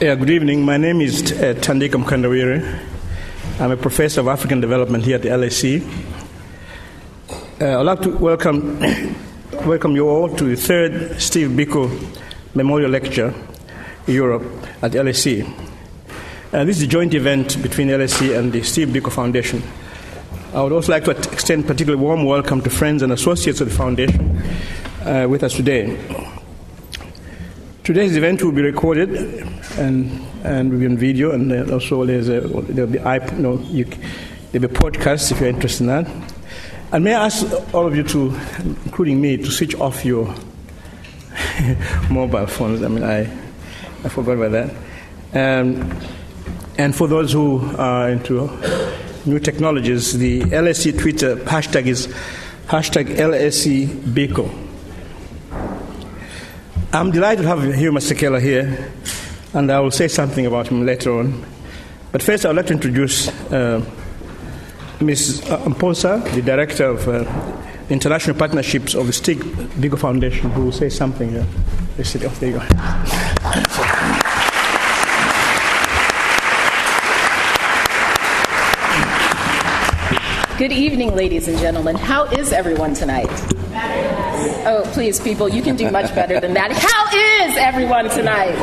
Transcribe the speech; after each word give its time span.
Yeah, 0.00 0.14
good 0.14 0.30
evening. 0.30 0.64
My 0.64 0.76
name 0.76 1.00
is 1.00 1.32
uh, 1.32 1.54
Thandika. 1.54 1.98
I'm 3.58 3.70
a 3.72 3.76
professor 3.76 4.20
of 4.20 4.28
African 4.28 4.60
development 4.60 5.02
here 5.02 5.16
at 5.16 5.22
the 5.22 5.30
LSE. 5.30 5.82
Uh, 7.60 7.80
I'd 7.80 7.82
like 7.82 8.02
to 8.02 8.10
welcome, 8.10 8.78
welcome 9.66 9.96
you 9.96 10.08
all 10.08 10.28
to 10.36 10.44
the 10.44 10.54
third 10.54 11.20
Steve 11.20 11.48
Biko 11.48 11.90
Memorial 12.54 12.92
Lecture, 12.92 13.34
Europe, 14.06 14.44
at 14.82 14.92
the 14.92 14.98
LSE. 14.98 15.42
Uh, 16.52 16.62
this 16.62 16.76
is 16.76 16.84
a 16.84 16.86
joint 16.86 17.12
event 17.14 17.60
between 17.60 17.88
LSE 17.88 18.38
and 18.38 18.52
the 18.52 18.62
Steve 18.62 18.90
Biko 18.90 19.10
Foundation. 19.10 19.60
I 20.54 20.62
would 20.62 20.70
also 20.70 20.92
like 20.92 21.02
to 21.06 21.10
extend 21.10 21.64
a 21.64 21.66
particularly 21.66 22.00
warm 22.00 22.24
welcome 22.24 22.62
to 22.62 22.70
friends 22.70 23.02
and 23.02 23.12
associates 23.12 23.60
of 23.60 23.68
the 23.68 23.74
foundation 23.74 24.40
uh, 25.04 25.26
with 25.28 25.42
us 25.42 25.54
today. 25.54 25.98
Today's 27.88 28.18
event 28.18 28.42
will 28.42 28.52
be 28.52 28.60
recorded 28.60 29.08
and, 29.78 30.20
and 30.44 30.70
will 30.70 30.78
be 30.78 30.84
on 30.84 30.98
video, 30.98 31.30
and 31.30 31.50
also 31.70 32.04
there's 32.04 32.28
a, 32.28 32.40
there'll 32.42 32.90
be 32.90 32.98
iP- 32.98 33.32
no, 33.38 33.58
you, 33.60 33.86
there'll 34.52 34.68
be 34.68 34.74
podcasts 34.74 35.32
if 35.32 35.40
you're 35.40 35.48
interested 35.48 35.84
in 35.84 35.86
that. 35.86 36.06
And 36.92 37.02
may 37.02 37.14
I 37.14 37.24
ask 37.24 37.46
all 37.74 37.86
of 37.86 37.96
you 37.96 38.02
to, 38.02 38.38
including 38.84 39.22
me, 39.22 39.38
to 39.38 39.50
switch 39.50 39.74
off 39.76 40.04
your 40.04 40.26
mobile 42.10 42.46
phones? 42.46 42.82
I 42.82 42.88
mean, 42.88 43.04
I, 43.04 43.20
I 44.04 44.08
forgot 44.10 44.32
about 44.32 44.52
that. 44.52 44.70
Um, 45.32 45.90
and 46.76 46.94
for 46.94 47.08
those 47.08 47.32
who 47.32 47.74
are 47.78 48.10
into 48.10 48.50
new 49.24 49.38
technologies, 49.38 50.12
the 50.12 50.42
LSE 50.42 51.00
Twitter 51.00 51.36
hashtag 51.36 51.86
is 51.86 52.08
hashtag 52.66 53.16
LSE 53.16 53.86
Biko. 53.86 54.67
I'm 56.90 57.10
delighted 57.10 57.42
to 57.42 57.48
have 57.48 57.74
Hugh 57.74 57.92
Masekela 57.92 58.40
here, 58.40 58.90
and 59.52 59.70
I 59.70 59.78
will 59.80 59.90
say 59.90 60.08
something 60.08 60.46
about 60.46 60.68
him 60.68 60.86
later 60.86 61.18
on. 61.18 61.44
But 62.12 62.22
first, 62.22 62.46
I 62.46 62.48
would 62.48 62.56
like 62.56 62.66
to 62.68 62.72
introduce 62.72 63.28
uh, 63.52 63.84
Ms. 64.98 65.42
Amponsah, 65.42 66.24
the 66.32 66.40
Director 66.40 66.86
of 66.86 67.06
uh, 67.06 67.24
International 67.90 68.34
Partnerships 68.34 68.94
of 68.94 69.06
the 69.06 69.12
Steve 69.12 69.36
Biko 69.36 69.98
Foundation, 69.98 70.48
who 70.50 70.64
will 70.64 70.72
say 70.72 70.88
something. 70.88 71.36
Uh, 71.36 71.44
oh, 71.98 72.02
there 72.40 72.50
you 72.50 72.58
go. 72.58 72.64
Good 80.56 80.72
evening, 80.72 81.14
ladies 81.14 81.48
and 81.48 81.58
gentlemen. 81.58 81.96
How 81.96 82.24
is 82.24 82.54
everyone 82.54 82.94
tonight? 82.94 83.28
Oh, 84.66 84.82
please, 84.92 85.18
people, 85.20 85.48
you 85.48 85.62
can 85.62 85.76
do 85.76 85.90
much 85.90 86.14
better 86.14 86.38
than 86.40 86.54
that. 86.54 86.70
How 86.72 87.46
is 87.46 87.56
everyone 87.56 88.08
tonight? 88.08 88.54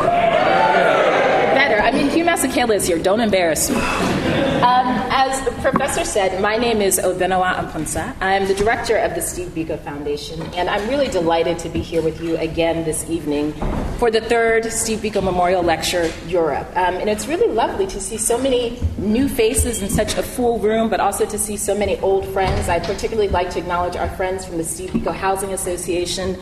Better. 1.54 1.82
I 1.82 1.92
mean, 1.92 2.10
Hugh 2.10 2.24
Masekela 2.24 2.76
is 2.76 2.88
here. 2.88 2.98
Don't 3.00 3.20
embarrass 3.20 3.70
me. 3.70 3.76
Um, 3.76 5.05
as 5.18 5.42
the 5.46 5.52
professor 5.62 6.04
said, 6.04 6.42
my 6.42 6.58
name 6.58 6.82
is 6.82 7.00
Obenewa 7.00 7.56
Amponsah. 7.56 8.14
I'm 8.20 8.50
the 8.50 8.54
director 8.54 8.98
of 8.98 9.16
the 9.16 9.22
Steve 9.22 9.48
Biko 9.48 9.80
Foundation, 9.80 10.42
and 10.56 10.70
I'm 10.70 10.90
really 10.90 11.08
delighted 11.08 11.58
to 11.60 11.70
be 11.70 11.80
here 11.80 12.02
with 12.02 12.20
you 12.20 12.36
again 12.36 12.84
this 12.84 13.10
evening 13.10 13.54
for 13.98 14.12
the 14.12 14.20
third 14.20 14.66
Steve 14.66 15.00
Biko 15.00 15.24
Memorial 15.24 15.64
Lecture, 15.64 16.12
Europe. 16.28 16.68
Um, 16.76 16.96
and 16.96 17.10
it's 17.10 17.28
really 17.28 17.48
lovely 17.48 17.88
to 17.88 18.02
see 18.02 18.18
so 18.18 18.38
many 18.38 18.78
new 18.98 19.30
faces 19.30 19.82
in 19.82 19.88
such 19.88 20.18
a 20.18 20.22
full 20.22 20.60
room, 20.60 20.90
but 20.90 21.00
also 21.00 21.26
to 21.26 21.38
see 21.38 21.56
so 21.56 21.74
many 21.74 21.98
old 22.00 22.28
friends. 22.34 22.68
I'd 22.68 22.84
particularly 22.84 23.30
like 23.30 23.52
to 23.52 23.60
acknowledge 23.60 23.96
our 23.96 24.10
friends 24.18 24.46
from 24.46 24.58
the 24.58 24.66
Steve 24.66 24.90
Biko 24.90 25.14
Housing 25.16 25.54
Association, 25.54 26.38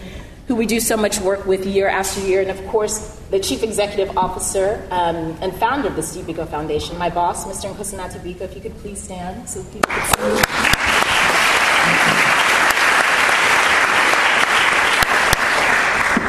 who 0.47 0.55
we 0.55 0.65
do 0.65 0.79
so 0.79 0.97
much 0.97 1.19
work 1.19 1.45
with 1.45 1.65
year 1.65 1.87
after 1.87 2.19
year, 2.21 2.41
and 2.41 2.51
of 2.51 2.67
course, 2.67 3.19
the 3.31 3.39
Chief 3.39 3.63
Executive 3.63 4.17
Officer 4.17 4.85
um, 4.91 5.37
and 5.41 5.55
founder 5.55 5.87
of 5.87 5.95
the 5.95 6.03
Steve 6.03 6.25
Biko 6.25 6.47
Foundation, 6.47 6.97
my 6.97 7.09
boss, 7.09 7.45
Mr. 7.45 7.73
Nkosinathi 7.73 8.19
Biko. 8.19 8.41
If 8.41 8.55
you 8.55 8.61
could 8.61 8.77
please 8.79 9.01
stand 9.01 9.47
so 9.47 9.63
people 9.63 9.89
could 9.93 10.03
see 10.03 10.21
you. 10.21 10.43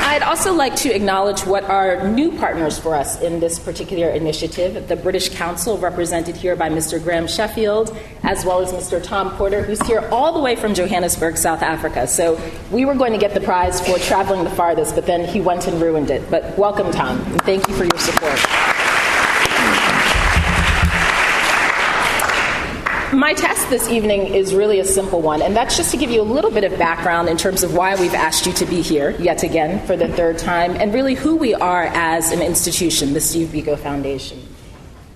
I'd 0.06 0.13
also 0.24 0.52
like 0.54 0.74
to 0.76 0.94
acknowledge 0.94 1.44
what 1.44 1.64
are 1.64 2.08
new 2.08 2.36
partners 2.38 2.78
for 2.78 2.94
us 2.94 3.20
in 3.20 3.40
this 3.40 3.58
particular 3.58 4.08
initiative 4.10 4.88
the 4.88 4.96
British 4.96 5.28
Council, 5.30 5.78
represented 5.78 6.36
here 6.36 6.56
by 6.56 6.68
Mr. 6.68 7.02
Graham 7.02 7.26
Sheffield, 7.26 7.96
as 8.22 8.44
well 8.44 8.60
as 8.60 8.72
Mr. 8.72 9.02
Tom 9.02 9.30
Porter, 9.36 9.62
who's 9.62 9.80
here 9.82 10.08
all 10.10 10.32
the 10.32 10.40
way 10.40 10.56
from 10.56 10.74
Johannesburg, 10.74 11.36
South 11.36 11.62
Africa. 11.62 12.06
So 12.06 12.40
we 12.70 12.84
were 12.84 12.94
going 12.94 13.12
to 13.12 13.18
get 13.18 13.34
the 13.34 13.40
prize 13.40 13.80
for 13.86 13.98
traveling 13.98 14.44
the 14.44 14.50
farthest, 14.50 14.94
but 14.94 15.06
then 15.06 15.26
he 15.26 15.40
went 15.40 15.66
and 15.66 15.80
ruined 15.80 16.10
it. 16.10 16.30
But 16.30 16.56
welcome, 16.58 16.90
Tom, 16.90 17.20
and 17.20 17.42
thank 17.42 17.68
you 17.68 17.74
for 17.74 17.84
your 17.84 17.98
support. 17.98 18.63
My 23.24 23.32
task 23.32 23.70
this 23.70 23.88
evening 23.88 24.34
is 24.34 24.54
really 24.54 24.80
a 24.80 24.84
simple 24.84 25.22
one, 25.22 25.40
and 25.40 25.56
that's 25.56 25.78
just 25.78 25.90
to 25.92 25.96
give 25.96 26.10
you 26.10 26.20
a 26.20 26.28
little 26.36 26.50
bit 26.50 26.62
of 26.62 26.78
background 26.78 27.30
in 27.30 27.38
terms 27.38 27.62
of 27.62 27.74
why 27.74 27.98
we've 27.98 28.12
asked 28.12 28.44
you 28.44 28.52
to 28.52 28.66
be 28.66 28.82
here 28.82 29.12
yet 29.12 29.42
again 29.42 29.80
for 29.86 29.96
the 29.96 30.08
third 30.08 30.36
time, 30.36 30.72
and 30.72 30.92
really 30.92 31.14
who 31.14 31.34
we 31.34 31.54
are 31.54 31.84
as 31.94 32.32
an 32.32 32.42
institution, 32.42 33.14
the 33.14 33.22
Steve 33.22 33.48
Biko 33.48 33.78
Foundation. 33.78 34.46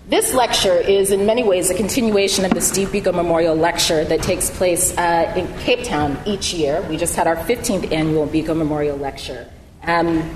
This 0.08 0.32
lecture 0.32 0.72
is, 0.72 1.10
in 1.10 1.26
many 1.26 1.44
ways, 1.44 1.68
a 1.68 1.74
continuation 1.74 2.46
of 2.46 2.52
the 2.52 2.62
Steve 2.62 2.88
Biko 2.88 3.14
Memorial 3.14 3.54
Lecture 3.54 4.06
that 4.06 4.22
takes 4.22 4.48
place 4.48 4.96
uh, 4.96 5.30
in 5.36 5.46
Cape 5.58 5.84
Town 5.84 6.18
each 6.24 6.54
year. 6.54 6.80
We 6.88 6.96
just 6.96 7.14
had 7.14 7.26
our 7.26 7.36
15th 7.36 7.92
annual 7.92 8.26
Biko 8.26 8.56
Memorial 8.56 8.96
Lecture. 8.96 9.50
Um, 9.82 10.34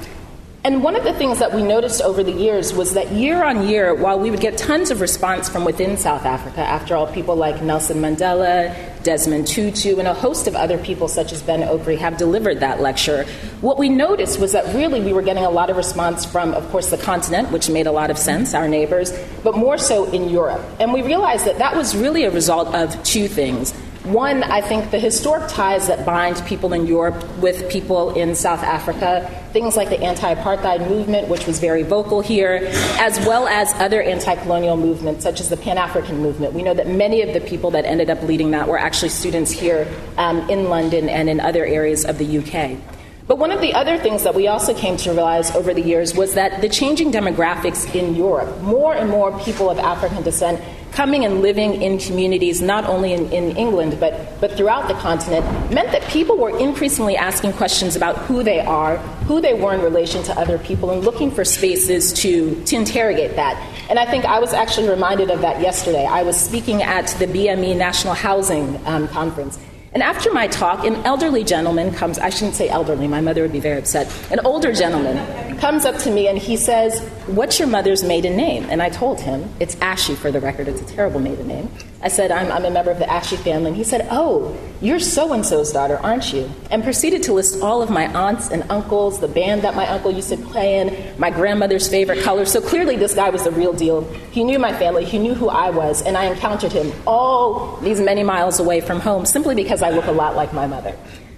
and 0.64 0.84
one 0.84 0.94
of 0.94 1.02
the 1.02 1.12
things 1.12 1.40
that 1.40 1.52
we 1.52 1.64
noticed 1.64 2.02
over 2.02 2.22
the 2.22 2.30
years 2.30 2.72
was 2.72 2.94
that 2.94 3.10
year 3.10 3.42
on 3.42 3.66
year, 3.66 3.92
while 3.92 4.20
we 4.20 4.30
would 4.30 4.40
get 4.40 4.56
tons 4.56 4.92
of 4.92 5.00
response 5.00 5.48
from 5.48 5.64
within 5.64 5.96
South 5.96 6.24
Africa, 6.24 6.60
after 6.60 6.94
all, 6.94 7.12
people 7.12 7.34
like 7.34 7.60
Nelson 7.62 7.96
Mandela, 7.98 8.72
Desmond 9.02 9.48
Tutu, 9.48 9.98
and 9.98 10.06
a 10.06 10.14
host 10.14 10.46
of 10.46 10.54
other 10.54 10.78
people 10.78 11.08
such 11.08 11.32
as 11.32 11.42
Ben 11.42 11.62
Okri 11.62 11.98
have 11.98 12.16
delivered 12.16 12.60
that 12.60 12.80
lecture, 12.80 13.24
what 13.60 13.76
we 13.76 13.88
noticed 13.88 14.38
was 14.38 14.52
that 14.52 14.72
really 14.72 15.00
we 15.00 15.12
were 15.12 15.22
getting 15.22 15.44
a 15.44 15.50
lot 15.50 15.68
of 15.68 15.76
response 15.76 16.24
from, 16.24 16.54
of 16.54 16.70
course, 16.70 16.90
the 16.90 16.98
continent, 16.98 17.50
which 17.50 17.68
made 17.68 17.88
a 17.88 17.92
lot 17.92 18.10
of 18.10 18.16
sense, 18.16 18.54
our 18.54 18.68
neighbors, 18.68 19.12
but 19.42 19.56
more 19.56 19.78
so 19.78 20.04
in 20.12 20.28
Europe. 20.28 20.62
And 20.78 20.92
we 20.92 21.02
realized 21.02 21.44
that 21.46 21.58
that 21.58 21.74
was 21.74 21.96
really 21.96 22.22
a 22.22 22.30
result 22.30 22.72
of 22.72 23.02
two 23.02 23.26
things. 23.26 23.74
One, 24.04 24.42
I 24.42 24.60
think 24.60 24.90
the 24.90 24.98
historic 24.98 25.48
ties 25.48 25.86
that 25.86 26.04
bind 26.04 26.42
people 26.44 26.72
in 26.72 26.88
Europe 26.88 27.38
with 27.38 27.70
people 27.70 28.10
in 28.14 28.34
South 28.34 28.64
Africa, 28.64 29.30
things 29.52 29.76
like 29.76 29.90
the 29.90 30.00
anti 30.00 30.34
apartheid 30.34 30.88
movement, 30.88 31.28
which 31.28 31.46
was 31.46 31.60
very 31.60 31.84
vocal 31.84 32.20
here, 32.20 32.68
as 32.98 33.24
well 33.24 33.46
as 33.46 33.72
other 33.74 34.02
anti 34.02 34.34
colonial 34.34 34.76
movements, 34.76 35.22
such 35.22 35.40
as 35.40 35.50
the 35.50 35.56
Pan 35.56 35.78
African 35.78 36.18
movement. 36.18 36.52
We 36.52 36.64
know 36.64 36.74
that 36.74 36.88
many 36.88 37.22
of 37.22 37.32
the 37.32 37.40
people 37.40 37.70
that 37.70 37.84
ended 37.84 38.10
up 38.10 38.20
leading 38.24 38.50
that 38.50 38.66
were 38.66 38.78
actually 38.78 39.10
students 39.10 39.52
here 39.52 39.86
um, 40.18 40.50
in 40.50 40.68
London 40.68 41.08
and 41.08 41.28
in 41.30 41.38
other 41.38 41.64
areas 41.64 42.04
of 42.04 42.18
the 42.18 42.38
UK. 42.38 42.80
But 43.28 43.38
one 43.38 43.52
of 43.52 43.60
the 43.60 43.72
other 43.72 43.98
things 43.98 44.24
that 44.24 44.34
we 44.34 44.48
also 44.48 44.74
came 44.74 44.96
to 44.98 45.10
realize 45.12 45.54
over 45.54 45.72
the 45.72 45.80
years 45.80 46.12
was 46.12 46.34
that 46.34 46.60
the 46.60 46.68
changing 46.68 47.12
demographics 47.12 47.94
in 47.94 48.16
Europe, 48.16 48.60
more 48.62 48.94
and 48.94 49.08
more 49.08 49.38
people 49.44 49.70
of 49.70 49.78
African 49.78 50.24
descent 50.24 50.60
coming 50.92 51.24
and 51.24 51.40
living 51.40 51.80
in 51.82 51.98
communities 51.98 52.60
not 52.60 52.84
only 52.84 53.12
in, 53.12 53.30
in, 53.32 53.56
England 53.56 53.98
but, 53.98 54.40
but 54.40 54.52
throughout 54.52 54.88
the 54.88 54.94
continent 54.94 55.44
meant 55.72 55.90
that 55.90 56.02
people 56.08 56.36
were 56.36 56.56
increasingly 56.58 57.16
asking 57.16 57.52
questions 57.54 57.96
about 57.96 58.16
who 58.18 58.42
they 58.42 58.60
are, 58.60 58.98
who 59.26 59.40
they 59.40 59.54
were 59.54 59.74
in 59.74 59.80
relation 59.80 60.22
to 60.22 60.38
other 60.38 60.58
people, 60.58 60.90
and 60.90 61.04
looking 61.04 61.30
for 61.30 61.44
spaces 61.44 62.12
to, 62.12 62.62
to 62.64 62.76
interrogate 62.76 63.36
that. 63.36 63.56
And 63.88 63.98
I 63.98 64.06
think 64.06 64.24
I 64.24 64.38
was 64.38 64.52
actually 64.52 64.88
reminded 64.88 65.30
of 65.30 65.40
that 65.40 65.60
yesterday. 65.60 66.04
I 66.04 66.22
was 66.22 66.38
speaking 66.38 66.82
at 66.82 67.08
the 67.18 67.26
BME 67.26 67.76
National 67.76 68.14
Housing 68.14 68.80
um, 68.86 69.08
Conference. 69.08 69.58
And 69.94 70.02
after 70.02 70.32
my 70.32 70.46
talk, 70.46 70.86
an 70.86 70.94
elderly 71.04 71.44
gentleman 71.44 71.92
comes, 71.92 72.18
I 72.18 72.30
shouldn't 72.30 72.54
say 72.54 72.68
elderly, 72.68 73.06
my 73.06 73.20
mother 73.20 73.42
would 73.42 73.52
be 73.52 73.60
very 73.60 73.78
upset. 73.78 74.10
An 74.30 74.40
older 74.40 74.72
gentleman 74.72 75.58
comes 75.58 75.84
up 75.84 75.98
to 75.98 76.10
me 76.10 76.28
and 76.28 76.38
he 76.38 76.56
says, 76.56 77.00
What's 77.26 77.58
your 77.58 77.68
mother's 77.68 78.02
maiden 78.02 78.34
name? 78.34 78.64
And 78.70 78.80
I 78.80 78.88
told 78.88 79.20
him, 79.20 79.50
It's 79.60 79.76
Ashy 79.82 80.14
for 80.14 80.30
the 80.32 80.40
record, 80.40 80.66
it's 80.66 80.80
a 80.80 80.86
terrible 80.86 81.20
maiden 81.20 81.46
name. 81.46 81.70
I 82.02 82.08
said, 82.08 82.32
I'm, 82.32 82.50
I'm 82.50 82.64
a 82.64 82.70
member 82.70 82.90
of 82.90 82.98
the 82.98 83.08
Ashy 83.08 83.36
family. 83.36 83.68
And 83.68 83.76
he 83.76 83.84
said, 83.84 84.08
Oh, 84.10 84.58
you're 84.80 84.98
so 84.98 85.32
and 85.32 85.46
so's 85.46 85.70
daughter, 85.70 85.98
aren't 85.98 86.32
you? 86.32 86.50
And 86.70 86.82
proceeded 86.82 87.22
to 87.24 87.32
list 87.32 87.62
all 87.62 87.80
of 87.80 87.90
my 87.90 88.12
aunts 88.12 88.50
and 88.50 88.64
uncles, 88.70 89.20
the 89.20 89.28
band 89.28 89.62
that 89.62 89.76
my 89.76 89.86
uncle 89.86 90.10
used 90.10 90.30
to 90.30 90.36
play 90.36 90.80
in, 90.80 91.18
my 91.18 91.30
grandmother's 91.30 91.88
favorite 91.88 92.24
color. 92.24 92.44
So 92.44 92.60
clearly, 92.60 92.96
this 92.96 93.14
guy 93.14 93.30
was 93.30 93.44
the 93.44 93.52
real 93.52 93.72
deal. 93.72 94.02
He 94.32 94.42
knew 94.42 94.58
my 94.58 94.76
family, 94.76 95.04
he 95.04 95.18
knew 95.18 95.34
who 95.34 95.48
I 95.48 95.70
was, 95.70 96.02
and 96.02 96.16
I 96.16 96.24
encountered 96.24 96.72
him 96.72 96.92
all 97.06 97.76
these 97.76 98.00
many 98.00 98.24
miles 98.24 98.58
away 98.58 98.80
from 98.80 98.98
home 98.98 99.24
simply 99.24 99.54
because 99.54 99.82
I 99.82 99.90
look 99.90 100.06
a 100.06 100.12
lot 100.12 100.34
like 100.34 100.52
my 100.52 100.66
mother. 100.66 100.96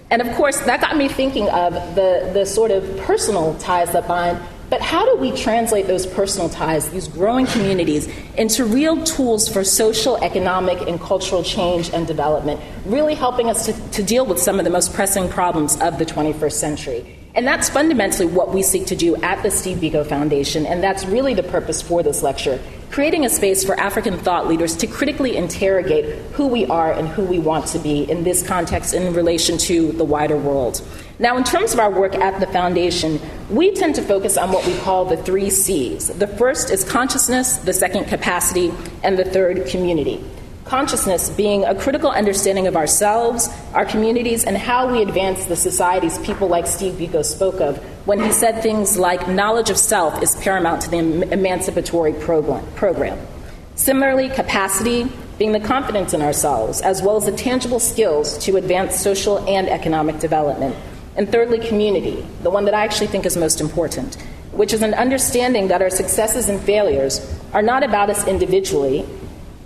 And 0.09 0.21
of 0.21 0.33
course, 0.35 0.59
that 0.61 0.81
got 0.81 0.97
me 0.97 1.07
thinking 1.07 1.49
of 1.49 1.73
the, 1.95 2.31
the 2.33 2.45
sort 2.45 2.71
of 2.71 2.97
personal 3.01 3.55
ties 3.55 3.91
that 3.93 4.07
bind 4.07 4.39
but 4.69 4.81
how 4.81 5.05
do 5.05 5.15
we 5.21 5.31
translate 5.31 5.87
those 5.87 6.07
personal 6.07 6.49
ties, 6.49 6.89
these 6.89 7.07
growing 7.07 7.45
communities, 7.45 8.07
into 8.37 8.65
real 8.65 9.03
tools 9.03 9.47
for 9.47 9.63
social, 9.63 10.17
economic, 10.17 10.87
and 10.87 10.99
cultural 10.99 11.43
change 11.43 11.91
and 11.91 12.07
development, 12.07 12.59
really 12.85 13.15
helping 13.15 13.49
us 13.49 13.65
to, 13.65 13.89
to, 13.91 14.03
deal 14.03 14.25
with 14.25 14.39
some 14.39 14.59
of 14.59 14.65
the 14.65 14.71
most 14.71 14.93
pressing 14.93 15.29
problems 15.29 15.79
of 15.81 15.99
the 15.99 16.05
21st 16.05 16.53
century? 16.53 17.19
And 17.35 17.45
that's 17.45 17.69
fundamentally 17.69 18.27
what 18.27 18.53
we 18.53 18.63
seek 18.63 18.87
to 18.87 18.95
do 18.95 19.15
at 19.17 19.43
the 19.43 19.51
Steve 19.51 19.77
Biko 19.77 20.05
Foundation, 20.05 20.65
and 20.65 20.81
that's 20.81 21.05
really 21.05 21.33
the 21.33 21.43
purpose 21.43 21.81
for 21.81 22.01
this 22.01 22.23
lecture 22.23 22.59
creating 22.95 23.25
a 23.25 23.29
space 23.29 23.61
for 23.61 23.77
African 23.77 24.17
thought 24.17 24.47
leaders 24.47 24.73
to 24.77 24.87
critically 24.87 25.35
interrogate 25.35 26.05
who 26.31 26.47
we 26.47 26.65
are 26.67 26.93
and 26.93 27.09
who 27.09 27.25
we 27.25 27.39
want 27.39 27.67
to 27.67 27.77
be 27.77 28.09
in 28.09 28.23
this 28.23 28.41
context 28.41 28.93
in 28.93 29.13
relation 29.13 29.57
to 29.57 29.91
the 29.91 30.03
wider 30.05 30.37
world. 30.37 30.81
Now, 31.17 31.37
in 31.37 31.45
terms 31.45 31.73
of 31.73 31.79
our 31.79 31.89
work 31.89 32.15
at 32.15 32.41
the 32.41 32.47
Foundation, 32.47 33.21
we 33.49 33.71
tend 33.71 33.95
to 33.95 34.01
focus 34.01 34.37
on 34.37 34.51
what 34.51 34.67
we 34.67 34.77
call 34.79 35.05
the 35.05 35.15
three 35.15 35.49
C's. 35.49 36.09
The 36.09 36.27
first 36.27 36.69
is 36.69 36.83
consciousness, 36.83 37.55
the 37.57 37.71
second, 37.71 38.05
capacity, 38.05 38.73
and 39.01 39.17
the 39.17 39.23
third, 39.23 39.65
community. 39.67 40.21
Consciousness 40.65 41.29
being 41.29 41.63
a 41.63 41.73
critical 41.73 42.09
understanding 42.09 42.67
of 42.67 42.75
ourselves, 42.75 43.47
our 43.73 43.85
communities, 43.85 44.43
and 44.43 44.57
how 44.57 44.91
we 44.91 45.01
advance 45.01 45.45
the 45.45 45.55
societies 45.55 46.17
people 46.19 46.49
like 46.49 46.67
Steve 46.67 46.95
Biko 46.95 47.23
spoke 47.23 47.61
of 47.61 47.77
when 48.05 48.19
he 48.19 48.31
said 48.33 48.61
things 48.61 48.97
like 48.97 49.25
knowledge 49.29 49.69
of 49.69 49.77
self 49.77 50.21
is 50.21 50.35
paramount 50.35 50.81
to 50.81 50.89
the 50.89 50.97
emancipatory 51.31 52.13
program. 52.13 53.27
Similarly, 53.75 54.29
capacity 54.29 55.09
being 55.37 55.53
the 55.53 55.59
confidence 55.61 56.13
in 56.13 56.21
ourselves, 56.21 56.81
as 56.81 57.01
well 57.01 57.15
as 57.15 57.25
the 57.25 57.31
tangible 57.31 57.79
skills 57.79 58.37
to 58.39 58.57
advance 58.57 58.99
social 58.99 59.37
and 59.47 59.69
economic 59.69 60.19
development. 60.19 60.75
And 61.15 61.31
thirdly, 61.31 61.59
community, 61.59 62.25
the 62.43 62.49
one 62.49 62.65
that 62.65 62.73
I 62.73 62.83
actually 62.83 63.07
think 63.07 63.25
is 63.25 63.37
most 63.37 63.61
important, 63.61 64.15
which 64.51 64.73
is 64.73 64.81
an 64.81 64.93
understanding 64.93 65.69
that 65.69 65.81
our 65.81 65.89
successes 65.89 66.49
and 66.49 66.59
failures 66.59 67.21
are 67.53 67.61
not 67.61 67.83
about 67.83 68.09
us 68.09 68.27
individually, 68.27 69.05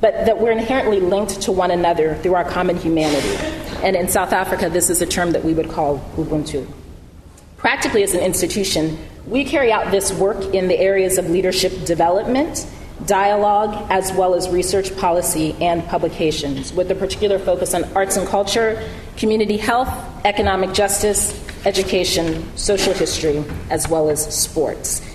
but 0.02 0.26
that 0.26 0.40
we're 0.40 0.52
inherently 0.52 1.00
linked 1.00 1.42
to 1.42 1.52
one 1.52 1.72
another 1.72 2.16
through 2.16 2.36
our 2.36 2.46
common 2.46 2.78
humanity. 2.78 3.36
And 3.84 3.96
in 3.96 4.08
South 4.08 4.32
Africa, 4.32 4.70
this 4.70 4.90
is 4.90 5.02
a 5.02 5.06
term 5.06 5.32
that 5.32 5.44
we 5.44 5.54
would 5.54 5.70
call 5.70 6.00
Ubuntu. 6.16 6.72
Practically, 7.58 8.04
as 8.04 8.14
an 8.14 8.22
institution, 8.22 8.98
we 9.26 9.44
carry 9.44 9.72
out 9.72 9.92
this 9.92 10.14
work 10.14 10.54
in 10.54 10.68
the 10.68 10.80
areas 10.80 11.18
of 11.18 11.30
leadership 11.30 11.86
development, 11.86 12.66
dialogue, 13.06 13.88
as 13.90 14.12
well 14.14 14.36
as 14.36 14.50
research 14.50 14.96
policy 14.98 15.56
and 15.62 15.86
publications, 15.88 16.74
with 16.74 16.92
a 16.92 16.96
particular 16.96 17.40
focus 17.40 17.74
on 17.74 17.84
arts 17.96 18.18
and 18.18 18.28
culture, 18.28 18.82
community 19.18 19.58
health, 19.58 19.90
economic 20.26 20.74
justice, 20.74 21.34
education, 21.66 22.46
social 22.58 22.94
history, 22.94 23.44
as 23.70 23.88
well 23.88 24.10
as 24.10 24.34
sports. 24.36 25.06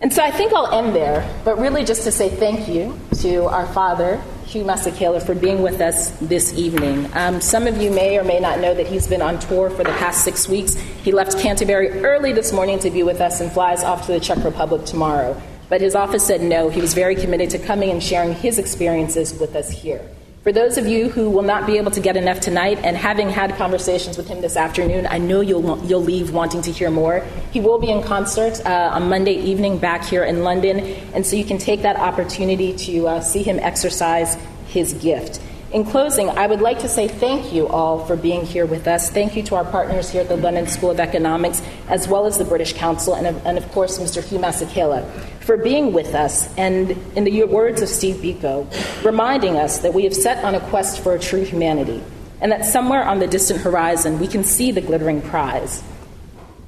And 0.00 0.12
so 0.12 0.22
I 0.22 0.30
think 0.30 0.52
I'll 0.52 0.84
end 0.84 0.94
there, 0.94 1.28
but 1.44 1.58
really 1.58 1.84
just 1.84 2.04
to 2.04 2.12
say 2.12 2.28
thank 2.28 2.68
you 2.68 2.98
to 3.20 3.44
our 3.46 3.66
father, 3.68 4.22
Hugh 4.44 4.62
Masekela, 4.62 5.24
for 5.24 5.34
being 5.34 5.62
with 5.62 5.80
us 5.80 6.10
this 6.20 6.52
evening. 6.52 7.10
Um, 7.14 7.40
some 7.40 7.66
of 7.66 7.78
you 7.78 7.90
may 7.90 8.18
or 8.18 8.22
may 8.22 8.38
not 8.38 8.60
know 8.60 8.74
that 8.74 8.86
he's 8.86 9.06
been 9.06 9.22
on 9.22 9.38
tour 9.38 9.70
for 9.70 9.84
the 9.84 9.92
past 9.92 10.22
six 10.22 10.48
weeks. 10.48 10.74
He 10.74 11.12
left 11.12 11.38
Canterbury 11.38 12.04
early 12.04 12.32
this 12.32 12.52
morning 12.52 12.78
to 12.80 12.90
be 12.90 13.02
with 13.02 13.20
us 13.20 13.40
and 13.40 13.50
flies 13.50 13.82
off 13.82 14.06
to 14.06 14.12
the 14.12 14.20
Czech 14.20 14.44
Republic 14.44 14.84
tomorrow. 14.84 15.40
But 15.68 15.80
his 15.80 15.94
office 15.94 16.26
said 16.26 16.42
no. 16.42 16.68
He 16.68 16.80
was 16.80 16.94
very 16.94 17.14
committed 17.14 17.50
to 17.50 17.58
coming 17.58 17.90
and 17.90 18.02
sharing 18.02 18.34
his 18.34 18.58
experiences 18.58 19.38
with 19.38 19.56
us 19.56 19.70
here. 19.70 20.06
For 20.46 20.52
those 20.52 20.78
of 20.78 20.86
you 20.86 21.08
who 21.08 21.28
will 21.28 21.42
not 21.42 21.66
be 21.66 21.76
able 21.76 21.90
to 21.90 21.98
get 21.98 22.16
enough 22.16 22.38
tonight, 22.38 22.78
and 22.84 22.96
having 22.96 23.28
had 23.28 23.56
conversations 23.56 24.16
with 24.16 24.28
him 24.28 24.42
this 24.42 24.56
afternoon, 24.56 25.04
I 25.08 25.18
know 25.18 25.40
you'll, 25.40 25.84
you'll 25.84 26.04
leave 26.04 26.32
wanting 26.32 26.62
to 26.62 26.70
hear 26.70 26.88
more. 26.88 27.26
He 27.50 27.58
will 27.58 27.80
be 27.80 27.90
in 27.90 28.00
concert 28.04 28.64
uh, 28.64 28.90
on 28.92 29.08
Monday 29.08 29.34
evening 29.34 29.78
back 29.78 30.04
here 30.04 30.22
in 30.22 30.44
London, 30.44 30.78
and 31.14 31.26
so 31.26 31.34
you 31.34 31.44
can 31.44 31.58
take 31.58 31.82
that 31.82 31.96
opportunity 31.96 32.72
to 32.74 33.08
uh, 33.08 33.20
see 33.22 33.42
him 33.42 33.58
exercise 33.58 34.36
his 34.68 34.92
gift. 34.92 35.40
In 35.72 35.84
closing, 35.84 36.30
I 36.30 36.46
would 36.46 36.60
like 36.60 36.78
to 36.78 36.88
say 36.88 37.08
thank 37.08 37.52
you 37.52 37.66
all 37.66 38.06
for 38.06 38.14
being 38.14 38.46
here 38.46 38.66
with 38.66 38.86
us. 38.86 39.10
Thank 39.10 39.34
you 39.34 39.42
to 39.42 39.56
our 39.56 39.64
partners 39.64 40.10
here 40.10 40.20
at 40.20 40.28
the 40.28 40.36
London 40.36 40.68
School 40.68 40.92
of 40.92 41.00
Economics, 41.00 41.60
as 41.88 42.06
well 42.06 42.24
as 42.24 42.38
the 42.38 42.44
British 42.44 42.72
Council, 42.72 43.14
and, 43.14 43.26
and 43.44 43.58
of 43.58 43.68
course, 43.72 43.98
Mr. 43.98 44.22
Hugh 44.22 44.38
Masekela 44.38 45.04
for 45.46 45.56
being 45.56 45.92
with 45.92 46.12
us 46.14 46.52
and, 46.56 46.90
in 47.16 47.22
the 47.22 47.44
words 47.44 47.80
of 47.80 47.88
Steve 47.88 48.16
Biko, 48.16 48.66
reminding 49.04 49.56
us 49.56 49.78
that 49.78 49.94
we 49.94 50.02
have 50.02 50.14
set 50.14 50.44
on 50.44 50.56
a 50.56 50.60
quest 50.68 51.00
for 51.00 51.14
a 51.14 51.20
true 51.20 51.44
humanity 51.44 52.02
and 52.40 52.50
that 52.50 52.64
somewhere 52.64 53.04
on 53.04 53.20
the 53.20 53.28
distant 53.28 53.60
horizon 53.60 54.18
we 54.18 54.26
can 54.26 54.42
see 54.42 54.72
the 54.72 54.80
glittering 54.80 55.22
prize. 55.22 55.84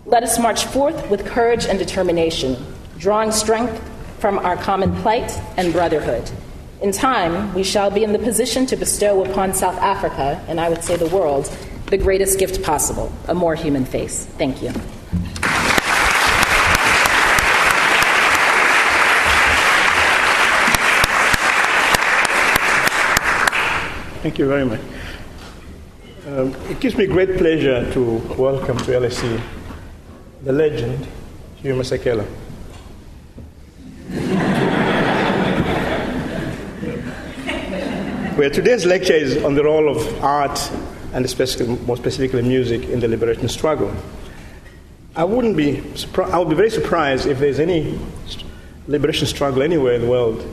Let 0.06 0.22
us 0.22 0.38
march 0.38 0.64
forth 0.66 1.10
with 1.10 1.26
courage 1.26 1.66
and 1.66 1.76
determination, 1.78 2.56
drawing 2.98 3.32
strength 3.32 3.82
from 4.20 4.38
our 4.38 4.56
common 4.56 4.94
plight 5.02 5.30
and 5.56 5.72
brotherhood. 5.72 6.30
In 6.80 6.92
time, 6.92 7.52
we 7.54 7.64
shall 7.64 7.90
be 7.90 8.04
in 8.04 8.12
the 8.12 8.18
position 8.20 8.64
to 8.66 8.76
bestow 8.76 9.24
upon 9.24 9.52
South 9.52 9.76
Africa, 9.78 10.42
and 10.46 10.60
I 10.60 10.68
would 10.68 10.84
say 10.84 10.96
the 10.96 11.08
world, 11.08 11.46
the 11.86 11.98
greatest 11.98 12.38
gift 12.38 12.62
possible 12.62 13.12
a 13.26 13.34
more 13.34 13.56
human 13.56 13.84
face. 13.84 14.24
Thank 14.38 14.62
you. 14.62 14.72
Thank 24.22 24.40
you 24.40 24.48
very 24.48 24.64
much. 24.64 24.80
Um, 26.26 26.52
it 26.68 26.80
gives 26.80 26.96
me 26.96 27.06
great 27.06 27.38
pleasure 27.38 27.88
to 27.92 28.02
welcome 28.36 28.76
to 28.78 28.90
LSE 28.90 29.40
the 30.42 30.52
legend, 30.52 31.06
Hugh 31.62 31.74
Masekela. 31.74 32.24
Where 38.36 38.50
today's 38.50 38.84
lecture 38.84 39.12
is 39.12 39.44
on 39.44 39.54
the 39.54 39.62
role 39.62 39.88
of 39.88 40.24
art 40.24 40.58
and 41.12 41.24
more 41.86 41.96
specifically 41.96 42.42
music 42.42 42.88
in 42.88 42.98
the 42.98 43.06
liberation 43.06 43.48
struggle. 43.48 43.94
I 45.14 45.22
wouldn't 45.22 45.56
be 45.56 45.80
I 46.16 46.38
would 46.38 46.48
be 46.48 46.56
very 46.56 46.70
surprised 46.70 47.26
if 47.26 47.38
there's 47.38 47.60
any 47.60 47.96
liberation 48.88 49.28
struggle 49.28 49.62
anywhere 49.62 49.94
in 49.94 50.00
the 50.00 50.08
world 50.08 50.44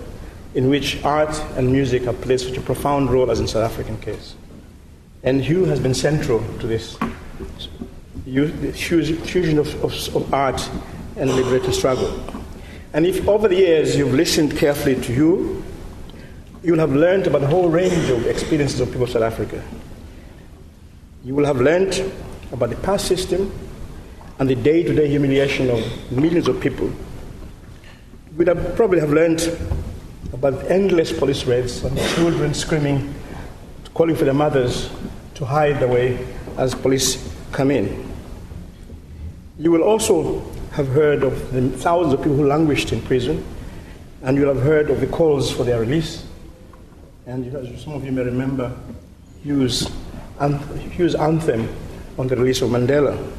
in 0.56 0.70
which 0.70 1.04
art 1.04 1.38
and 1.58 1.70
music 1.70 2.04
have 2.04 2.20
played 2.22 2.40
such 2.40 2.58
a 2.58 2.62
profound 2.62 3.12
role 3.12 3.30
as 3.30 3.42
in 3.42 3.48
South 3.48 3.70
African 3.70 3.98
case. 4.00 4.36
And 5.22 5.44
Hugh 5.44 5.66
has 5.66 5.82
been 5.82 5.94
central 5.94 6.40
to 6.60 6.68
this 6.68 6.98
fusion 8.24 9.60
of, 9.60 9.84
of, 9.84 10.16
of 10.16 10.34
art 10.34 10.70
and 11.18 11.30
liberating 11.32 11.74
struggle. 11.74 12.24
And 12.94 13.06
if 13.06 13.28
over 13.28 13.50
the 13.50 13.56
years 13.56 13.98
you've 13.98 14.14
listened 14.14 14.58
carefully 14.58 14.96
to 14.96 15.14
Hugh, 15.14 15.64
you'll 16.64 16.80
have 16.80 16.94
learned 16.94 17.28
about 17.28 17.44
a 17.44 17.48
whole 17.48 17.70
range 17.70 18.10
of 18.10 18.26
experiences 18.26 18.80
of 18.80 18.88
people 18.88 19.04
of 19.04 19.10
South 19.10 19.24
Africa. 19.24 19.62
You 21.26 21.36
will 21.36 21.46
have 21.46 21.60
learned 21.60 22.12
about 22.54 22.70
the 22.70 22.78
past 22.78 23.08
system 23.08 23.52
and 24.40 24.50
the 24.50 24.56
day 24.56 24.84
to 24.84 24.94
day 24.94 25.10
humiliation 25.10 25.70
of 25.70 26.12
millions 26.12 26.48
of 26.48 26.62
people. 26.62 26.88
You 26.88 28.38
would 28.38 28.48
have 28.48 28.76
probably 28.76 29.02
have 29.02 29.12
learned 29.12 29.42
about 30.34 30.70
endless 30.70 31.12
police 31.12 31.46
raids 31.46 31.84
and 31.84 31.98
children 32.16 32.54
screaming, 32.54 33.14
calling 33.94 34.16
for 34.16 34.26
their 34.26 34.34
mothers 34.34 34.90
to 35.36 35.46
hide 35.46 35.82
away 35.82 36.26
as 36.58 36.74
police 36.76 37.34
come 37.52 37.72
in. 37.72 38.12
You 39.58 39.72
will 39.72 39.84
also 39.84 40.42
have 40.72 40.88
heard 40.90 41.24
of 41.24 41.54
the 41.54 41.70
thousands 41.70 42.14
of 42.14 42.20
people 42.20 42.36
who 42.36 42.48
languished 42.48 42.92
in 42.92 43.02
prison, 43.02 43.46
and 44.24 44.38
you'll 44.38 44.54
have 44.54 44.64
heard 44.64 44.90
of 44.90 45.00
the 45.00 45.08
calls 45.08 45.52
for 45.52 45.64
their 45.64 45.80
release. 45.80 46.26
And 47.26 47.52
some 47.80 47.94
of 47.94 48.04
you 48.04 48.12
may 48.12 48.24
remember 48.24 48.76
Hughes' 49.44 49.90
anthem 50.40 51.70
on 52.18 52.28
the 52.28 52.36
release 52.36 52.62
of 52.62 52.70
Mandela. 52.70 53.32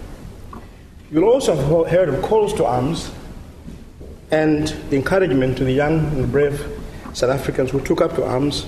You'll 1.11 1.25
also 1.25 1.55
have 1.55 1.89
heard 1.89 2.09
of 2.09 2.23
calls 2.23 2.55
to 2.55 2.65
arms 2.65 3.11
and 4.31 4.69
the 4.91 4.97
encouragement 4.97 5.57
to 5.59 5.65
the 5.65 5.73
young 5.73 6.01
and 6.17 6.33
brave 6.33 6.76
South 7.17 7.31
Africans 7.31 7.71
who 7.71 7.81
took 7.81 8.03
up 8.03 8.15
to 8.15 8.25
arms, 8.27 8.67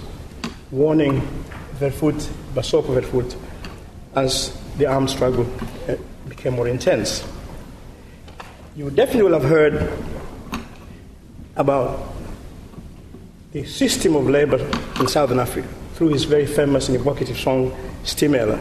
warning 0.71 1.21
Verwoerd, 1.75 2.15
Basoko 2.55 2.99
Verwoerd, 2.99 3.37
as 4.15 4.59
the 4.79 4.87
armed 4.87 5.11
struggle 5.11 5.47
uh, 5.87 5.97
became 6.31 6.55
more 6.55 6.67
intense. 6.67 7.31
You 8.75 8.89
definitely 8.89 9.25
will 9.25 9.39
have 9.39 9.51
heard 9.51 9.93
about 11.57 12.15
the 13.53 13.67
system 13.67 14.17
of 14.17 14.27
labor 14.31 14.67
in 14.99 15.07
Southern 15.09 15.41
Africa 15.41 15.69
through 15.93 16.09
his 16.09 16.25
very 16.25 16.47
famous 16.47 16.89
and 16.89 16.97
evocative 16.97 17.39
song, 17.39 17.71
Stimela, 18.03 18.59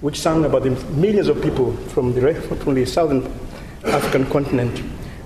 which 0.00 0.18
sang 0.18 0.44
about 0.44 0.64
the 0.64 0.70
millions 0.96 1.28
of 1.28 1.40
people 1.40 1.72
from 1.90 2.12
the, 2.14 2.34
from 2.64 2.74
the 2.74 2.84
southern 2.84 3.32
African 3.84 4.26
continent 4.26 4.82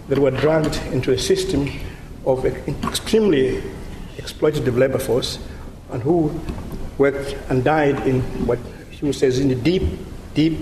that 0.08 0.18
were 0.18 0.30
dragged 0.30 0.76
into 0.92 1.10
a 1.12 1.18
system 1.18 1.70
of 2.26 2.44
extremely 2.44 3.62
exploitative 4.28 4.76
labor 4.76 4.98
force 4.98 5.38
and 5.90 6.02
who 6.02 6.38
worked 6.98 7.36
and 7.48 7.64
died 7.64 8.06
in 8.06 8.20
what 8.46 8.58
he 8.90 9.12
says 9.12 9.38
in 9.38 9.48
the 9.48 9.54
deep, 9.54 9.82
deep, 10.34 10.58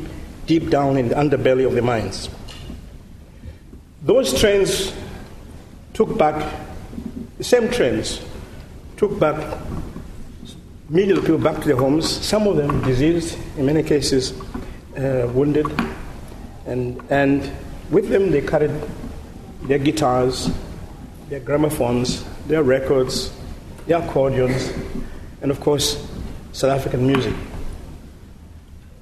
deep 0.46 0.70
down 0.70 0.96
in 0.96 1.08
the 1.08 1.14
underbelly 1.14 1.66
of 1.66 1.74
the 1.74 1.82
mines. 1.82 2.28
Those 4.02 4.38
trains 4.38 4.92
took 5.94 6.16
back, 6.16 6.54
the 7.38 7.44
same 7.44 7.68
trains 7.70 8.20
took 8.96 9.18
back 9.18 9.58
millions 10.88 11.18
of 11.18 11.24
people 11.24 11.38
back 11.38 11.60
to 11.60 11.66
their 11.66 11.76
homes, 11.76 12.08
some 12.08 12.46
of 12.46 12.56
them 12.56 12.80
diseased, 12.82 13.36
in 13.56 13.66
many 13.66 13.82
cases 13.82 14.32
uh, 14.96 15.28
wounded, 15.34 15.66
And, 16.66 17.00
and 17.10 17.50
with 17.90 18.08
them, 18.08 18.30
they 18.30 18.42
carried 18.42 18.72
their 19.62 19.78
guitars, 19.78 20.50
their 21.28 21.40
gramophones, 21.40 22.24
their 22.46 22.62
records, 22.62 23.32
their 23.86 24.02
accordions, 24.02 24.72
and 25.42 25.50
of 25.50 25.60
course, 25.60 26.08
South 26.52 26.70
African 26.70 27.06
music. 27.06 27.34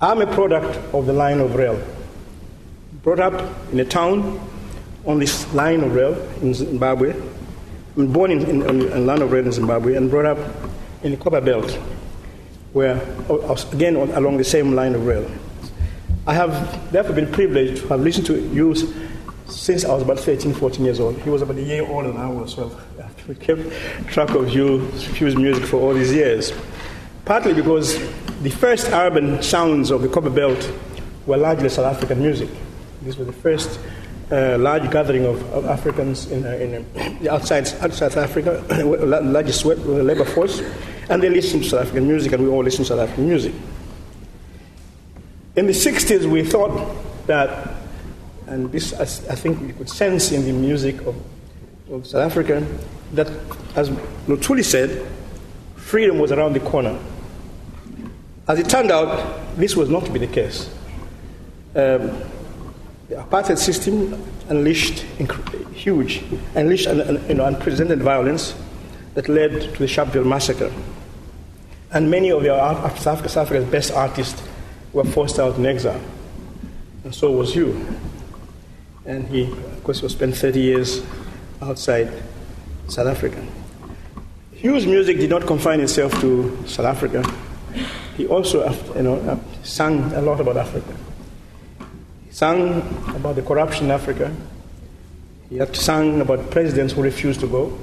I'm 0.01 0.21
a 0.21 0.27
product 0.27 0.77
of 0.95 1.07
the 1.07 1.13
line 1.13 1.41
of 1.41 1.55
rail. 1.55 1.81
Brought 3.03 3.21
up 3.21 3.73
in 3.73 3.81
a 3.81 3.85
town 3.85 4.41
on 5.07 5.19
this 5.19 5.53
line 5.55 5.83
of 5.83 5.95
rail 5.95 6.15
in 6.43 6.53
Zimbabwe. 6.53 7.15
I'm 7.97 8.13
born 8.13 8.31
in, 8.31 8.43
in, 8.43 8.63
in 8.63 9.07
line 9.07 9.23
of 9.23 9.31
rail 9.31 9.47
in 9.47 9.53
Zimbabwe 9.53 9.95
and 9.95 10.11
brought 10.11 10.27
up 10.27 10.39
in 11.03 11.13
the 11.13 11.17
Copper 11.17 11.41
Belt, 11.41 11.71
where, 12.73 12.97
uh, 13.31 13.35
uh, 13.35 13.57
again, 13.73 13.97
along 13.97 14.37
the 14.37 14.45
same 14.45 14.75
line 14.75 14.95
of 14.95 15.07
rail. 15.07 15.31
I 16.27 16.35
have 16.35 16.91
therefore 16.91 17.15
been 17.15 17.31
privileged 17.31 17.83
to 17.83 17.89
have 17.89 18.01
listened 18.01 18.27
to 18.27 18.41
you 18.49 18.75
since 19.47 19.85
I 19.85 19.93
was 19.93 20.03
about 20.03 20.19
13, 20.19 20.55
14 20.55 20.85
years 20.85 20.99
old. 20.99 21.19
He 21.19 21.31
was 21.31 21.43
about 21.43 21.57
a 21.57 21.63
year 21.63 21.87
older 21.87 22.09
than 22.09 22.21
I 22.21 22.29
was, 22.29 22.55
so 22.55 22.79
we 23.29 23.35
kept 23.35 23.63
track 24.09 24.31
of 24.31 24.49
Hugh's 24.49 25.35
music 25.37 25.65
for 25.65 25.79
all 25.79 25.95
these 25.95 26.13
years. 26.13 26.53
Partly 27.25 27.55
because 27.55 27.99
the 28.43 28.51
first 28.51 28.89
urban 28.91 29.43
sounds 29.43 29.91
of 29.91 30.03
the 30.03 30.09
Copper 30.09 30.31
Belt 30.31 30.71
were 31.27 31.39
largely 31.39 31.71
South 31.71 31.97
African 31.97 32.21
music. 32.21 32.51
This 33.01 33.17
was 33.17 33.27
the 33.27 33.33
first 33.33 33.81
uh, 34.31 34.59
large 34.59 34.91
gathering 34.91 35.25
of, 35.25 35.43
of 35.53 35.65
Africans 35.67 36.31
in, 36.31 36.45
uh, 36.45 36.51
in 36.51 36.87
uh, 36.97 37.33
outside, 37.33 37.67
outside 37.81 38.13
South 38.13 38.17
Africa, 38.19 38.63
largest 39.23 39.65
labor 39.65 40.25
force, 40.25 40.61
and 41.09 41.23
they 41.23 41.31
listened 41.31 41.65
to 41.65 41.71
South 41.71 41.83
African 41.83 42.07
music, 42.07 42.33
and 42.33 42.43
we 42.43 42.49
all 42.51 42.63
listened 42.63 42.87
to 42.87 42.93
South 42.93 43.01
African 43.01 43.27
music. 43.27 43.55
In 45.57 45.67
the 45.67 45.73
60s, 45.73 46.27
we 46.27 46.45
thought 46.45 46.95
that, 47.27 47.75
and 48.49 48.71
this 48.71 48.93
I 48.93 49.35
think 49.35 49.61
we 49.61 49.73
could 49.73 49.89
sense 49.89 50.33
in 50.33 50.45
the 50.45 50.53
music 50.53 51.01
of, 51.07 51.17
of 51.91 52.07
South 52.07 52.31
Africa, 52.31 52.67
that, 53.17 53.29
as 53.77 53.91
Luthuli 54.27 54.65
said, 54.65 55.07
freedom 55.77 56.19
was 56.19 56.33
around 56.33 56.55
the 56.55 56.61
corner. 56.61 56.99
As 58.47 58.59
it 58.59 58.69
turned 58.69 58.91
out, 58.91 59.57
this 59.57 59.77
was 59.77 59.89
not 59.89 60.05
to 60.05 60.13
be 60.13 60.19
the 60.19 60.27
case. 60.27 60.69
Um, 61.75 62.11
the 63.09 63.17
apartheid 63.17 63.59
system 63.59 64.23
unleashed 64.49 65.05
huge, 65.73 66.23
unleashed 66.55 66.87
an, 66.87 67.29
you 67.29 67.35
know, 67.35 67.45
unprecedented 67.47 68.03
violence 68.03 68.55
that 69.15 69.29
led 69.29 69.53
to 69.53 69.79
the 69.79 69.87
Sharpeville 69.87 70.27
massacre. 70.27 70.73
And 71.93 72.11
many 72.11 72.31
of 72.33 72.43
the 72.43 72.49
South 72.97 73.37
Africa's 73.37 73.65
best 73.67 73.93
artists 73.93 74.43
were 74.93 75.05
forced 75.05 75.39
out 75.39 75.57
in 75.57 75.67
exile. 75.67 76.01
And 77.05 77.15
so 77.15 77.31
was 77.31 77.55
Hugh. 77.55 77.87
And 79.05 79.29
he, 79.29 79.45
of 79.45 79.85
course, 79.85 80.03
was 80.03 80.13
spent 80.13 80.37
30 80.37 80.61
years 80.61 81.03
outside 81.61 82.11
South 82.89 83.07
Africa. 83.07 83.45
Hugh's 84.53 84.87
music 84.87 85.19
did 85.19 85.31
not 85.31 85.47
confine 85.47 85.81
itself 85.81 86.19
to 86.21 86.57
South 86.67 86.87
Africa. 86.87 87.23
He 88.17 88.27
also 88.27 88.63
uh, 88.63 88.75
you 88.97 89.03
know, 89.03 89.17
uh, 89.17 89.39
sang 89.63 90.13
a 90.13 90.23
lot 90.23 90.41
about 90.41 90.57
Africa. 90.57 90.95
He 92.27 92.33
sang 92.33 92.79
about 93.15 93.37
the 93.37 93.43
corruption 93.43 93.87
in 93.87 93.91
Africa. 93.91 94.35
He 95.51 95.57
had 95.57 95.75
sang 95.77 96.21
about 96.21 96.51
presidents 96.51 96.93
who 96.93 97.03
refused 97.03 97.41
to 97.41 97.47
go. 97.47 97.79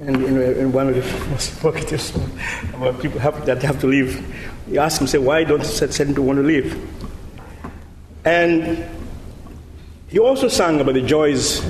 And 0.00 0.22
in, 0.24 0.72
one 0.72 0.88
of 0.88 0.94
the 0.94 1.30
most 1.30 1.58
provocative 1.58 2.00
songs 2.00 2.30
about 2.74 3.00
people 3.00 3.20
have, 3.20 3.46
that 3.46 3.62
have 3.62 3.80
to 3.80 3.86
leave, 3.86 4.24
he 4.68 4.78
asked 4.78 5.00
him, 5.00 5.06
say, 5.06 5.18
why 5.18 5.44
don't 5.44 5.64
certain 5.64 6.08
people 6.08 6.24
want 6.24 6.38
to 6.38 6.42
leave? 6.42 6.76
And 8.24 8.84
he 10.08 10.18
also 10.18 10.48
sang 10.48 10.80
about 10.80 10.94
the 10.94 11.02
joys 11.02 11.64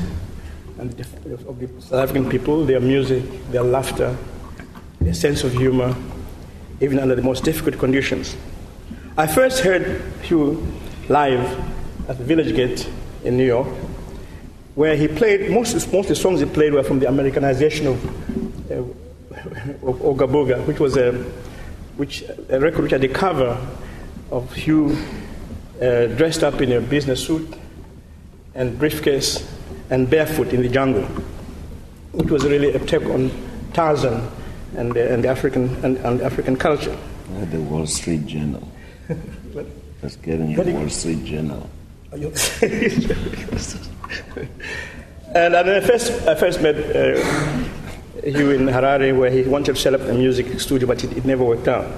of 0.91 1.59
the 1.59 1.69
South 1.81 2.01
African 2.01 2.29
people, 2.29 2.65
their 2.65 2.81
music, 2.81 3.25
their 3.51 3.63
laughter, 3.63 4.17
their 5.01 5.15
sense 5.15 5.45
of 5.45 5.53
humor, 5.53 5.95
even 6.81 6.99
under 6.99 7.15
the 7.15 7.23
most 7.23 7.45
difficult 7.45 7.79
conditions. 7.79 8.37
I 9.17 9.27
first 9.27 9.61
heard 9.61 10.03
Hugh 10.23 10.67
live 11.09 11.41
at 12.09 12.19
the 12.19 12.25
Village 12.25 12.55
Gate 12.55 12.89
in 13.25 13.37
New 13.37 13.47
York, 13.47 13.69
where 14.75 14.97
he 14.97 15.09
played, 15.09 15.51
most, 15.51 15.75
most 15.75 15.95
of 15.95 16.09
the 16.09 16.17
songs 16.17 16.41
he 16.41 16.47
played 16.47 16.73
were 16.73 16.83
from 16.83 16.99
the 16.99 17.09
Americanization 17.09 17.87
of, 17.87 18.71
uh, 18.71 18.83
of 19.87 20.67
which 20.67 20.81
was 20.81 20.97
a, 20.97 21.13
which, 21.97 22.25
a 22.49 22.59
record 22.59 22.83
which 22.83 22.93
had 22.93 23.01
the 23.01 23.09
cover 23.09 23.57
of 24.31 24.53
Hugh 24.53 24.97
uh, 25.81 26.07
dressed 26.07 26.43
up 26.43 26.61
in 26.61 26.73
a 26.73 26.81
business 26.81 27.25
suit 27.25 27.55
and 28.55 28.79
briefcase 28.79 29.49
and 29.91 30.09
barefoot 30.09 30.53
in 30.53 30.63
the 30.63 30.69
jungle, 30.69 31.05
which 32.13 32.31
was 32.31 32.45
really 32.45 32.73
a 32.73 32.79
take 32.79 33.05
on 33.07 33.31
Tarzan 33.73 34.31
and 34.77 34.93
the, 34.93 35.13
and 35.13 35.25
the 35.25 35.29
African 35.29 35.75
and, 35.85 35.99
and 35.99 36.21
African 36.23 36.57
culture. 36.57 36.97
Yeah, 37.33 37.45
the 37.47 37.61
Wall 37.61 37.87
Street 37.87 38.27
Journal. 38.27 38.67
Just 40.01 40.23
getting 40.23 40.55
the 40.55 40.73
Wall 40.73 40.89
Street 40.89 41.25
Journal. 41.25 41.69
and 45.35 45.57
I 45.57 45.81
first, 45.81 46.13
I 46.29 46.35
first 46.37 46.61
met 46.63 46.77
uh, 46.77 47.17
Hugh 48.23 48.51
in 48.51 48.67
Harare, 48.67 49.17
where 49.19 49.31
he 49.31 49.43
wanted 49.43 49.75
to 49.75 49.81
set 49.81 49.95
up 49.95 50.03
a 50.03 50.15
music 50.15 50.61
studio, 50.61 50.87
but 50.87 51.03
it, 51.03 51.17
it, 51.17 51.25
never 51.25 51.43
worked 51.43 51.67
out. 51.67 51.91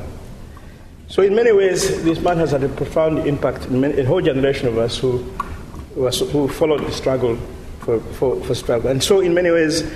So, 1.09 1.23
in 1.23 1.35
many 1.35 1.53
ways, 1.53 2.03
this 2.03 2.19
man 2.21 2.39
has 2.39 2.53
had 2.53 2.65
a 2.65 2.69
profound 2.71 3.19
impact 3.27 3.67
in 3.67 3.81
many, 3.81 3.99
a 4.01 4.07
whole 4.07 4.23
generation 4.23 4.69
of 4.69 4.79
us 4.79 4.97
who, 4.97 5.19
who, 5.95 6.09
who 6.09 6.49
followed 6.49 6.87
the 6.87 6.93
struggle 6.93 7.39
for, 7.87 8.01
for, 8.01 8.43
for 8.43 8.55
struggle. 8.55 8.91
And 8.91 9.03
so, 9.03 9.21
in 9.21 9.33
many 9.33 9.51
ways, 9.51 9.89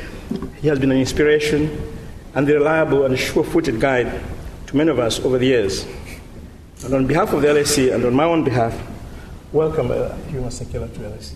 he 0.63 0.69
has 0.69 0.79
been 0.79 0.93
an 0.93 0.99
inspiration 0.99 1.99
and 2.35 2.47
the 2.47 2.55
reliable 2.55 3.05
and 3.05 3.19
sure 3.19 3.43
footed 3.43 3.81
guide 3.81 4.23
to 4.69 4.77
many 4.77 4.91
of 4.91 5.01
us 5.01 5.19
over 5.21 5.37
the 5.37 5.47
years. 5.47 5.87
And 6.85 6.95
on 6.95 7.07
behalf 7.07 7.33
of 7.33 7.43
the 7.43 7.49
LSE 7.49 7.93
and 7.93 8.05
on 8.05 8.15
my 8.15 8.25
own 8.25 8.45
behalf, 8.45 8.81
welcome 9.53 9.91
uh, 9.91 10.15
Hugh 10.29 10.41
Masekela 10.41 10.93
to 10.95 11.01
LSE. 11.01 11.35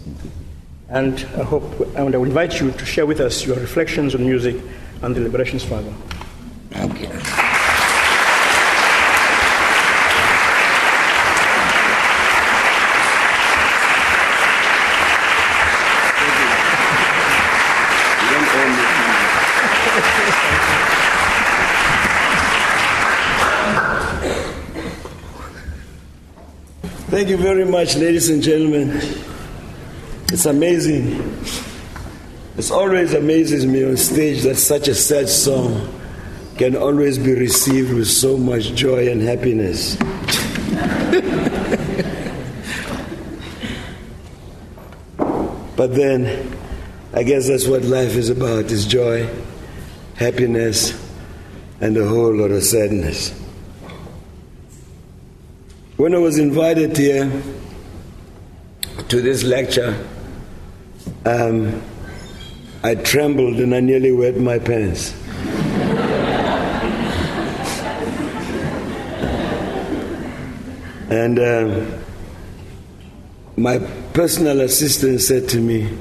And 0.88 1.14
I 1.37 1.42
hope, 1.42 1.80
and 1.96 2.14
I 2.14 2.18
would 2.18 2.28
invite 2.28 2.61
you 2.61 2.70
to 2.70 2.87
share 2.87 3.04
with 3.04 3.18
us 3.18 3.44
your 3.44 3.56
reflections 3.56 4.14
on 4.14 4.25
music 4.25 4.54
and 5.02 5.14
the 5.14 5.23
liberation 5.23 5.58
struggle. 5.58 5.92
Thank 6.70 7.00
you. 7.00 7.43
Thank 27.14 27.28
you 27.28 27.37
very 27.37 27.64
much, 27.64 27.94
ladies 27.94 28.28
and 28.28 28.42
gentlemen. 28.42 28.90
It's 30.33 30.47
amazing. 30.47 31.12
It 32.56 32.71
always 32.73 33.14
amazes 33.14 33.64
me 33.64 33.85
on 33.85 33.97
stage 33.97 34.42
that 34.42 34.56
such 34.56 34.88
a 34.88 34.97
sad 34.97 35.28
song 35.28 35.97
can 36.59 36.76
always 36.76 37.16
be 37.18 37.33
received 37.35 37.94
with 37.94 38.09
so 38.09 38.37
much 38.37 38.75
joy 38.75 39.09
and 39.09 39.23
happiness. 39.23 39.94
but 45.76 45.94
then, 45.94 46.59
I 47.12 47.23
guess 47.23 47.47
that's 47.47 47.68
what 47.68 47.85
life 47.85 48.16
is 48.16 48.28
about 48.28 48.73
is 48.73 48.87
joy, 48.87 49.33
happiness, 50.16 51.00
and 51.80 51.97
a 51.97 52.09
whole 52.09 52.35
lot 52.35 52.50
of 52.50 52.64
sadness. 52.64 53.43
When 55.96 56.12
I 56.12 56.18
was 56.18 56.38
invited 56.38 56.96
here 56.96 57.30
to 59.08 59.22
this 59.22 59.44
lecture, 59.44 60.04
um, 61.24 61.80
I 62.82 62.96
trembled 62.96 63.60
and 63.60 63.72
I 63.72 63.78
nearly 63.78 64.10
wet 64.10 64.36
my 64.36 64.58
pants. 64.58 65.14
and 71.10 71.38
um, 71.38 72.02
my 73.56 73.78
personal 74.14 74.62
assistant 74.62 75.20
said 75.20 75.48
to 75.50 75.60
me, 75.60 75.96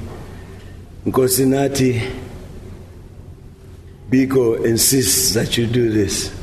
Nkosinathi, 1.06 2.20
Biko 4.10 4.64
insists 4.64 5.34
that 5.34 5.56
you 5.56 5.68
do 5.68 5.92
this. 5.92 6.34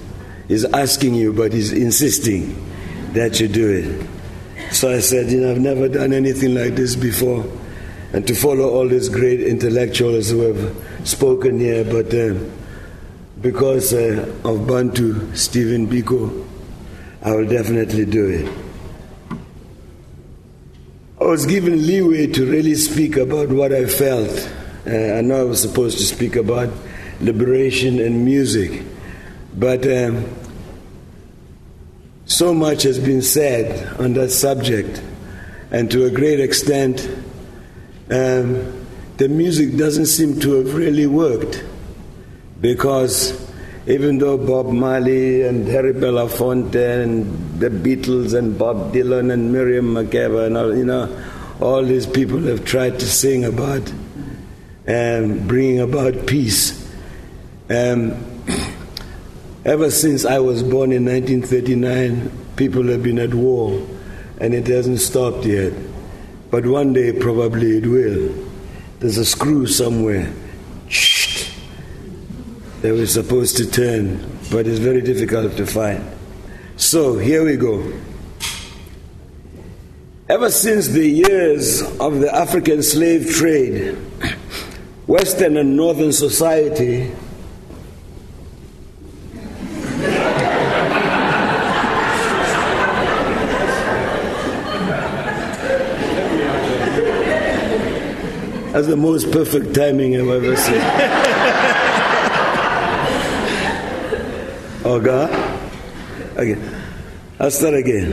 He's 0.48 0.64
asking 0.64 1.16
you, 1.16 1.34
but 1.34 1.52
he's 1.52 1.74
insisting 1.74 2.71
that 3.14 3.40
you 3.40 3.48
do 3.48 3.70
it. 3.70 4.74
So 4.74 4.92
I 4.92 5.00
said, 5.00 5.30
you 5.30 5.42
know, 5.42 5.52
I've 5.52 5.60
never 5.60 5.90
done 5.90 6.14
anything 6.14 6.56
like 6.56 6.76
this 6.76 6.96
before. 6.96 7.46
And 8.14 8.26
to 8.28 8.36
follow 8.36 8.70
all 8.70 8.88
these 8.88 9.10
great 9.10 9.42
intellectuals 9.42 10.30
who 10.30 10.42
have 10.54 11.08
spoken 11.08 11.60
here, 11.60 11.84
but 11.84 12.14
uh, 12.14 12.36
because 13.42 13.94
uh, 13.94 14.34
of 14.44 14.68
Bantu, 14.68 15.34
Stephen 15.36 15.88
Biko, 15.88 16.48
I 17.22 17.36
will 17.36 17.48
definitely 17.48 18.06
do 18.06 18.28
it. 18.28 19.38
I 21.20 21.26
was 21.26 21.46
given 21.46 21.86
leeway 21.86 22.28
to 22.28 22.46
really 22.46 22.76
speak 22.76 23.16
about 23.16 23.50
what 23.50 23.72
I 23.72 23.86
felt. 23.86 24.30
Uh, 24.88 25.18
I 25.18 25.22
know 25.22 25.42
I 25.42 25.44
was 25.44 25.62
supposed 25.62 25.98
to 26.00 26.04
speak 26.04 26.36
about 26.36 26.70
liberation 27.20 28.00
and 28.00 28.26
music, 28.26 28.84
but 29.56 29.86
um, 29.86 30.26
so 32.32 32.54
much 32.54 32.84
has 32.84 32.98
been 32.98 33.22
said 33.22 34.00
on 34.00 34.14
that 34.14 34.32
subject, 34.32 35.02
and 35.70 35.92
to 35.92 36.06
a 36.06 36.10
great 36.10 36.40
extent, 36.40 37.08
um, 38.10 38.88
the 39.18 39.28
music 39.28 39.78
doesn't 39.78 40.06
seem 40.06 40.40
to 40.40 40.54
have 40.54 40.74
really 40.74 41.08
worked 41.08 41.64
because 42.62 43.50
even 43.86 44.18
though 44.18 44.38
Bob 44.38 44.68
Marley 44.68 45.42
and 45.44 45.68
Harry 45.68 45.94
Belafonte 45.94 47.04
and 47.04 47.60
the 47.60 47.70
Beatles 47.70 48.38
and 48.38 48.58
Bob 48.58 48.94
Dylan 48.94 49.32
and 49.32 49.52
Miriam 49.52 49.94
Makeba 49.94 50.48
and 50.48 50.58
all, 50.58 50.76
you 50.76 50.86
know, 50.86 51.24
all 51.60 51.84
these 51.84 52.06
people 52.06 52.40
have 52.44 52.64
tried 52.64 53.00
to 53.00 53.06
sing 53.06 53.44
about 53.44 53.92
um, 54.88 55.48
bringing 55.48 55.82
about 55.82 56.26
peace. 56.28 56.80
Um, 57.70 58.31
ever 59.66 59.92
since 59.92 60.26
I 60.26 60.40
was 60.40 60.64
born 60.64 60.92
in 60.92 61.06
1939, 61.06 62.32
people 62.56 62.88
have 62.88 63.04
been 63.04 63.20
at 63.20 63.34
war, 63.34 63.86
and 64.40 64.54
it 64.54 64.68
hasn't 64.68 65.00
stopped 65.00 65.46
yet. 65.46 65.74
But 66.50 66.66
one 66.66 66.94
day, 66.94 67.14
probably 67.14 67.78
it 67.78 67.86
will. 67.86 68.34
There's 69.00 69.18
a 69.18 69.26
screw 69.26 69.68
somewhere 69.68 70.32
that 72.82 72.94
we're 72.94 73.06
supposed 73.06 73.58
to 73.58 73.70
turn, 73.70 74.18
but 74.52 74.68
it's 74.68 74.80
very 74.80 75.02
difficult 75.02 75.56
to 75.58 75.66
find. 75.66 76.04
So 76.78 77.18
here 77.18 77.46
we 77.46 77.56
go. 77.58 77.94
Ever 80.28 80.50
since 80.50 80.88
the 80.88 81.08
years 81.08 81.82
of 82.00 82.20
the 82.20 82.34
African 82.34 82.82
slave 82.82 83.30
trade, 83.30 83.96
Western 85.06 85.58
and 85.58 85.76
Northern 85.76 86.12
society 86.12 87.12
That's 98.82 98.90
the 98.90 98.98
most 98.98 99.32
perfect 99.32 99.76
timing 99.76 100.20
I've 100.20 100.28
ever 100.28 100.56
seen. 100.56 100.82
Oh, 104.84 105.00
God? 105.00 105.30
Okay. 106.36 106.60
I'll 107.40 107.52
start 107.52 107.76
again. 107.76 108.10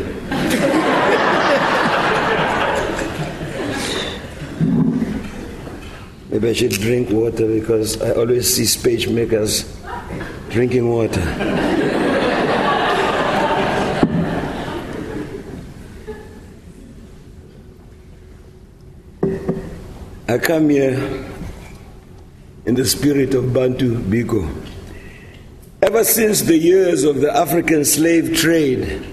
Maybe 6.29 6.51
I 6.51 6.53
should 6.53 6.73
drink 6.73 7.09
water 7.09 7.47
because 7.47 8.03
I 8.03 8.13
always 8.13 8.55
see 8.55 8.67
speech 8.67 9.09
makers 9.09 9.65
drinking 10.51 10.87
water. 10.87 11.78
I 20.31 20.37
come 20.37 20.69
here 20.69 21.25
in 22.67 22.75
the 22.75 22.85
spirit 22.85 23.33
of 23.33 23.55
Bantu 23.55 23.99
Biko. 23.99 24.47
Ever 25.81 26.05
since 26.05 26.43
the 26.43 26.59
years 26.59 27.05
of 27.05 27.23
the 27.23 27.35
African 27.35 27.83
slave 27.87 28.37
trade, 28.37 29.07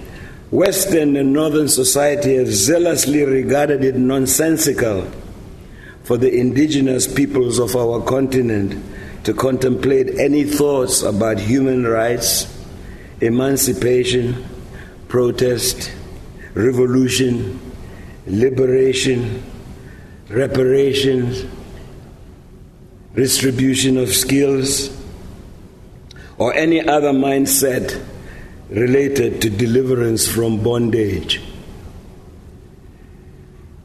Western 0.50 1.16
and 1.16 1.32
Northern 1.32 1.68
society 1.68 2.36
have 2.36 2.52
zealously 2.52 3.24
regarded 3.24 3.82
it 3.82 3.96
nonsensical 3.96 5.10
for 6.04 6.18
the 6.18 6.30
indigenous 6.30 7.10
peoples 7.10 7.58
of 7.58 7.74
our 7.74 8.02
continent 8.02 8.84
to 9.24 9.32
contemplate 9.32 10.18
any 10.18 10.44
thoughts 10.44 11.00
about 11.00 11.38
human 11.38 11.86
rights, 11.86 12.46
emancipation, 13.22 14.44
protest, 15.08 15.90
revolution, 16.52 17.58
liberation, 18.26 19.42
reparations, 20.28 21.44
distribution 23.14 23.96
of 23.96 24.08
skills 24.08 24.90
or 26.38 26.52
any 26.54 26.86
other 26.86 27.12
mindset 27.12 28.04
related 28.68 29.40
to 29.40 29.50
deliverance 29.50 30.28
from 30.28 30.62
bondage. 30.62 31.40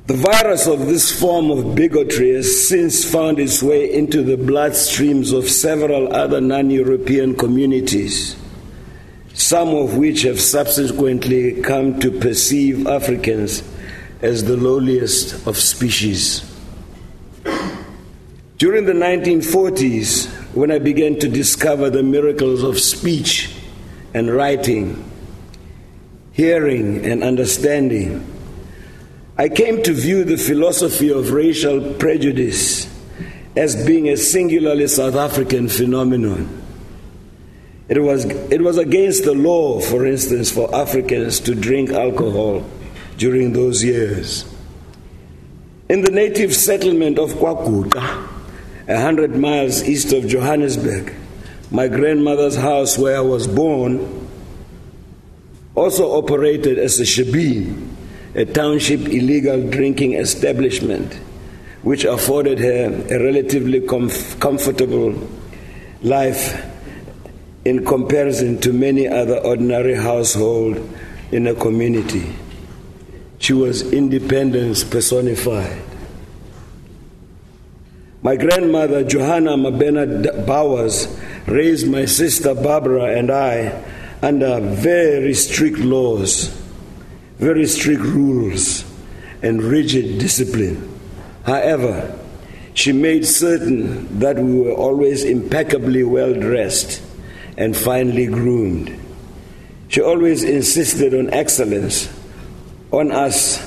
The 0.07 0.17
virus 0.17 0.67
of 0.67 0.87
this 0.87 1.17
form 1.17 1.51
of 1.51 1.75
bigotry 1.75 2.33
has 2.33 2.67
since 2.67 3.09
found 3.09 3.39
its 3.39 3.63
way 3.63 3.93
into 3.93 4.23
the 4.23 4.35
bloodstreams 4.35 5.31
of 5.37 5.47
several 5.49 6.13
other 6.13 6.41
non 6.41 6.69
European 6.69 7.35
communities, 7.35 8.35
some 9.33 9.69
of 9.69 9.95
which 9.95 10.23
have 10.23 10.41
subsequently 10.41 11.61
come 11.61 11.99
to 12.01 12.11
perceive 12.11 12.87
Africans 12.87 13.63
as 14.21 14.43
the 14.43 14.55
lowliest 14.55 15.47
of 15.47 15.57
species. 15.57 16.47
During 18.57 18.85
the 18.85 18.93
1940s, 18.93 20.29
when 20.53 20.71
I 20.71 20.77
began 20.77 21.17
to 21.19 21.27
discover 21.27 21.89
the 21.89 22.03
miracles 22.03 22.61
of 22.61 22.79
speech 22.79 23.55
and 24.13 24.29
writing, 24.29 25.09
hearing 26.31 27.03
and 27.03 27.23
understanding, 27.23 28.27
I 29.37 29.49
came 29.49 29.81
to 29.83 29.93
view 29.93 30.23
the 30.23 30.37
philosophy 30.37 31.09
of 31.11 31.31
racial 31.31 31.95
prejudice 31.95 32.87
as 33.55 33.85
being 33.85 34.09
a 34.09 34.17
singularly 34.17 34.87
South 34.87 35.15
African 35.15 35.67
phenomenon. 35.67 36.61
It 37.89 37.99
was, 37.99 38.25
it 38.25 38.61
was 38.61 38.77
against 38.77 39.23
the 39.23 39.33
law, 39.33 39.81
for 39.81 40.05
instance, 40.05 40.51
for 40.51 40.73
Africans 40.73 41.39
to 41.41 41.55
drink 41.55 41.89
alcohol 41.89 42.63
during 43.21 43.53
those 43.53 43.83
years. 43.83 44.51
In 45.89 46.01
the 46.01 46.09
native 46.09 46.55
settlement 46.55 47.19
of 47.19 47.29
KwaGuqa, 47.33 48.27
a 48.87 48.99
hundred 48.99 49.35
miles 49.35 49.83
east 49.83 50.11
of 50.11 50.27
Johannesburg, 50.27 51.13
my 51.69 51.87
grandmother's 51.87 52.55
house 52.55 52.97
where 52.97 53.17
I 53.17 53.21
was 53.21 53.45
born, 53.45 54.27
also 55.75 56.17
operated 56.17 56.79
as 56.79 56.99
a 56.99 57.03
shebeen, 57.03 57.93
a 58.33 58.43
township 58.43 59.01
illegal 59.01 59.69
drinking 59.69 60.13
establishment, 60.13 61.13
which 61.83 62.05
afforded 62.05 62.57
her 62.57 62.85
a 63.07 63.23
relatively 63.23 63.81
comf- 63.81 64.39
comfortable 64.39 65.13
life 66.01 66.59
in 67.65 67.85
comparison 67.85 68.59
to 68.61 68.73
many 68.73 69.07
other 69.07 69.37
ordinary 69.37 69.93
households 69.93 70.79
in 71.31 71.45
a 71.45 71.53
community. 71.53 72.25
She 73.41 73.53
was 73.53 73.91
independence 73.91 74.83
personified. 74.83 75.81
My 78.21 78.35
grandmother, 78.35 79.03
Johanna 79.03 79.57
Mabena 79.57 80.45
Bowers, 80.45 81.07
raised 81.47 81.89
my 81.89 82.05
sister 82.05 82.53
Barbara 82.53 83.17
and 83.17 83.31
I 83.31 83.83
under 84.21 84.59
very 84.59 85.33
strict 85.33 85.79
laws, 85.79 86.49
very 87.39 87.65
strict 87.65 88.03
rules, 88.03 88.85
and 89.41 89.63
rigid 89.63 90.19
discipline. 90.19 90.99
However, 91.43 92.15
she 92.75 92.91
made 92.91 93.25
certain 93.25 94.19
that 94.19 94.37
we 94.37 94.53
were 94.61 94.73
always 94.73 95.23
impeccably 95.23 96.03
well 96.03 96.35
dressed 96.35 97.01
and 97.57 97.75
finely 97.75 98.27
groomed. 98.27 98.95
She 99.87 99.99
always 99.99 100.43
insisted 100.43 101.15
on 101.15 101.33
excellence, 101.33 102.07
on 102.91 103.11
us 103.11 103.59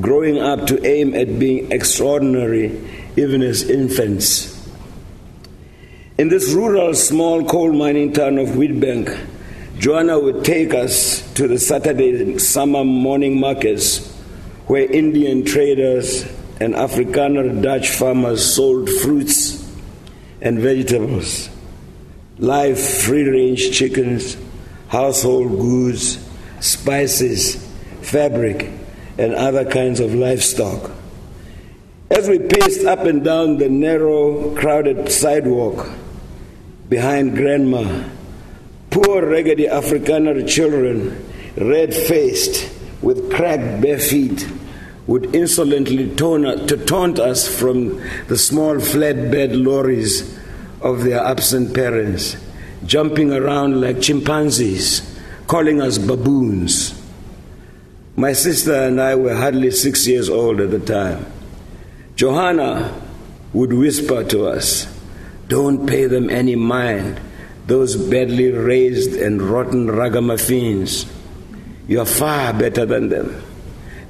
growing 0.00 0.38
up 0.38 0.66
to 0.66 0.84
aim 0.84 1.14
at 1.14 1.38
being 1.38 1.70
extraordinary 1.72 2.80
even 3.16 3.42
as 3.42 3.68
infants. 3.68 4.52
In 6.18 6.28
this 6.28 6.52
rural 6.52 6.94
small 6.94 7.44
coal 7.44 7.72
mining 7.72 8.12
town 8.12 8.38
of 8.38 8.48
Witbank, 8.48 9.26
Johanna 9.78 10.18
would 10.18 10.44
take 10.44 10.72
us 10.74 11.20
to 11.34 11.46
the 11.46 11.58
Saturday 11.58 12.38
summer 12.38 12.84
morning 12.84 13.38
markets 13.38 14.10
where 14.66 14.90
Indian 14.90 15.44
traders 15.44 16.22
and 16.60 16.74
Afrikaner 16.74 17.62
Dutch 17.62 17.90
farmers 17.90 18.54
sold 18.54 18.88
fruits 18.88 19.62
and 20.40 20.58
vegetables, 20.58 21.50
live 22.38 22.80
free 22.80 23.28
range 23.28 23.70
chickens, 23.76 24.36
household 24.88 25.58
goods, 25.58 26.18
spices, 26.60 27.65
fabric, 28.06 28.70
and 29.18 29.34
other 29.34 29.64
kinds 29.64 30.00
of 30.00 30.14
livestock. 30.14 30.90
As 32.10 32.28
we 32.28 32.38
paced 32.38 32.86
up 32.86 33.00
and 33.00 33.24
down 33.24 33.58
the 33.58 33.68
narrow, 33.68 34.54
crowded 34.54 35.10
sidewalk 35.10 35.90
behind 36.88 37.34
Grandma, 37.34 38.08
poor, 38.90 39.26
raggedy 39.26 39.66
Afrikaner 39.66 40.46
children, 40.48 41.26
red 41.56 41.92
faced, 41.92 42.72
with 43.02 43.32
cracked 43.32 43.82
bare 43.82 43.98
feet, 43.98 44.48
would 45.06 45.34
insolently 45.34 46.14
taunt, 46.14 46.68
taunt 46.86 47.18
us 47.18 47.48
from 47.48 48.00
the 48.28 48.36
small 48.36 48.76
flatbed 48.76 49.64
lorries 49.64 50.38
of 50.80 51.04
their 51.04 51.20
absent 51.20 51.74
parents, 51.74 52.36
jumping 52.84 53.32
around 53.32 53.80
like 53.80 54.00
chimpanzees, 54.00 55.18
calling 55.46 55.80
us 55.80 55.98
baboons. 55.98 57.05
My 58.18 58.32
sister 58.32 58.72
and 58.72 58.98
I 58.98 59.14
were 59.14 59.34
hardly 59.34 59.70
six 59.70 60.06
years 60.06 60.30
old 60.30 60.58
at 60.60 60.70
the 60.70 60.78
time. 60.78 61.26
Johanna 62.14 62.98
would 63.52 63.74
whisper 63.74 64.24
to 64.24 64.46
us, 64.46 64.86
Don't 65.48 65.86
pay 65.86 66.06
them 66.06 66.30
any 66.30 66.56
mind, 66.56 67.20
those 67.66 67.94
badly 67.94 68.52
raised 68.52 69.14
and 69.14 69.42
rotten 69.42 69.90
ragamuffins. 69.90 71.04
You 71.88 72.00
are 72.00 72.06
far 72.06 72.54
better 72.54 72.86
than 72.86 73.10
them. 73.10 73.42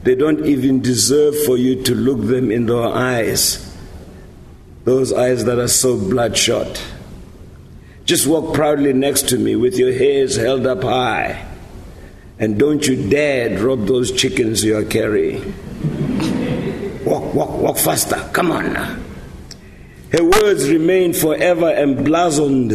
They 0.05 0.15
don't 0.15 0.47
even 0.47 0.83
deserve 0.83 1.35
for 1.45 1.57
you 1.57 1.83
to 1.83 1.95
look 1.97 2.29
them 2.29 2.53
in 2.53 2.67
their 2.67 2.87
eyes, 2.87 3.77
those 4.85 5.13
eyes 5.13 5.45
that 5.47 5.59
are 5.59 5.67
so 5.67 5.99
bloodshot. 5.99 6.81
Just 8.05 8.29
walk 8.29 8.55
proudly 8.55 8.93
next 8.93 9.29
to 9.31 9.37
me 9.37 9.57
with 9.57 9.77
your 9.77 9.93
heads 9.93 10.37
held 10.37 10.65
up 10.65 10.85
high. 10.85 11.45
And 12.39 12.59
don't 12.59 12.87
you 12.87 13.09
dare 13.09 13.57
drop 13.57 13.79
those 13.81 14.13
chickens 14.13 14.63
you 14.63 14.77
are 14.77 14.85
carrying. 14.85 15.55
Walk, 17.05 17.33
walk, 17.33 17.51
walk 17.51 17.79
faster. 17.79 18.17
Come 18.33 18.51
on 18.51 18.75
now. 18.75 18.99
Her 20.13 20.23
words 20.23 20.69
remain 20.69 21.15
forever 21.15 21.71
emblazoned 21.71 22.73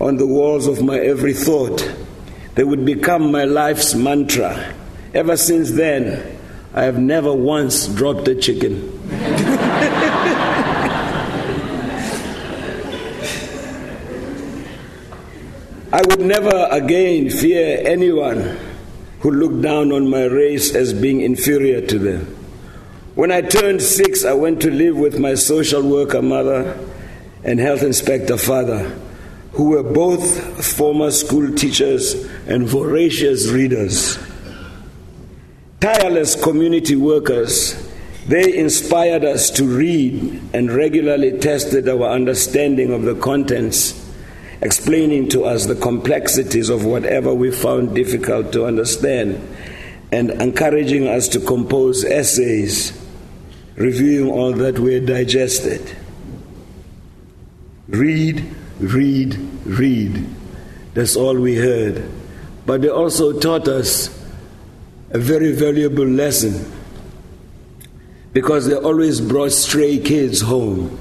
on 0.00 0.16
the 0.16 0.26
walls 0.26 0.66
of 0.66 0.82
my 0.82 0.98
every 0.98 1.32
thought. 1.32 1.88
They 2.56 2.64
would 2.64 2.84
become 2.84 3.30
my 3.30 3.44
life's 3.44 3.94
mantra. 3.94 4.74
Ever 5.12 5.36
since 5.36 5.70
then, 5.72 6.36
I 6.74 6.82
have 6.82 6.98
never 6.98 7.32
once 7.32 7.86
dropped 7.86 8.26
a 8.26 8.34
chicken. 8.34 9.00
I 15.92 16.00
would 16.08 16.20
never 16.20 16.66
again 16.72 17.30
fear 17.30 17.80
anyone 17.86 18.58
who 19.24 19.30
looked 19.30 19.62
down 19.62 19.90
on 19.90 20.06
my 20.10 20.24
race 20.24 20.74
as 20.74 20.92
being 20.92 21.22
inferior 21.22 21.80
to 21.80 21.98
them. 21.98 22.26
When 23.14 23.32
I 23.32 23.40
turned 23.40 23.80
six, 23.80 24.22
I 24.22 24.34
went 24.34 24.60
to 24.60 24.70
live 24.70 24.98
with 24.98 25.18
my 25.18 25.34
social 25.34 25.80
worker 25.80 26.20
mother 26.20 26.78
and 27.42 27.58
health 27.58 27.82
inspector 27.82 28.36
father, 28.36 28.80
who 29.52 29.70
were 29.70 29.82
both 29.82 30.76
former 30.76 31.10
school 31.10 31.54
teachers 31.54 32.12
and 32.46 32.68
voracious 32.68 33.48
readers. 33.48 34.18
Tireless 35.80 36.36
community 36.36 36.94
workers, 36.94 37.82
they 38.28 38.54
inspired 38.54 39.24
us 39.24 39.48
to 39.52 39.64
read 39.64 40.38
and 40.52 40.70
regularly 40.70 41.38
tested 41.38 41.88
our 41.88 42.10
understanding 42.10 42.92
of 42.92 43.04
the 43.04 43.14
contents 43.14 44.03
explaining 44.64 45.28
to 45.28 45.44
us 45.44 45.66
the 45.66 45.74
complexities 45.74 46.70
of 46.70 46.86
whatever 46.86 47.34
we 47.34 47.50
found 47.50 47.94
difficult 47.94 48.50
to 48.50 48.64
understand, 48.64 49.36
and 50.10 50.30
encouraging 50.30 51.06
us 51.06 51.28
to 51.28 51.38
compose 51.38 52.02
essays 52.02 52.98
reviewing 53.76 54.30
all 54.30 54.52
that 54.52 54.78
we 54.78 54.94
had 54.94 55.04
digested. 55.04 55.94
Read, 57.88 58.42
read, 58.78 59.36
read. 59.66 60.26
That's 60.94 61.14
all 61.14 61.36
we 61.38 61.56
heard. 61.56 62.08
But 62.64 62.80
they 62.80 62.88
also 62.88 63.38
taught 63.38 63.68
us 63.68 64.08
a 65.10 65.18
very 65.18 65.52
valuable 65.52 66.06
lesson 66.06 66.72
because 68.32 68.66
they 68.66 68.76
always 68.76 69.20
brought 69.20 69.52
stray 69.52 69.98
kids 69.98 70.40
home 70.40 70.98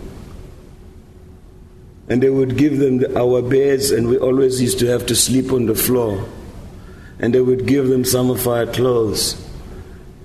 and 2.10 2.22
they 2.22 2.30
would 2.30 2.58
give 2.58 2.80
them 2.80 2.98
the, 2.98 3.18
our 3.18 3.42
beds, 3.42 3.92
and 3.92 4.10
we 4.10 4.18
always 4.18 4.62
used 4.62 4.80
to 4.80 4.88
have 4.88 5.06
to 5.06 5.16
sleep 5.16 5.52
on 5.52 5.66
the 5.66 5.76
floor. 5.76 6.28
And 7.20 7.34
they 7.34 7.42
would 7.42 7.66
give 7.66 7.88
them 7.88 8.04
some 8.04 8.30
of 8.30 8.48
our 8.48 8.66
clothes. 8.66 9.40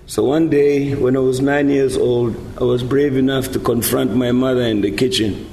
So 0.06 0.24
one 0.24 0.48
day, 0.48 0.94
when 0.94 1.16
I 1.16 1.20
was 1.20 1.40
nine 1.40 1.68
years 1.68 1.96
old, 1.96 2.34
I 2.60 2.64
was 2.64 2.82
brave 2.82 3.16
enough 3.16 3.52
to 3.52 3.60
confront 3.60 4.16
my 4.16 4.32
mother 4.32 4.62
in 4.62 4.80
the 4.80 4.90
kitchen 4.90 5.48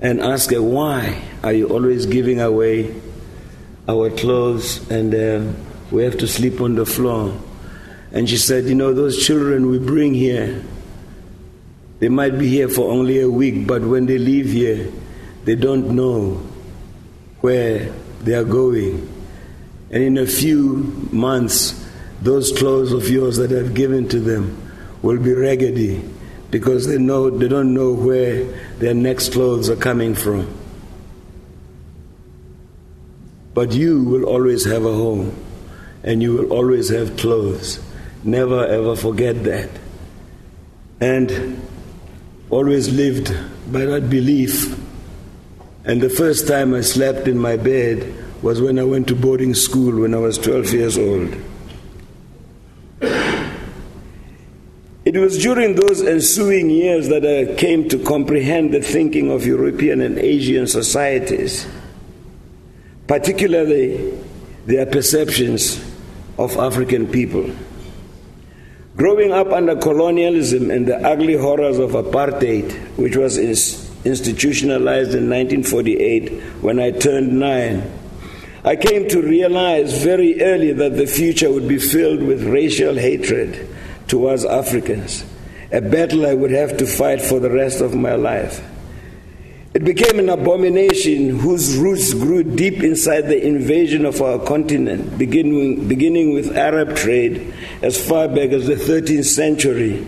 and 0.00 0.20
ask 0.20 0.50
her, 0.50 0.62
Why 0.62 1.22
are 1.42 1.52
you 1.52 1.68
always 1.68 2.06
giving 2.06 2.40
away 2.40 2.94
our 3.88 4.10
clothes 4.10 4.88
and 4.90 5.14
uh, 5.14 5.52
we 5.90 6.04
have 6.04 6.16
to 6.18 6.28
sleep 6.28 6.60
on 6.60 6.76
the 6.76 6.86
floor? 6.86 7.36
And 8.12 8.28
she 8.28 8.36
said, 8.36 8.64
You 8.64 8.76
know, 8.76 8.94
those 8.94 9.26
children 9.26 9.68
we 9.68 9.78
bring 9.78 10.14
here, 10.14 10.62
they 11.98 12.08
might 12.08 12.38
be 12.38 12.48
here 12.48 12.68
for 12.68 12.90
only 12.90 13.20
a 13.20 13.28
week, 13.28 13.66
but 13.66 13.82
when 13.82 14.06
they 14.06 14.18
leave 14.18 14.52
here, 14.52 14.90
they 15.44 15.54
don't 15.54 15.94
know 15.94 16.34
where 17.40 17.92
they 18.22 18.34
are 18.34 18.44
going. 18.44 19.08
And 19.90 20.02
in 20.02 20.18
a 20.18 20.26
few 20.26 21.08
months, 21.12 21.84
those 22.22 22.52
clothes 22.52 22.92
of 22.92 23.08
yours 23.10 23.36
that 23.36 23.52
I've 23.52 23.74
given 23.74 24.08
to 24.10 24.20
them 24.20 24.56
will 25.02 25.18
be 25.18 25.32
raggedy 25.32 26.08
because 26.50 26.86
they 26.86 26.98
know 26.98 27.30
they 27.30 27.48
don't 27.48 27.74
know 27.74 27.92
where 27.92 28.44
their 28.78 28.94
next 28.94 29.32
clothes 29.32 29.68
are 29.68 29.76
coming 29.76 30.14
from. 30.14 30.46
But 33.54 33.72
you 33.72 34.04
will 34.04 34.24
always 34.24 34.64
have 34.64 34.84
a 34.84 34.92
home 34.92 35.34
and 36.04 36.22
you 36.22 36.34
will 36.34 36.52
always 36.52 36.88
have 36.90 37.16
clothes. 37.16 37.80
Never 38.22 38.64
ever 38.64 38.94
forget 38.96 39.42
that. 39.44 39.68
And 41.00 41.60
always 42.50 42.92
lived 42.92 43.34
by 43.72 43.84
that 43.84 44.08
belief 44.08 44.78
and 45.84 46.00
the 46.00 46.08
first 46.08 46.46
time 46.46 46.74
I 46.74 46.80
slept 46.80 47.26
in 47.26 47.38
my 47.38 47.56
bed 47.56 48.14
was 48.42 48.60
when 48.60 48.78
I 48.78 48.84
went 48.84 49.08
to 49.08 49.14
boarding 49.14 49.54
school 49.54 50.00
when 50.00 50.14
I 50.14 50.18
was 50.18 50.38
12 50.38 50.72
years 50.72 50.98
old. 50.98 51.36
It 55.04 55.16
was 55.16 55.42
during 55.42 55.74
those 55.74 56.00
ensuing 56.00 56.70
years 56.70 57.08
that 57.08 57.26
I 57.26 57.54
came 57.56 57.88
to 57.88 57.98
comprehend 58.04 58.72
the 58.72 58.80
thinking 58.80 59.30
of 59.30 59.44
European 59.44 60.00
and 60.00 60.16
Asian 60.18 60.68
societies, 60.68 61.66
particularly 63.08 64.16
their 64.66 64.86
perceptions 64.86 65.84
of 66.38 66.56
African 66.56 67.08
people. 67.08 67.50
Growing 68.96 69.32
up 69.32 69.48
under 69.48 69.74
colonialism 69.74 70.70
and 70.70 70.86
the 70.86 70.96
ugly 70.98 71.36
horrors 71.36 71.78
of 71.78 71.90
apartheid, 71.90 72.72
which 72.96 73.16
was 73.16 73.36
institutionalized 74.04 75.14
in 75.14 75.30
1948 75.30 76.42
when 76.62 76.80
I 76.80 76.90
turned 76.90 77.38
nine. 77.38 77.90
I 78.64 78.76
came 78.76 79.08
to 79.08 79.20
realize 79.20 80.02
very 80.02 80.40
early 80.40 80.72
that 80.72 80.96
the 80.96 81.06
future 81.06 81.50
would 81.50 81.66
be 81.66 81.78
filled 81.78 82.22
with 82.22 82.44
racial 82.44 82.94
hatred 82.94 83.68
towards 84.06 84.44
Africans, 84.44 85.24
a 85.72 85.80
battle 85.80 86.26
I 86.26 86.34
would 86.34 86.52
have 86.52 86.76
to 86.78 86.86
fight 86.86 87.20
for 87.20 87.40
the 87.40 87.50
rest 87.50 87.80
of 87.80 87.94
my 87.94 88.14
life. 88.14 88.64
It 89.74 89.84
became 89.84 90.18
an 90.18 90.28
abomination 90.28 91.38
whose 91.38 91.76
roots 91.76 92.12
grew 92.12 92.42
deep 92.42 92.82
inside 92.82 93.22
the 93.22 93.44
invasion 93.44 94.04
of 94.04 94.20
our 94.20 94.38
continent, 94.38 95.16
beginning, 95.16 95.88
beginning 95.88 96.34
with 96.34 96.56
Arab 96.56 96.94
trade 96.94 97.54
as 97.80 97.96
far 98.06 98.28
back 98.28 98.50
as 98.50 98.66
the 98.66 98.74
13th 98.74 99.24
century 99.24 100.06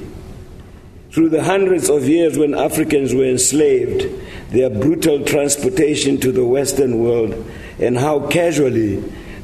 through 1.14 1.28
the 1.28 1.44
hundreds 1.44 1.88
of 1.88 2.08
years 2.08 2.36
when 2.36 2.54
Africans 2.54 3.14
were 3.14 3.24
enslaved, 3.24 4.04
their 4.50 4.68
brutal 4.68 5.24
transportation 5.24 6.18
to 6.18 6.32
the 6.32 6.44
Western 6.44 6.98
world, 6.98 7.32
and 7.78 7.96
how 7.96 8.26
casually 8.26 8.96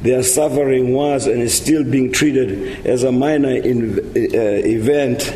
their 0.02 0.24
suffering 0.24 0.92
was 0.92 1.28
and 1.28 1.40
is 1.40 1.54
still 1.54 1.84
being 1.84 2.10
treated 2.10 2.84
as 2.84 3.04
a 3.04 3.12
minor 3.12 3.50
in, 3.50 4.00
uh, 4.00 4.66
event 4.66 5.32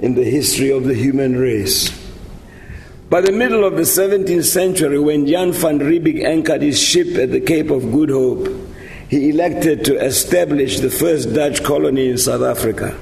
in 0.00 0.14
the 0.14 0.24
history 0.24 0.70
of 0.70 0.84
the 0.84 0.92
human 0.92 1.34
race. 1.38 1.90
By 3.08 3.22
the 3.22 3.32
middle 3.32 3.64
of 3.64 3.76
the 3.76 3.86
17th 3.86 4.44
century, 4.44 4.98
when 4.98 5.26
Jan 5.26 5.52
van 5.52 5.78
Riebeeck 5.78 6.24
anchored 6.24 6.60
his 6.60 6.78
ship 6.78 7.16
at 7.16 7.30
the 7.30 7.40
Cape 7.40 7.70
of 7.70 7.90
Good 7.90 8.10
Hope, 8.10 8.48
he 9.08 9.30
elected 9.30 9.86
to 9.86 9.98
establish 9.98 10.80
the 10.80 10.90
first 10.90 11.32
Dutch 11.32 11.64
colony 11.64 12.10
in 12.10 12.18
South 12.18 12.42
Africa. 12.42 12.98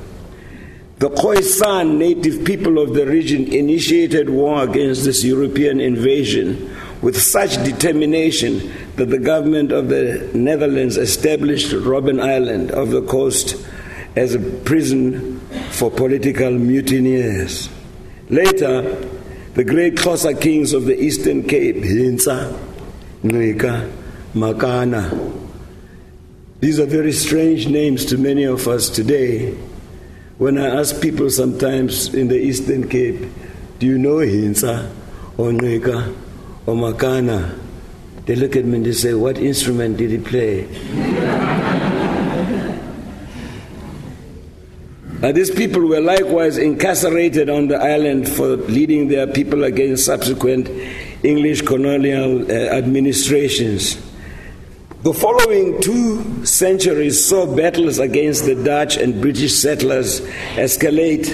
The 1.03 1.11
Khoisan 1.11 1.97
native 1.99 2.45
people 2.45 2.79
of 2.79 2.95
the 2.95 3.05
region 3.05 3.53
initiated 3.53 4.31
war 4.31 4.63
against 4.63 5.03
this 5.03 5.25
European 5.25 5.81
invasion 5.81 6.73
with 7.03 7.21
such 7.21 7.57
determination 7.65 8.73
that 8.95 9.07
the 9.07 9.19
government 9.19 9.73
of 9.73 9.89
the 9.89 10.31
Netherlands 10.33 10.97
established 10.97 11.73
Robben 11.73 12.23
Island 12.23 12.71
of 12.71 12.91
the 12.91 13.03
coast 13.03 13.57
as 14.15 14.37
a 14.37 14.39
prison 14.39 15.41
for 15.73 15.91
political 15.91 16.53
mutineers. 16.53 17.69
Later, 18.29 18.83
the 19.55 19.65
great 19.65 19.97
Xhosa 19.97 20.41
kings 20.41 20.73
of 20.73 20.85
the 20.85 21.03
Eastern 21.03 21.43
Cape, 21.43 21.79
Hintsa, 21.79 22.57
Ngqika, 23.25 23.91
Makana, 24.35 25.49
these 26.61 26.79
are 26.79 26.87
very 26.87 27.11
strange 27.11 27.67
names 27.67 28.05
to 28.05 28.19
many 28.19 28.45
of 28.45 28.69
us 28.69 28.89
today 28.89 29.59
When 30.43 30.59
I 30.59 30.81
ask 30.81 31.01
people 31.01 31.31
sometimes 31.31 32.13
in 32.13 32.27
the 32.27 32.35
Eastern 32.35 32.89
Cape, 32.89 33.31
do 33.79 33.87
you 33.87 33.97
know 33.97 34.17
Hintsa 34.17 34.91
or 35.39 35.53
Nweka 35.53 36.13
or 36.67 36.75
Makana? 36.75 37.57
They 38.27 38.35
look 38.35 38.57
at 38.57 38.65
me 38.65 38.79
and 38.79 38.87
they 38.87 38.91
say, 38.91 39.15
What 39.15 39.39
instrument 39.39 39.99
did 39.99 40.11
he 40.11 40.19
play? 40.19 40.67
Uh, 45.23 45.31
these 45.31 45.53
people 45.53 45.87
were 45.87 46.01
likewise 46.01 46.59
incarcerated 46.59 47.49
on 47.49 47.69
the 47.69 47.77
island 47.77 48.29
for 48.29 48.57
leading 48.57 49.07
their 49.07 49.29
people 49.29 49.63
against 49.63 50.05
subsequent 50.05 50.69
English 51.23 51.63
colonial 51.63 52.43
uh, 52.43 52.55
administrations. 52.75 54.03
The 55.03 55.13
following 55.13 55.81
two 55.83 56.47
centuries 56.47 57.27
saw 57.27 57.45
battles 57.57 57.99
against 57.99 58.45
the 58.45 58.55
Dutch 58.55 58.97
and 58.97 59.21
British 59.21 59.53
settlers 59.53 60.21
escalate 60.55 61.27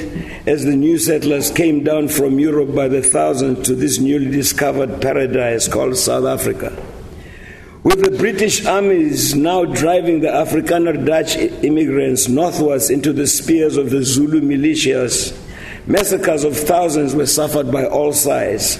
as 0.47 0.65
the 0.65 0.75
new 0.75 0.97
settlers 0.97 1.51
came 1.51 1.85
down 1.85 2.09
from 2.09 2.39
Europe 2.39 2.75
by 2.75 2.89
the 2.89 3.03
thousands 3.03 3.67
to 3.67 3.75
this 3.75 3.99
newly 3.99 4.31
discovered 4.31 5.03
paradise 5.03 5.69
called 5.69 5.99
South 5.99 6.25
Africa. 6.25 6.83
With 7.83 8.03
the 8.03 8.17
British 8.17 8.65
armies 8.65 9.35
now 9.35 9.67
driving 9.67 10.21
the 10.21 10.29
Afrikaner 10.29 11.05
Dutch 11.05 11.37
immigrants 11.37 12.27
northwards 12.27 12.89
into 12.89 13.13
the 13.13 13.27
spears 13.27 13.77
of 13.77 13.91
the 13.91 14.03
Zulu 14.03 14.41
militias, 14.41 15.37
massacres 15.87 16.43
of 16.43 16.57
thousands 16.57 17.15
were 17.15 17.27
suffered 17.27 17.71
by 17.71 17.85
all 17.85 18.15
sides. 18.15 18.79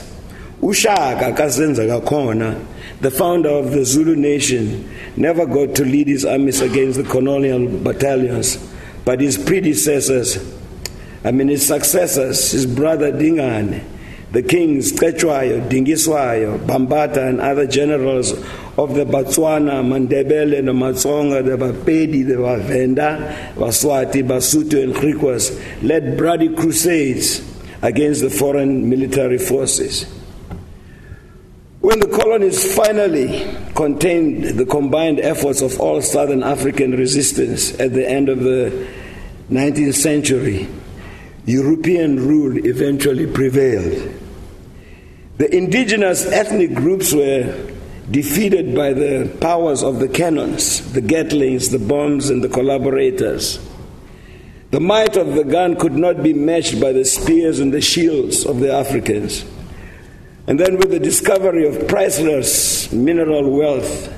Ushaka 0.63 1.37
kaSenzangakhona, 1.37 2.65
the 3.01 3.11
founder 3.11 3.49
of 3.49 3.71
the 3.71 3.85
Zulu 3.85 4.17
nation, 4.17 4.89
never 5.17 5.47
got 5.47 5.75
to 5.77 5.85
lead 5.85 6.09
his 6.09 6.25
armies 6.25 6.61
against 6.61 6.99
the 6.99 7.05
colonial 7.05 7.69
battalions, 7.69 8.57
but 9.05 9.21
his 9.21 9.39
predecessors, 9.39 10.37
I 11.25 11.31
mean 11.31 11.49
his 11.49 11.67
successors, 11.67 12.51
his 12.51 12.67
brother 12.67 13.13
Dingane, 13.13 13.85
the 14.33 14.43
kings 14.43 14.93
Cetshwayo, 14.93 15.69
Dingiswayo, 15.69 16.59
Bambata, 16.67 17.29
and 17.29 17.41
other 17.41 17.67
generals 17.67 18.33
of 18.33 18.95
the 18.95 19.07
Botswana, 19.07 19.83
Mandebele, 19.83 20.65
the 20.65 20.73
Matsonga, 20.73 21.45
the 21.45 21.57
Bapedi, 21.57 22.27
the 22.27 22.35
Bavenda, 22.35 23.55
Baswati, 23.55 24.23
Basuto, 24.23 24.83
and 24.83 24.95
Griquas 24.95 25.57
led 25.83 26.19
bloody 26.19 26.55
crusades 26.55 27.43
against 27.81 28.21
the 28.21 28.31
foreign 28.31 28.89
military 28.89 29.39
forces. 29.39 30.18
When 31.89 32.01
the 32.01 32.09
colonies 32.09 32.77
finally 32.77 33.49
contained 33.75 34.45
the 34.45 34.67
combined 34.67 35.21
efforts 35.21 35.63
of 35.63 35.81
all 35.81 36.03
Southern 36.03 36.43
African 36.43 36.91
resistance 36.91 37.81
at 37.81 37.95
the 37.95 38.07
end 38.07 38.29
of 38.29 38.41
the 38.41 38.87
19th 39.51 39.95
century, 39.95 40.69
European 41.47 42.29
rule 42.29 42.59
eventually 42.67 43.27
prevailed. 43.27 44.15
The 45.39 45.57
indigenous 45.57 46.27
ethnic 46.27 46.75
groups 46.75 47.15
were 47.15 47.73
defeated 48.11 48.75
by 48.75 48.93
the 48.93 49.35
powers 49.41 49.83
of 49.83 49.99
the 49.99 50.09
cannons, 50.09 50.93
the 50.93 51.01
Gatlings, 51.01 51.71
the 51.71 51.79
bombs, 51.79 52.29
and 52.29 52.45
the 52.45 52.51
collaborators. 52.51 53.67
The 54.73 54.81
might 54.81 55.17
of 55.17 55.33
the 55.33 55.45
gun 55.45 55.77
could 55.77 55.95
not 55.95 56.23
be 56.23 56.35
matched 56.35 56.83
by 56.83 56.93
the 56.93 57.07
spears 57.07 57.61
and 57.61 57.73
the 57.73 57.81
shields 57.81 58.45
of 58.45 58.61
the 58.61 58.75
Africans. 58.75 59.47
And 60.49 60.59
then, 60.59 60.79
with 60.79 60.91
the 60.91 60.99
discovery 60.99 61.69
of 61.69 61.89
priceless 61.89 62.91
mineral 62.91 63.51
wealth, 63.51 64.11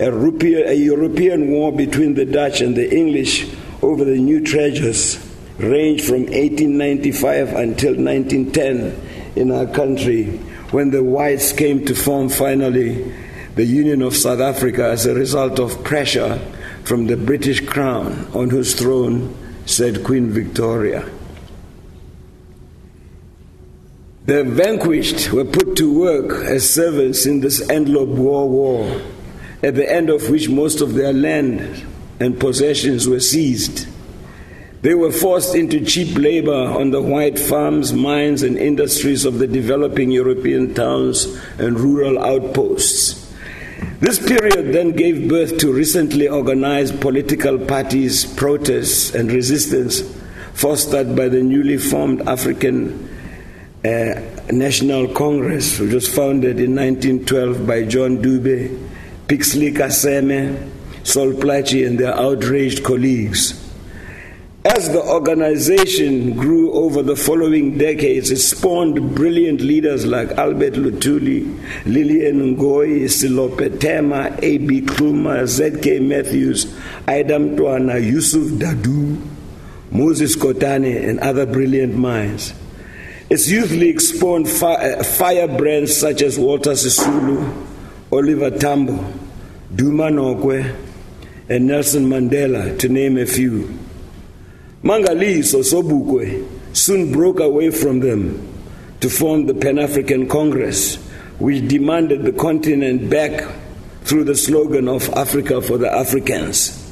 a, 0.00 0.10
a 0.10 0.74
European 0.74 1.52
war 1.52 1.70
between 1.70 2.14
the 2.14 2.24
Dutch 2.24 2.60
and 2.60 2.76
the 2.76 2.92
English 2.92 3.48
over 3.82 4.04
the 4.04 4.18
new 4.18 4.44
treasures 4.44 5.16
ranged 5.58 6.04
from 6.04 6.22
1895 6.22 7.50
until 7.54 7.94
1910 7.94 9.00
in 9.36 9.52
our 9.52 9.66
country 9.66 10.38
when 10.72 10.90
the 10.90 11.04
whites 11.04 11.52
came 11.52 11.84
to 11.84 11.94
form 11.94 12.28
finally 12.28 13.14
the 13.54 13.64
Union 13.64 14.02
of 14.02 14.16
South 14.16 14.40
Africa 14.40 14.86
as 14.86 15.06
a 15.06 15.14
result 15.14 15.60
of 15.60 15.84
pressure 15.84 16.38
from 16.82 17.06
the 17.06 17.16
British 17.16 17.64
Crown, 17.64 18.26
on 18.34 18.50
whose 18.50 18.74
throne 18.74 19.34
sat 19.66 20.02
Queen 20.02 20.30
Victoria. 20.30 21.08
The 24.26 24.42
vanquished 24.42 25.32
were 25.32 25.44
put 25.44 25.76
to 25.76 26.00
work 26.00 26.44
as 26.46 26.68
servants 26.68 27.26
in 27.26 27.38
this 27.38 27.70
Anglo-Boer 27.70 28.48
war, 28.48 29.00
at 29.62 29.76
the 29.76 29.88
end 29.88 30.10
of 30.10 30.28
which 30.28 30.48
most 30.48 30.80
of 30.80 30.94
their 30.94 31.12
land 31.12 31.86
and 32.18 32.40
possessions 32.40 33.06
were 33.06 33.20
seized. 33.20 33.86
They 34.82 34.94
were 34.94 35.12
forced 35.12 35.54
into 35.54 35.84
cheap 35.84 36.18
labor 36.18 36.52
on 36.52 36.90
the 36.90 37.00
white 37.00 37.38
farms, 37.38 37.92
mines, 37.92 38.42
and 38.42 38.58
industries 38.58 39.24
of 39.24 39.38
the 39.38 39.46
developing 39.46 40.10
European 40.10 40.74
towns 40.74 41.26
and 41.60 41.78
rural 41.78 42.18
outposts. 42.18 43.32
This 44.00 44.18
period 44.18 44.74
then 44.74 44.90
gave 44.90 45.28
birth 45.28 45.56
to 45.58 45.72
recently 45.72 46.26
organized 46.26 47.00
political 47.00 47.60
parties, 47.60 48.24
protests, 48.24 49.14
and 49.14 49.30
resistance 49.30 50.02
fostered 50.52 51.14
by 51.14 51.28
the 51.28 51.44
newly 51.44 51.76
formed 51.76 52.22
African 52.28 53.15
National 53.82 55.08
Congress, 55.08 55.78
which 55.78 55.92
was 55.92 56.08
founded 56.08 56.58
in 56.58 56.74
1912 56.74 57.66
by 57.66 57.84
John 57.84 58.18
Dube, 58.18 58.88
Pixley 59.26 59.74
Kaseme, 59.74 60.70
Sol 61.04 61.32
Plaatje, 61.32 61.86
and 61.86 61.98
their 61.98 62.14
outraged 62.14 62.82
colleagues. 62.84 63.62
As 64.64 64.92
the 64.92 65.00
organization 65.00 66.34
grew 66.34 66.72
over 66.72 67.00
the 67.00 67.14
following 67.14 67.78
decades, 67.78 68.32
it 68.32 68.38
spawned 68.38 69.14
brilliant 69.14 69.60
leaders 69.60 70.04
like 70.04 70.32
Albert 70.32 70.72
Luthuli, 70.72 71.46
Lilian 71.84 72.56
Ngoyi, 72.56 73.04
Selope 73.04 73.80
Thema, 73.80 74.36
A.B. 74.42 74.80
Xuma, 74.80 75.46
Z.K. 75.46 76.00
Matthews, 76.00 76.66
Ida 77.06 77.38
Mntwana, 77.38 78.04
Yusuf 78.04 78.50
Dadoo, 78.58 79.24
Moses 79.92 80.34
Kotane, 80.34 81.08
and 81.08 81.20
other 81.20 81.46
brilliant 81.46 81.94
minds. 81.94 82.52
Its 83.28 83.50
Youth 83.50 83.72
league 83.72 84.00
spawned 84.00 84.46
uh, 84.46 85.02
firebrands 85.02 85.96
such 85.96 86.22
as 86.22 86.38
Walter 86.38 86.72
Sisulu, 86.72 87.66
Oliver 88.12 88.50
Tambo, 88.56 89.12
Duma 89.74 90.04
Nokwe, 90.04 90.76
and 91.48 91.66
Nelson 91.66 92.08
Mandela, 92.08 92.78
to 92.78 92.88
name 92.88 93.18
a 93.18 93.26
few. 93.26 93.78
Mangaliso 94.82 95.62
Sobukwe 95.64 96.46
soon 96.76 97.10
broke 97.10 97.40
away 97.40 97.70
from 97.70 97.98
them 97.98 98.52
to 99.00 99.10
form 99.10 99.46
the 99.46 99.54
Pan 99.54 99.80
African 99.80 100.28
Congress, 100.28 100.96
which 101.40 101.66
demanded 101.66 102.22
the 102.22 102.32
continent 102.32 103.10
back 103.10 103.44
through 104.02 104.22
the 104.22 104.36
slogan 104.36 104.86
of 104.86 105.08
Africa 105.10 105.60
for 105.60 105.78
the 105.78 105.92
Africans. 105.92 106.82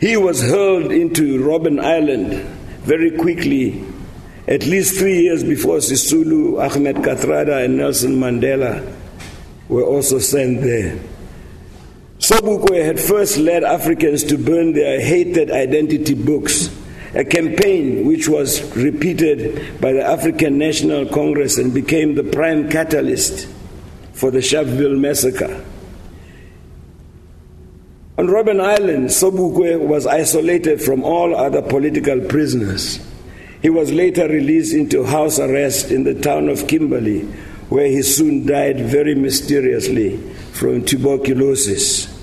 He 0.00 0.16
was 0.16 0.42
hurled 0.42 0.90
into 0.90 1.38
Robben 1.44 1.82
Island 1.82 2.32
very 2.82 3.12
quickly, 3.12 3.84
at 4.46 4.66
least 4.66 4.98
three 4.98 5.22
years 5.22 5.42
before 5.42 5.78
Sisulu, 5.78 6.62
Ahmed 6.62 6.96
Kathrada, 6.96 7.64
and 7.64 7.78
Nelson 7.78 8.16
Mandela 8.16 8.94
were 9.68 9.84
also 9.84 10.18
sent 10.18 10.60
there. 10.60 10.98
Sobukwe 12.18 12.84
had 12.84 13.00
first 13.00 13.38
led 13.38 13.64
Africans 13.64 14.24
to 14.24 14.38
burn 14.38 14.72
their 14.72 15.00
hated 15.00 15.50
identity 15.50 16.14
books 16.14 16.70
a 17.14 17.24
campaign 17.24 18.06
which 18.06 18.28
was 18.28 18.60
repeated 18.76 19.80
by 19.80 19.92
the 19.92 20.02
African 20.02 20.58
National 20.58 21.06
Congress 21.06 21.58
and 21.58 21.72
became 21.72 22.14
the 22.16 22.24
prime 22.24 22.68
catalyst 22.68 23.48
for 24.12 24.30
the 24.30 24.38
Sharpeville 24.38 24.98
massacre. 24.98 25.64
On 28.18 28.26
Robben 28.26 28.60
Island, 28.60 29.08
Sobukwe 29.08 29.78
was 29.78 30.06
isolated 30.06 30.82
from 30.82 31.04
all 31.04 31.36
other 31.36 31.62
political 31.62 32.20
prisoners. 32.20 32.98
He 33.64 33.70
was 33.70 33.90
later 33.90 34.28
released 34.28 34.74
into 34.74 35.04
house 35.04 35.38
arrest 35.38 35.90
in 35.90 36.04
the 36.04 36.12
town 36.12 36.50
of 36.50 36.68
Kimberley, 36.68 37.20
where 37.70 37.86
he 37.86 38.02
soon 38.02 38.44
died 38.44 38.78
very 38.78 39.14
mysteriously 39.14 40.18
from 40.52 40.84
tuberculosis. 40.84 42.14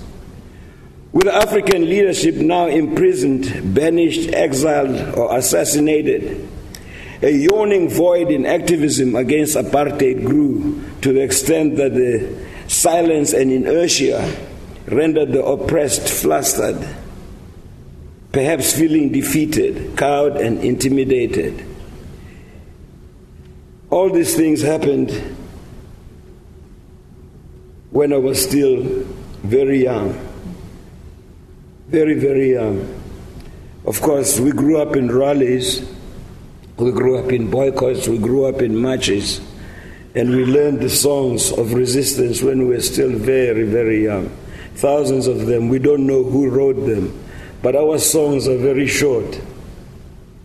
With 1.10 1.26
African 1.26 1.86
leadership 1.86 2.36
now 2.36 2.66
imprisoned, 2.68 3.74
banished, 3.74 4.32
exiled, 4.32 5.18
or 5.18 5.36
assassinated, 5.36 6.48
a 7.22 7.30
yawning 7.32 7.90
void 7.90 8.30
in 8.30 8.46
activism 8.46 9.16
against 9.16 9.56
apartheid 9.56 10.24
grew 10.24 10.80
to 11.00 11.12
the 11.12 11.22
extent 11.22 11.74
that 11.74 11.94
the 11.94 12.38
silence 12.68 13.32
and 13.32 13.50
inertia 13.50 14.32
rendered 14.86 15.32
the 15.32 15.44
oppressed 15.44 16.08
flustered, 16.08 16.86
perhaps 18.32 18.76
feeling 18.76 19.12
defeated, 19.12 19.96
cowed, 19.96 20.36
and 20.36 20.58
intimidated. 20.64 21.64
All 23.90 24.10
these 24.10 24.34
things 24.34 24.62
happened 24.62 25.10
when 27.90 28.12
I 28.12 28.16
was 28.16 28.42
still 28.42 28.82
very 29.42 29.82
young 29.82 30.18
very, 31.92 32.14
very 32.14 32.52
young. 32.52 32.88
Of 33.84 34.00
course, 34.00 34.40
we 34.40 34.50
grew 34.50 34.80
up 34.80 34.96
in 34.96 35.14
rallies, 35.14 35.86
we 36.78 36.90
grew 36.90 37.18
up 37.18 37.30
in 37.30 37.50
boycotts, 37.50 38.08
we 38.08 38.16
grew 38.16 38.46
up 38.46 38.62
in 38.62 38.74
marches, 38.74 39.42
and 40.14 40.30
we 40.30 40.46
learned 40.46 40.80
the 40.80 40.88
songs 40.88 41.52
of 41.52 41.74
resistance 41.74 42.42
when 42.42 42.60
we 42.60 42.76
were 42.76 42.80
still 42.80 43.10
very, 43.10 43.64
very 43.64 44.04
young. 44.04 44.34
Thousands 44.76 45.26
of 45.26 45.44
them, 45.44 45.68
we 45.68 45.78
don't 45.78 46.06
know 46.06 46.24
who 46.24 46.48
wrote 46.48 46.86
them, 46.86 47.12
but 47.62 47.76
our 47.76 47.98
songs 47.98 48.48
are 48.48 48.58
very 48.58 48.86
short, 48.86 49.40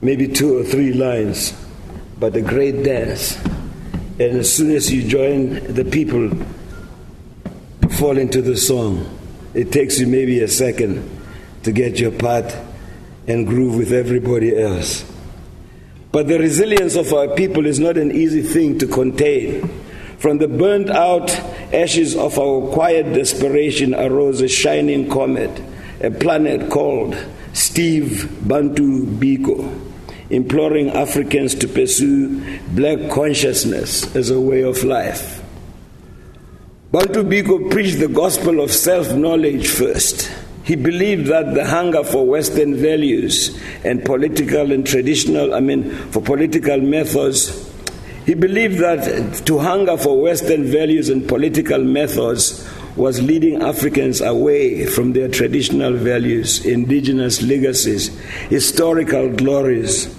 maybe 0.02 0.28
two 0.28 0.58
or 0.58 0.64
three 0.64 0.94
lines, 0.94 1.54
but 2.20 2.36
a 2.36 2.42
great 2.42 2.84
dance. 2.84 3.36
And 4.20 4.38
as 4.38 4.54
soon 4.54 4.72
as 4.72 4.92
you 4.92 5.08
join 5.08 5.74
the 5.74 5.86
people, 5.86 6.32
fall 7.98 8.18
into 8.18 8.42
the 8.42 8.56
song. 8.56 9.18
It 9.54 9.72
takes 9.72 10.00
you 10.00 10.08
maybe 10.08 10.40
a 10.42 10.48
second 10.48 11.10
to 11.64 11.72
get 11.72 12.00
your 12.00 12.12
part 12.12 12.56
and 13.28 13.48
groove 13.48 13.76
with 13.76 13.92
everybody 13.92 14.58
else. 14.58 15.04
But 16.12 16.28
the 16.28 16.40
resilience 16.40 16.96
of 16.96 17.12
our 17.14 17.30
people 17.36 17.66
is 17.66 17.80
not 17.80 17.98
an 17.98 18.12
easy 18.12 18.42
thing 18.42 18.78
to 18.80 18.88
contain. 18.88 19.68
From 20.20 20.38
the 20.38 20.48
burnt 20.48 20.90
out 20.90 21.30
ashes 21.74 22.16
of 22.16 22.40
our 22.40 22.72
quiet 22.72 23.14
desperation 23.14 23.94
arose 23.94 24.42
a 24.42 24.48
shining 24.48 25.10
comet, 25.10 25.52
a 26.02 26.12
planet 26.12 26.70
called 26.70 27.16
Steve 27.54 28.48
Bantu 28.48 29.06
Biko, 29.06 29.82
imploring 30.30 30.90
Africans 30.92 31.56
to 31.56 31.68
pursue 31.68 32.42
black 32.70 33.10
consciousness 33.12 34.16
as 34.16 34.30
a 34.30 34.40
way 34.40 34.62
of 34.62 34.84
life. 34.84 35.42
Bantu 36.92 37.24
Biko 37.24 37.70
preached 37.72 38.00
the 38.00 38.08
gospel 38.08 38.62
of 38.62 38.72
self 38.72 39.14
knowledge 39.14 39.68
first. 39.68 40.32
He 40.64 40.76
believed 40.76 41.28
that 41.28 41.54
the 41.54 41.66
hunger 41.66 42.04
for 42.04 42.26
Western 42.26 42.76
values 42.76 43.58
and 43.86 44.04
political 44.04 44.72
and 44.72 44.86
traditional, 44.86 45.54
I 45.54 45.62
mean, 45.62 45.92
for 46.12 46.22
political 46.22 46.80
methods, 46.82 47.72
he 48.28 48.34
believed 48.34 48.80
that 48.80 49.46
to 49.46 49.58
hunger 49.58 49.96
for 49.96 50.22
Western 50.22 50.66
values 50.66 51.08
and 51.08 51.30
political 51.30 51.82
methods 51.82 52.70
was 52.98 53.22
leading 53.22 53.62
Africans 53.62 54.20
away 54.20 54.86
from 54.86 55.14
their 55.14 55.30
traditional 55.30 55.94
values, 55.94 56.66
indigenous 56.66 57.42
legacies, 57.42 58.10
historical 58.50 59.32
glories, 59.32 60.14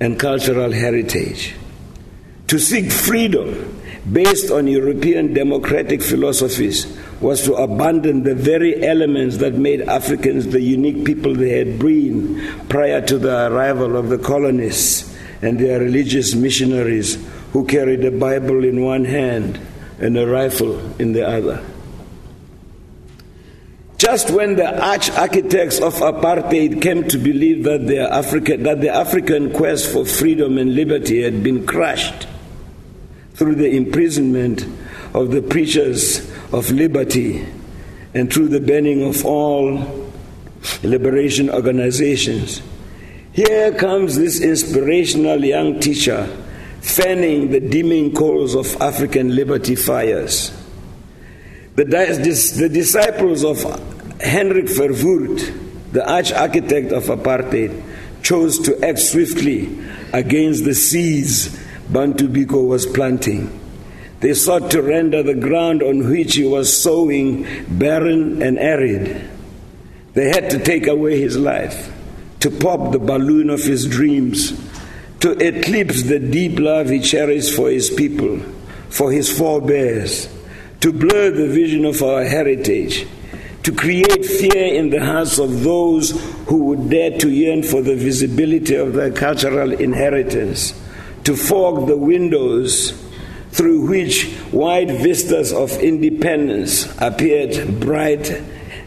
and 0.00 0.20
cultural 0.20 0.70
heritage. 0.70 1.54
To 2.48 2.58
seek 2.58 2.92
freedom 2.92 3.80
based 4.12 4.50
on 4.50 4.66
European 4.66 5.32
democratic 5.32 6.02
philosophies 6.02 6.94
was 7.22 7.42
to 7.44 7.54
abandon 7.54 8.24
the 8.24 8.34
very 8.34 8.86
elements 8.86 9.38
that 9.38 9.54
made 9.54 9.80
Africans 9.80 10.48
the 10.48 10.60
unique 10.60 11.06
people 11.06 11.34
they 11.34 11.56
had 11.56 11.78
been 11.78 12.66
prior 12.68 13.00
to 13.06 13.16
the 13.18 13.50
arrival 13.50 13.96
of 13.96 14.10
the 14.10 14.18
colonists 14.18 15.14
and 15.42 15.58
their 15.58 15.80
religious 15.80 16.34
missionaries 16.34 17.18
who 17.52 17.66
carried 17.66 18.04
a 18.04 18.10
Bible 18.10 18.64
in 18.64 18.82
one 18.82 19.04
hand 19.04 19.60
and 20.00 20.16
a 20.16 20.26
rifle 20.26 20.78
in 21.00 21.12
the 21.12 21.26
other. 21.26 21.64
Just 23.98 24.30
when 24.30 24.54
the 24.54 24.80
arch 24.80 25.10
architects 25.10 25.80
of 25.80 25.94
apartheid 25.94 26.80
came 26.80 27.08
to 27.08 27.18
believe 27.18 27.64
that, 27.64 27.90
Africa, 28.12 28.56
that 28.56 28.80
the 28.80 28.90
African 28.90 29.52
quest 29.52 29.92
for 29.92 30.06
freedom 30.06 30.56
and 30.56 30.74
liberty 30.74 31.22
had 31.22 31.42
been 31.42 31.66
crushed 31.66 32.28
through 33.34 33.56
the 33.56 33.68
imprisonment 33.76 34.64
of 35.14 35.30
the 35.32 35.42
preachers 35.42 36.30
of 36.52 36.70
liberty 36.70 37.44
and 38.14 38.32
through 38.32 38.48
the 38.48 38.60
banning 38.60 39.02
of 39.02 39.24
all 39.24 40.12
liberation 40.82 41.50
organizations. 41.50 42.62
Here 43.32 43.72
comes 43.74 44.16
this 44.16 44.40
inspirational 44.40 45.44
young 45.44 45.80
teacher 45.80 46.26
fanning 46.80 47.50
the 47.50 47.60
dimming 47.60 48.14
coals 48.14 48.54
of 48.54 48.80
African 48.80 49.34
liberty 49.34 49.74
fires. 49.74 50.50
The, 51.76 51.84
the 51.84 52.68
disciples 52.68 53.44
of 53.44 53.62
Hendrik 54.20 54.66
Verwoerd, 54.66 55.92
the 55.92 56.10
arch 56.10 56.32
architect 56.32 56.92
of 56.92 57.04
apartheid, 57.04 57.82
chose 58.22 58.58
to 58.60 58.84
act 58.84 58.98
swiftly 58.98 59.78
against 60.12 60.64
the 60.64 60.74
seeds 60.74 61.56
Bantu 61.88 62.28
Biko 62.28 62.66
was 62.66 62.84
planting. 62.84 63.58
They 64.20 64.34
sought 64.34 64.70
to 64.72 64.82
render 64.82 65.22
the 65.22 65.34
ground 65.34 65.82
on 65.82 66.10
which 66.10 66.34
he 66.34 66.44
was 66.44 66.82
sowing 66.82 67.46
barren 67.68 68.42
and 68.42 68.58
arid. 68.58 69.28
They 70.14 70.28
had 70.28 70.50
to 70.50 70.58
take 70.58 70.86
away 70.86 71.20
his 71.20 71.36
life, 71.36 71.92
to 72.40 72.50
pop 72.50 72.92
the 72.92 72.98
balloon 72.98 73.50
of 73.50 73.62
his 73.62 73.86
dreams, 73.86 74.52
to 75.20 75.32
eclipse 75.32 76.04
the 76.04 76.18
deep 76.18 76.58
love 76.58 76.88
he 76.88 77.00
cherished 77.00 77.54
for 77.54 77.70
his 77.70 77.90
people, 77.90 78.38
for 78.88 79.10
his 79.10 79.36
forebears, 79.36 80.28
to 80.80 80.92
blur 80.92 81.30
the 81.30 81.48
vision 81.48 81.84
of 81.84 82.02
our 82.02 82.24
heritage, 82.24 83.06
to 83.64 83.72
create 83.72 84.24
fear 84.24 84.74
in 84.74 84.90
the 84.90 85.04
hearts 85.04 85.38
of 85.38 85.62
those 85.62 86.10
who 86.46 86.64
would 86.64 86.88
dare 86.88 87.18
to 87.18 87.28
yearn 87.28 87.62
for 87.62 87.82
the 87.82 87.96
visibility 87.96 88.74
of 88.74 88.94
their 88.94 89.10
cultural 89.10 89.72
inheritance 89.72 90.72
to 91.28 91.36
fog 91.36 91.86
the 91.86 91.96
windows 91.96 92.92
through 93.50 93.86
which 93.86 94.34
wide 94.50 94.90
vistas 94.90 95.52
of 95.52 95.70
independence 95.78 96.88
appeared 97.02 97.78
bright 97.80 98.30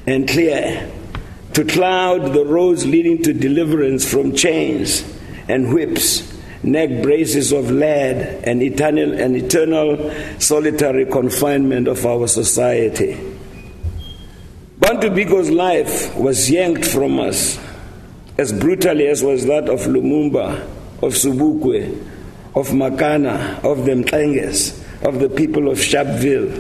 and 0.08 0.28
clear, 0.28 0.92
to 1.54 1.66
cloud 1.66 2.34
the 2.34 2.46
roads 2.46 2.86
leading 2.86 3.22
to 3.24 3.34
deliverance 3.34 4.10
from 4.10 4.34
chains 4.36 5.04
and 5.48 5.74
whips, 5.74 6.32
neck 6.64 7.02
braces 7.04 7.52
of 7.52 7.70
lead, 7.70 8.44
and 8.46 8.62
eternal, 8.62 9.14
and 9.20 9.36
eternal 9.36 10.14
solitary 10.40 11.06
confinement 11.06 11.88
of 11.88 12.06
our 12.06 12.28
society. 12.28 13.14
Bantu 14.80 15.10
Biko's 15.10 15.50
life 15.50 16.16
was 16.16 16.50
yanked 16.50 16.86
from 16.86 17.20
us 17.20 17.60
as 18.38 18.52
brutally 18.52 19.08
as 19.08 19.22
was 19.22 19.46
that 19.46 19.70
of 19.70 19.82
Lumumba, 19.82 20.62
of 21.04 21.14
Sobukwe, 21.14 21.92
of 22.56 22.70
Makana, 22.70 23.64
of 23.64 23.86
the 23.86 23.92
Mklenges, 23.92 24.78
of 25.06 25.20
the 25.20 25.30
people 25.30 25.70
of 25.70 25.78
Sharpeville, 25.78 26.52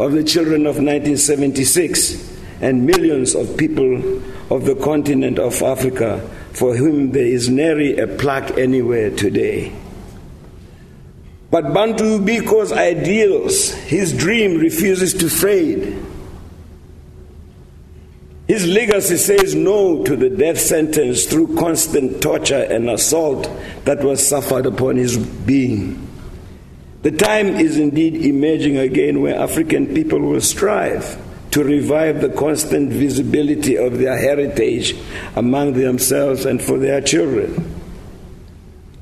of 0.00 0.12
the 0.12 0.24
children 0.24 0.66
of 0.66 0.76
1976, 0.76 2.28
and 2.60 2.84
millions 2.84 3.34
of 3.34 3.56
people 3.56 4.22
of 4.50 4.64
the 4.64 4.74
continent 4.74 5.38
of 5.38 5.62
Africa 5.62 6.20
for 6.52 6.76
whom 6.76 7.12
there 7.12 7.24
is 7.24 7.48
nary 7.48 7.96
a 7.96 8.06
plaque 8.06 8.58
anywhere 8.58 9.10
today. 9.10 9.72
But 11.50 11.72
Bantu 11.72 12.20
Biko's 12.20 12.72
ideals, 12.72 13.72
his 13.72 14.12
dream 14.12 14.58
refuses 14.58 15.14
to 15.14 15.28
fade. 15.28 15.96
His 18.46 18.66
legacy 18.66 19.16
says 19.16 19.54
no 19.54 20.04
to 20.04 20.16
the 20.16 20.28
death 20.28 20.58
sentence 20.58 21.24
through 21.24 21.56
constant 21.56 22.20
torture 22.20 22.62
and 22.62 22.90
assault 22.90 23.48
that 23.84 24.02
was 24.02 24.26
suffered 24.26 24.66
upon 24.66 24.96
his 24.96 25.16
being. 25.16 26.06
The 27.02 27.12
time 27.12 27.46
is 27.46 27.78
indeed 27.78 28.16
emerging 28.16 28.76
again 28.76 29.22
where 29.22 29.38
African 29.38 29.94
people 29.94 30.18
will 30.18 30.40
strive 30.40 31.16
to 31.50 31.64
revive 31.64 32.20
the 32.20 32.28
constant 32.28 32.90
visibility 32.92 33.76
of 33.76 33.98
their 33.98 34.16
heritage 34.16 34.96
among 35.36 35.72
themselves 35.72 36.44
and 36.46 36.62
for 36.62 36.78
their 36.78 37.00
children. 37.00 37.76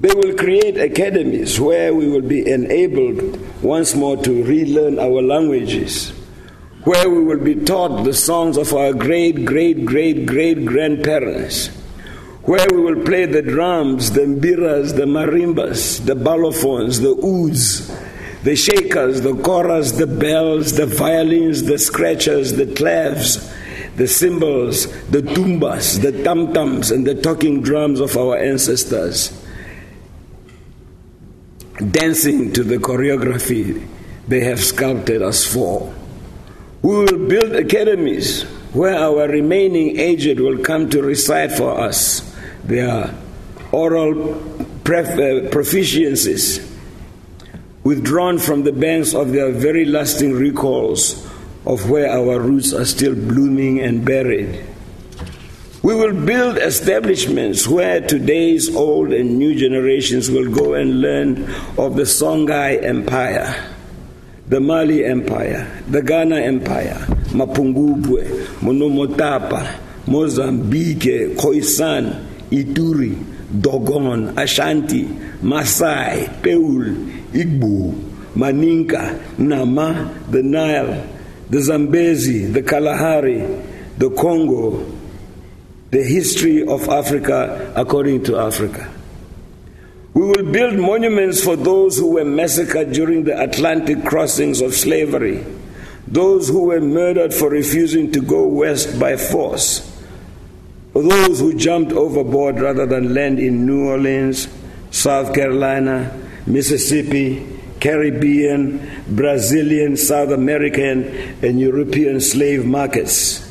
They 0.01 0.15
will 0.15 0.37
create 0.37 0.79
academies 0.79 1.61
where 1.61 1.93
we 1.95 2.09
will 2.09 2.23
be 2.23 2.49
enabled 2.49 3.63
once 3.63 3.95
more 3.95 4.17
to 4.17 4.45
relearn 4.45 4.99
our 4.99 5.21
languages 5.21 6.13
where 6.89 7.11
we 7.11 7.23
will 7.23 7.41
be 7.41 7.55
taught 7.55 8.05
the 8.05 8.15
songs 8.15 8.57
of 8.57 8.73
our 8.73 8.95
great, 8.95 9.45
great, 9.45 9.85
great, 9.85 10.25
great 10.25 10.65
grandparents, 10.65 11.67
where 12.45 12.67
we 12.73 12.81
will 12.81 13.05
play 13.05 13.27
the 13.27 13.43
drums, 13.43 14.13
the 14.13 14.23
mbiras, 14.23 14.97
the 14.97 15.03
marimbas, 15.03 16.03
the 16.07 16.15
balafons, 16.15 17.03
the 17.03 17.15
ouds, 17.27 17.91
the 18.43 18.55
shakers, 18.55 19.23
the 19.23 19.33
koras, 19.33 19.99
the 19.99 20.07
bells, 20.07 20.73
the 20.77 20.87
violins, 20.87 21.65
the 21.65 21.79
scratchers, 21.79 22.53
the 22.53 22.67
clavs, 22.67 23.55
the 23.97 24.07
cymbals, 24.07 24.87
the 25.09 25.23
tumbas, 25.23 26.01
the 26.01 26.23
tam 26.23 26.53
tams, 26.53 26.91
and 26.91 27.07
the 27.07 27.15
talking 27.15 27.63
drums 27.63 28.01
of 28.01 28.17
our 28.17 28.37
ancestors, 28.39 29.45
dancing 31.91 32.53
to 32.53 32.63
the 32.63 32.77
choreography 32.77 33.87
they 34.29 34.41
have 34.41 34.63
sculpted 34.63 35.23
us 35.23 35.45
for. 35.45 35.93
We 36.83 36.91
will 36.91 37.29
build 37.29 37.53
academies 37.57 38.45
where 38.73 38.95
our 38.95 39.27
remaining 39.27 39.99
aged 39.99 40.39
will 40.39 40.59
come 40.59 40.91
to 40.91 41.03
recite 41.03 41.53
for 41.53 41.81
us. 41.81 42.21
Their 42.65 43.15
oral 43.73 44.35
uh, 44.35 45.49
proficiencies, 45.51 46.65
withdrawn 47.89 48.37
from 48.37 48.65
the 48.65 48.73
banks 48.73 49.15
of 49.15 49.33
their 49.33 49.51
very 49.51 49.87
lasting 49.87 50.35
recalls 50.35 51.25
of 51.65 51.89
where 51.89 52.11
our 52.11 52.39
roots 52.39 52.75
are 52.75 52.85
still 52.85 53.15
blooming 53.15 53.81
and 53.81 54.05
buried. 54.05 54.63
We 55.83 55.95
will 55.95 56.13
build 56.13 56.59
establishments 56.59 57.67
where 57.67 58.03
today's 58.03 58.77
old 58.77 59.15
and 59.15 59.39
new 59.39 59.55
generations 59.55 60.31
will 60.31 60.53
go 60.53 60.75
and 60.75 61.01
learn 61.01 61.45
of 61.79 61.97
the 61.97 62.03
Songhai 62.03 62.85
Empire, 62.85 63.57
the 64.49 64.61
Mali 64.61 65.03
Empire, 65.07 65.83
the 65.89 66.03
Ghana 66.03 66.41
Empire, 66.41 67.07
Mapungubwe, 67.33 68.45
Monomotapa, 68.61 70.07
Mozambique, 70.07 71.39
Khoisan, 71.39 72.27
Ituri, 72.51 73.17
Dogon, 73.63 74.37
Ashanti, 74.37 75.05
Masai, 75.41 76.29
Peul, 76.43 77.18
Igbo, 77.33 77.93
Maninka, 78.35 79.39
Nama, 79.39 80.15
the 80.31 80.43
Nile, 80.43 81.07
the 81.51 81.61
Zambezi, 81.61 82.47
the 82.47 82.63
Kalahari, 82.63 83.39
the 83.99 84.11
Congo, 84.11 84.85
the 85.91 86.03
history 86.03 86.67
of 86.67 86.89
Africa 86.89 87.73
according 87.75 88.23
to 88.25 88.37
Africa. 88.39 88.93
We 90.15 90.25
will 90.27 90.51
build 90.53 90.77
monuments 90.79 91.43
for 91.43 91.57
those 91.57 91.97
who 91.97 92.13
were 92.13 92.25
massacred 92.25 92.93
during 92.93 93.25
the 93.25 93.41
Atlantic 93.41 94.05
crossings 94.05 94.61
of 94.61 94.75
slavery, 94.75 95.45
those 96.07 96.49
who 96.49 96.65
were 96.65 96.81
murdered 96.81 97.33
for 97.33 97.51
refusing 97.51 98.11
to 98.13 98.21
go 98.21 98.47
west 98.47 98.99
by 98.99 99.17
force, 99.17 99.81
for 100.93 101.03
those 101.03 101.41
who 101.41 101.55
jumped 101.57 101.93
overboard 101.93 102.61
rather 102.61 102.85
than 102.87 103.15
land 103.15 103.39
in 103.39 103.65
New 103.65 103.89
Orleans, 103.89 104.49
South 104.91 105.35
Carolina, 105.35 106.11
Mississippi, 106.47 107.47
Caribbean, 107.81 109.05
Brazilian, 109.09 109.97
South 109.97 110.31
American, 110.31 111.05
and 111.43 111.61
European 111.61 112.21
slave 112.21 112.65
markets. 112.65 113.45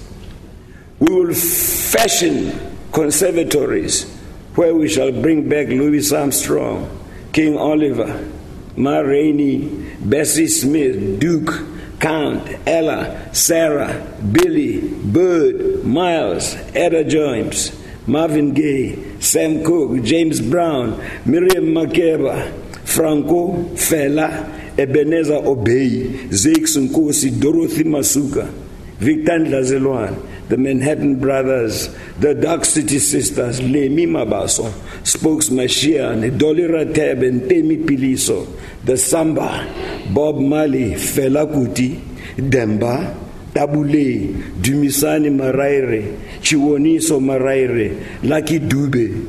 We 1.00 1.14
will 1.14 1.34
fashion 1.34 2.78
conservatories 2.92 4.12
where 4.56 4.74
we 4.76 4.90
shall 4.90 5.12
bring 5.12 5.48
back 5.48 5.68
Louis 5.68 6.12
Armstrong, 6.12 6.90
King 7.32 7.58
Oliver, 7.58 8.28
Ma 8.76 8.98
Rainey, 9.00 9.68
Bessie 10.00 10.48
Smith, 10.48 11.20
Duke, 11.20 11.54
Count, 12.00 12.48
Ella, 12.66 13.34
Sarah, 13.34 14.06
Billy, 14.32 14.82
Bird, 14.82 15.84
Miles, 15.84 16.56
Etta 16.76 17.04
Jones, 17.04 17.72
Marvin 18.08 18.54
Gaye, 18.54 19.20
Sam 19.20 19.64
Cooke, 19.64 20.04
James 20.04 20.40
Brown, 20.42 20.98
Miriam 21.26 21.66
Makeba, 21.66 22.52
Franco, 22.98 23.54
Fela, 23.76 24.76
Ebenezer 24.76 25.46
Obey, 25.46 26.28
Zakes 26.34 26.76
Nkosi, 26.82 27.40
Dorothy 27.40 27.84
Masuka, 27.84 28.52
Victor 28.98 29.38
Lazelwan, 29.38 30.18
the 30.50 30.58
Manhattan 30.58 31.20
Brothers, 31.20 31.96
the 32.20 32.34
Dark 32.34 32.66
City 32.66 32.98
Sisters, 32.98 33.60
Lemi 33.62 34.08
Mabaso, 34.08 34.74
Spokes 35.06 35.50
Mashian, 35.50 36.40
Dolly 36.40 36.64
Rateb, 36.64 37.22
and 37.28 37.48
Temi 37.48 37.78
Piliso, 37.78 38.48
the 38.84 38.98
Samba, 38.98 39.72
Bob 40.12 40.40
Marley, 40.40 40.94
Fela 40.94 41.46
Kuti, 41.46 42.02
Demba, 42.50 43.16
Tabule, 43.54 44.34
Dumisani 44.60 45.30
Maraire, 45.30 46.18
Chiwoniso 46.42 47.20
Maraire, 47.22 48.24
Lucky 48.24 48.60
Dube, 48.60 49.24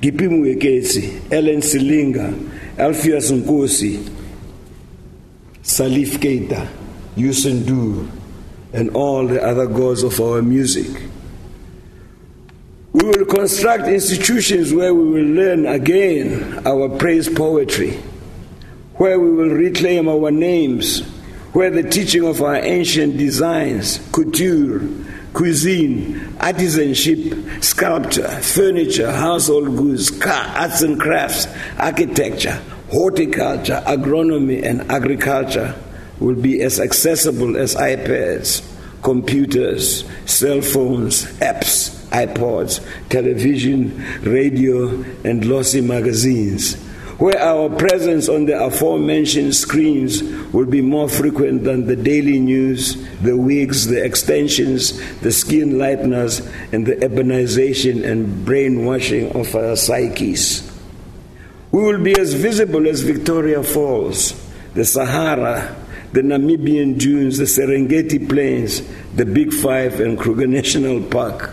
Gipimu 0.00 0.52
Ekesi, 0.52 1.30
Ellen 1.30 1.60
Silinga, 1.60 2.50
Alpheus 2.76 3.30
Nkosi, 3.30 4.02
Salif 5.62 6.18
Keita, 6.18 6.68
Youssou 7.16 7.62
N'Dour, 7.62 8.10
and 8.72 8.90
all 8.96 9.28
the 9.28 9.40
other 9.40 9.66
gods 9.66 10.02
of 10.02 10.20
our 10.20 10.42
music. 10.42 11.02
We 12.92 13.04
will 13.06 13.26
construct 13.26 13.86
institutions 13.86 14.72
where 14.72 14.92
we 14.92 15.04
will 15.04 15.34
learn 15.34 15.66
again 15.66 16.66
our 16.66 16.88
praise 16.88 17.28
poetry, 17.28 17.92
where 18.96 19.20
we 19.20 19.30
will 19.30 19.50
reclaim 19.50 20.08
our 20.08 20.32
names, 20.32 21.02
where 21.52 21.70
the 21.70 21.88
teaching 21.88 22.26
of 22.26 22.42
our 22.42 22.56
ancient 22.56 23.16
designs, 23.16 24.00
couture, 24.10 24.80
cuisine, 25.34 26.14
artisanship, 26.38 27.62
sculpture, 27.62 28.28
furniture, 28.40 29.10
household 29.10 29.76
goods, 29.76 30.10
car, 30.10 30.46
arts 30.56 30.82
and 30.82 30.98
crafts, 30.98 31.46
architecture, 31.78 32.62
horticulture, 32.90 33.82
agronomy, 33.86 34.64
and 34.64 34.80
agriculture 34.90 35.74
will 36.20 36.36
be 36.36 36.62
as 36.62 36.78
accessible 36.78 37.56
as 37.56 37.74
iPads, 37.74 38.64
computers, 39.02 40.04
cell 40.24 40.60
phones, 40.60 41.24
apps, 41.40 41.90
iPods, 42.10 42.80
television, 43.08 44.02
radio, 44.22 44.88
and 45.24 45.42
glossy 45.42 45.80
magazines, 45.80 46.76
where 47.18 47.38
our 47.40 47.68
presence 47.68 48.28
on 48.28 48.46
the 48.46 48.60
aforementioned 48.60 49.54
screens 49.54 50.22
will 50.52 50.66
be 50.66 50.80
more 50.80 51.08
frequent 51.08 51.62
than 51.62 51.86
the 51.86 51.94
daily 51.94 52.40
news, 52.40 52.96
the 53.20 53.36
wigs, 53.36 53.86
the 53.86 54.04
extensions, 54.04 54.98
the 55.20 55.30
skin 55.30 55.74
lighteners, 55.74 56.40
and 56.72 56.86
the 56.86 56.96
ebonization 56.96 58.04
and 58.04 58.44
brainwashing 58.44 59.30
of 59.36 59.54
our 59.54 59.76
psyches. 59.76 60.70
We 61.70 61.82
will 61.82 62.02
be 62.02 62.18
as 62.18 62.34
visible 62.34 62.88
as 62.88 63.02
Victoria 63.02 63.62
Falls, 63.62 64.32
the 64.74 64.84
Sahara, 64.84 65.76
the 66.12 66.22
Namibian 66.22 66.98
dunes, 66.98 67.38
the 67.38 67.44
Serengeti 67.44 68.28
Plains, 68.28 68.82
the 69.14 69.24
Big 69.24 69.52
Five, 69.52 70.00
and 70.00 70.18
Kruger 70.18 70.46
National 70.46 71.00
Park. 71.02 71.52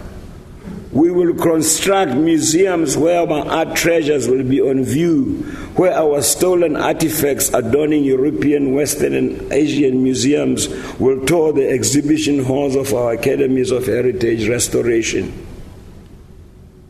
We 0.91 1.09
will 1.09 1.33
construct 1.35 2.13
museums 2.15 2.97
where 2.97 3.19
our 3.21 3.47
art 3.47 3.77
treasures 3.77 4.27
will 4.27 4.43
be 4.43 4.59
on 4.59 4.83
view, 4.83 5.43
where 5.77 5.93
our 5.93 6.21
stolen 6.21 6.75
artifacts 6.75 7.53
adorning 7.53 8.03
European, 8.03 8.73
Western, 8.73 9.13
and 9.13 9.53
Asian 9.53 10.03
museums 10.03 10.67
will 10.99 11.25
tour 11.25 11.53
the 11.53 11.69
exhibition 11.69 12.43
halls 12.43 12.75
of 12.75 12.93
our 12.93 13.13
academies 13.13 13.71
of 13.71 13.85
heritage 13.85 14.49
restoration. 14.49 15.31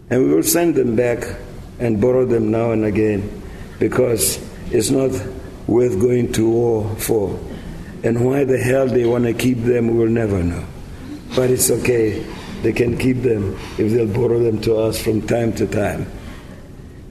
And 0.09 0.23
we 0.23 0.33
will 0.33 0.43
send 0.43 0.73
them 0.73 0.95
back 0.95 1.37
and 1.79 2.01
borrow 2.01 2.25
them 2.25 2.49
now 2.49 2.71
and 2.71 2.85
again 2.85 3.41
because 3.79 4.39
it's 4.71 4.89
not 4.89 5.11
worth 5.67 5.99
going 5.99 6.33
to 6.33 6.49
war 6.49 6.95
for. 6.95 7.39
And 8.03 8.25
why 8.25 8.45
the 8.45 8.57
hell 8.57 8.87
they 8.87 9.05
want 9.05 9.25
to 9.25 9.33
keep 9.33 9.59
them, 9.59 9.91
we 9.91 9.99
will 9.99 10.11
never 10.11 10.41
know. 10.41 10.65
But 11.35 11.51
it's 11.51 11.69
okay. 11.69 12.25
They 12.61 12.73
can 12.73 12.97
keep 12.97 13.17
them 13.17 13.57
if 13.77 13.91
they'll 13.91 14.07
borrow 14.07 14.39
them 14.39 14.61
to 14.61 14.75
us 14.77 15.01
from 15.01 15.25
time 15.27 15.53
to 15.53 15.67
time. 15.67 16.05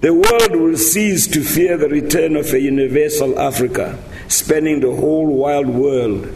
The 0.00 0.14
world 0.14 0.56
will 0.56 0.76
cease 0.78 1.26
to 1.28 1.42
fear 1.42 1.76
the 1.76 1.88
return 1.88 2.36
of 2.36 2.52
a 2.54 2.60
universal 2.60 3.38
Africa, 3.38 4.02
spanning 4.28 4.80
the 4.80 4.94
whole 4.94 5.26
wild 5.26 5.68
world, 5.68 6.32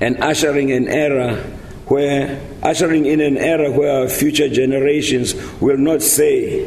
and 0.00 0.20
ushering 0.22 0.72
an 0.72 0.88
era 0.88 1.36
where 1.86 2.40
ushering 2.62 3.06
in 3.06 3.20
an 3.20 3.36
era 3.36 3.70
where 3.70 4.00
our 4.00 4.08
future 4.08 4.48
generations 4.48 5.34
will 5.60 5.76
not 5.76 6.02
say 6.02 6.64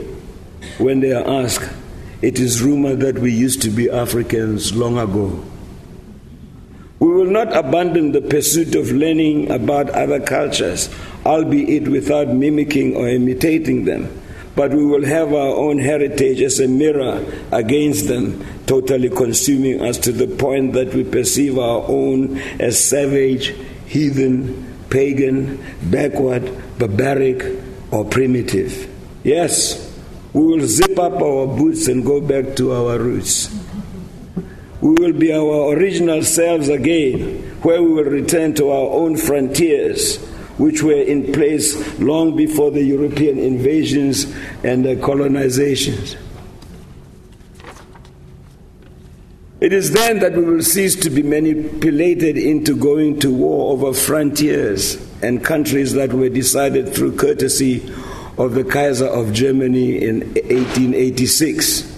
when 0.78 0.99
they 0.99 1.11
are 1.11 1.28
asked, 1.43 1.70
it 2.22 2.39
is 2.39 2.61
rumored 2.61 2.99
that 2.99 3.18
we 3.20 3.34
used 3.34 3.61
to 3.63 3.70
be 3.70 3.89
Africans 3.89 4.76
long 4.76 4.97
ago. 4.97 5.43
We 7.00 7.10
will 7.10 7.30
not 7.30 7.56
abandon 7.56 8.12
the 8.12 8.22
pursuit 8.22 8.74
of 8.74 8.91
learning 8.91 9.52
about 9.52 9.91
other 9.91 10.20
cultures, 10.20 10.89
albeit 11.26 11.88
without 11.88 12.30
mimicking 12.30 12.95
or 12.95 13.08
imitating 13.08 13.86
them, 13.86 14.20
but 14.56 14.72
we 14.72 14.84
will 14.84 15.06
have 15.06 15.32
our 15.32 15.56
own 15.56 15.78
heritage 15.78 16.41
as 16.41 16.60
a 16.60 16.68
mirror 16.68 17.24
against 17.52 18.08
them, 18.08 18.43
totally 18.66 19.10
consuming 19.12 19.82
us 19.82 20.00
to 20.00 20.12
the 20.12 20.26
point 20.26 20.74
that 20.74 20.91
we 20.95 21.04
perceive 21.04 21.60
our 21.60 21.84
own 21.88 22.39
as 22.60 22.84
savage, 22.84 23.54
heathen, 23.86 24.66
pagan, 24.89 25.64
backward, 25.84 26.52
barbaric, 26.80 27.45
or 27.91 28.06
primitive. 28.06 28.91
Yes, 29.24 29.84
we 30.34 30.41
will 30.41 30.66
zip 30.66 30.98
up 30.98 31.22
our 31.22 31.45
boots 31.45 31.88
and 31.88 32.04
go 32.04 32.22
back 32.22 32.56
to 32.56 32.74
our 32.74 32.98
roots 32.98 33.54
we 34.88 34.94
will 34.94 35.12
be 35.12 35.34
our 35.34 35.74
original 35.76 36.24
selves 36.24 36.70
again, 36.70 37.44
where 37.62 37.84
we 37.84 37.92
will 37.92 38.06
return 38.06 38.54
to 38.54 38.70
our 38.70 38.90
own 38.92 39.18
frontiers, 39.18 40.16
which 40.58 40.82
were 40.82 40.94
in 40.94 41.34
place 41.34 42.00
long 42.00 42.38
before 42.38 42.72
the 42.72 42.82
European 42.82 43.38
invasions 43.38 44.34
and 44.64 44.86
the 44.86 44.96
colonizations. 44.96 46.16
It 49.60 49.74
is 49.74 49.92
then 49.92 50.20
that 50.20 50.38
we 50.38 50.44
will 50.46 50.64
cease 50.64 50.96
to 51.02 51.10
be 51.10 51.22
manipulated 51.22 52.38
into 52.38 52.74
going 52.74 53.20
to 53.20 53.34
war 53.34 53.74
over 53.74 53.92
frontiers 53.92 54.96
and 55.22 55.44
countries 55.44 55.92
that 55.96 56.14
were 56.14 56.30
decided 56.30 56.94
through 56.94 57.18
courtesy 57.18 57.94
of 58.38 58.54
the 58.54 58.64
Kaiser 58.64 59.08
of 59.08 59.34
Germany 59.34 60.02
in 60.02 60.20
1886. 60.36 61.97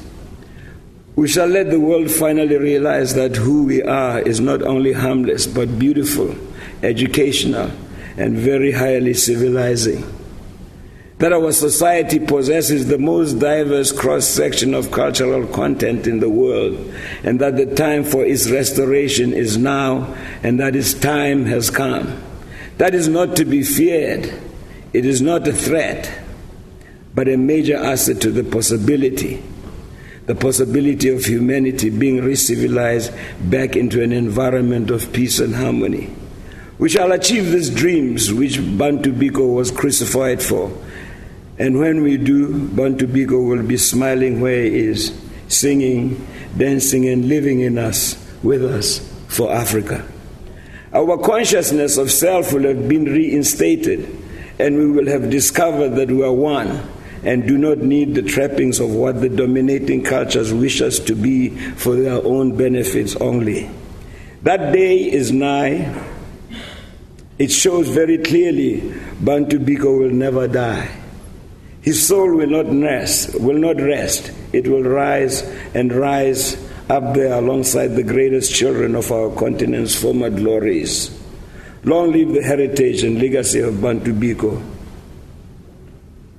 We 1.19 1.27
shall 1.27 1.47
let 1.47 1.69
the 1.69 1.81
world 1.81 2.09
finally 2.09 2.55
realize 2.55 3.13
that 3.15 3.35
who 3.35 3.65
we 3.65 3.83
are 3.83 4.21
is 4.21 4.39
not 4.39 4.61
only 4.61 4.93
harmless 4.93 5.47
but 5.47 5.77
beautiful, 5.77 6.33
educational, 6.81 7.71
and 8.15 8.37
very 8.37 8.71
highly 8.71 9.13
civilizing. 9.15 10.05
that 11.17 11.33
our 11.33 11.51
society 11.51 12.19
possesses 12.19 12.87
the 12.87 12.97
most 12.97 13.33
diverse 13.39 13.91
cross 13.91 14.25
section 14.25 14.73
of 14.73 14.91
cultural 14.91 15.45
content 15.47 16.07
in 16.07 16.21
the 16.21 16.29
world, 16.29 16.77
and 17.25 17.41
that 17.41 17.57
the 17.57 17.65
time 17.75 18.05
for 18.05 18.23
its 18.25 18.49
restoration 18.49 19.33
is 19.33 19.57
now, 19.57 20.15
and 20.41 20.57
that 20.57 20.73
its 20.73 20.93
time 20.93 21.45
has 21.45 21.69
come. 21.69 22.17
That 22.77 22.95
is 22.95 23.09
not 23.09 23.35
to 23.35 23.43
be 23.43 23.63
feared, 23.63 24.33
it 24.93 25.05
is 25.05 25.21
not 25.21 25.45
a 25.45 25.51
threat, 25.51 26.09
but 27.13 27.27
a 27.27 27.35
major 27.35 27.75
asset 27.75 28.21
to 28.21 28.31
the 28.31 28.45
possibility. 28.45 29.43
The 30.29 30.35
possibility 30.35 31.09
of 31.09 31.25
humanity 31.25 31.89
being 31.89 32.23
re 32.23 32.35
civilized 32.35 33.11
back 33.49 33.75
into 33.75 34.03
an 34.03 34.13
environment 34.13 34.91
of 34.91 35.11
peace 35.11 35.39
and 35.39 35.55
harmony. 35.55 36.13
We 36.77 36.87
shall 36.87 37.11
achieve 37.13 37.49
these 37.49 37.71
dreams 37.71 38.31
which 38.31 38.59
Bantu 38.77 39.11
Biko 39.11 39.55
was 39.55 39.71
crucified 39.71 40.43
for 40.43 40.71
and 41.57 41.79
when 41.79 42.03
we 42.03 42.17
do, 42.17 42.69
Bantu 42.69 43.07
Biko 43.07 43.43
will 43.49 43.63
be 43.63 43.75
smiling 43.75 44.39
where 44.39 44.63
he 44.63 44.77
is, 44.77 45.19
singing, 45.47 46.25
dancing, 46.55 47.09
and 47.09 47.27
living 47.27 47.61
in 47.61 47.79
us, 47.79 48.15
with 48.43 48.63
us, 48.63 48.99
for 49.27 49.51
Africa. 49.51 50.05
Our 50.93 51.17
consciousness 51.17 51.97
of 51.97 52.11
self 52.11 52.53
will 52.53 52.63
have 52.63 52.87
been 52.87 53.05
reinstated, 53.05 54.07
and 54.59 54.77
we 54.77 54.91
will 54.91 55.07
have 55.07 55.31
discovered 55.31 55.95
that 55.95 56.09
we 56.09 56.23
are 56.23 56.31
one 56.31 56.87
and 57.23 57.47
do 57.47 57.57
not 57.57 57.79
need 57.79 58.15
the 58.15 58.21
trappings 58.21 58.79
of 58.79 58.89
what 58.89 59.21
the 59.21 59.29
dominating 59.29 60.03
cultures 60.03 60.53
wish 60.53 60.81
us 60.81 60.99
to 60.99 61.15
be 61.15 61.49
for 61.49 61.95
their 61.95 62.23
own 62.25 62.55
benefits 62.55 63.15
only. 63.17 63.69
That 64.43 64.71
day 64.71 65.11
is 65.11 65.31
nigh. 65.31 65.93
It 67.37 67.51
shows 67.51 67.89
very 67.89 68.17
clearly 68.19 68.93
Bantu 69.19 69.59
Biko 69.59 69.99
will 69.99 70.11
never 70.11 70.47
die. 70.47 70.89
His 71.81 72.05
soul 72.05 72.35
will 72.35 72.49
not 72.49 72.67
rest, 72.67 73.39
will 73.39 73.57
not 73.57 73.77
rest. 73.77 74.31
It 74.53 74.67
will 74.67 74.83
rise 74.83 75.41
and 75.73 75.91
rise 75.93 76.55
up 76.89 77.13
there 77.13 77.33
alongside 77.33 77.89
the 77.89 78.03
greatest 78.03 78.53
children 78.53 78.95
of 78.95 79.11
our 79.11 79.29
continent's 79.35 79.95
former 79.95 80.29
glories. 80.29 81.15
Long 81.83 82.11
live 82.11 82.33
the 82.33 82.43
heritage 82.43 83.03
and 83.03 83.21
legacy 83.21 83.59
of 83.59 83.81
Bantu 83.81 84.13
Biko. 84.13 84.78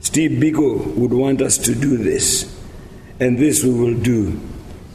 Steve 0.00 0.32
Biko 0.42 0.94
would 0.96 1.12
want 1.12 1.42
us 1.42 1.58
to 1.58 1.74
do 1.74 1.96
this, 1.96 2.58
and 3.20 3.38
this 3.38 3.62
we 3.62 3.70
will 3.70 3.94
do. 3.94 4.30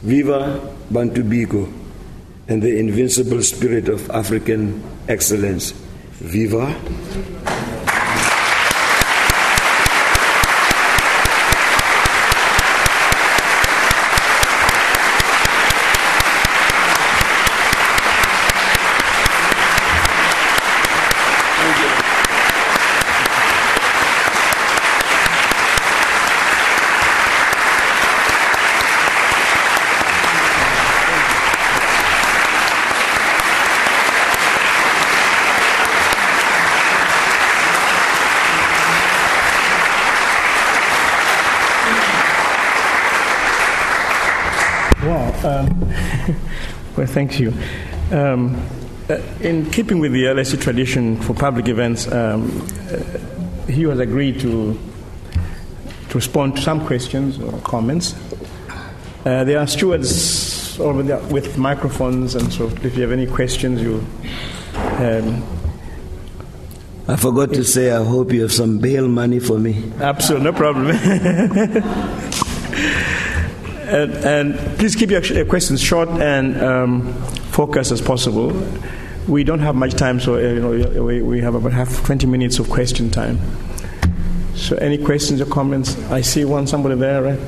Viva 0.02 0.74
Bantu 0.90 1.22
Biko 1.22 1.72
and 2.48 2.62
the 2.62 2.78
invincible 2.78 3.42
spirit 3.42 3.88
of 3.88 4.10
African 4.10 4.82
excellence. 5.08 5.72
Viva. 6.20 6.74
Well, 46.96 47.06
thank 47.06 47.38
you. 47.38 47.52
Um, 48.10 48.56
uh, 49.10 49.20
in 49.40 49.70
keeping 49.70 50.00
with 50.00 50.12
the 50.12 50.24
LSE 50.24 50.60
tradition 50.60 51.20
for 51.20 51.34
public 51.34 51.68
events, 51.68 52.10
um, 52.10 52.66
uh, 52.90 53.70
he 53.70 53.82
has 53.82 53.98
agreed 53.98 54.40
to, 54.40 54.78
to 56.08 56.14
respond 56.14 56.56
to 56.56 56.62
some 56.62 56.86
questions 56.86 57.38
or 57.38 57.58
comments. 57.60 58.14
Uh, 59.26 59.44
there 59.44 59.58
are 59.58 59.66
stewards 59.66 60.80
over 60.80 61.02
there 61.02 61.20
with 61.26 61.58
microphones, 61.58 62.34
and 62.34 62.52
so 62.52 62.66
if 62.66 62.96
you 62.96 63.02
have 63.02 63.12
any 63.12 63.26
questions, 63.26 63.82
you. 63.82 64.04
Um, 64.74 65.44
I 67.08 67.16
forgot 67.16 67.50
to 67.50 67.62
say, 67.62 67.92
I 67.92 68.02
hope 68.02 68.32
you 68.32 68.42
have 68.42 68.52
some 68.52 68.78
bail 68.78 69.06
money 69.06 69.38
for 69.38 69.58
me. 69.58 69.92
Absolutely, 70.00 70.44
no 70.44 70.52
problem. 70.52 72.42
And, 73.86 74.12
and, 74.24 74.78
please 74.78 74.96
keep 74.96 75.10
your 75.10 75.44
questions 75.44 75.80
short 75.80 76.08
and 76.08 76.60
um, 76.60 77.12
focused 77.52 77.92
as 77.92 78.00
possible. 78.00 78.50
We 79.28 79.44
don't 79.44 79.60
have 79.60 79.76
much 79.76 79.94
time, 79.94 80.18
so 80.18 80.34
uh, 80.34 80.38
you 80.38 80.60
know, 80.60 81.04
we, 81.04 81.22
we 81.22 81.40
have 81.40 81.54
about 81.54 81.72
half 81.72 82.04
20 82.04 82.26
minutes 82.26 82.58
of 82.58 82.68
question 82.68 83.10
time. 83.10 83.38
So, 84.56 84.74
any 84.78 84.98
questions 84.98 85.40
or 85.40 85.46
comments? 85.46 85.96
I 86.10 86.20
see 86.20 86.44
one 86.44 86.66
somebody 86.66 86.96
there, 86.96 87.22
right? 87.22 87.38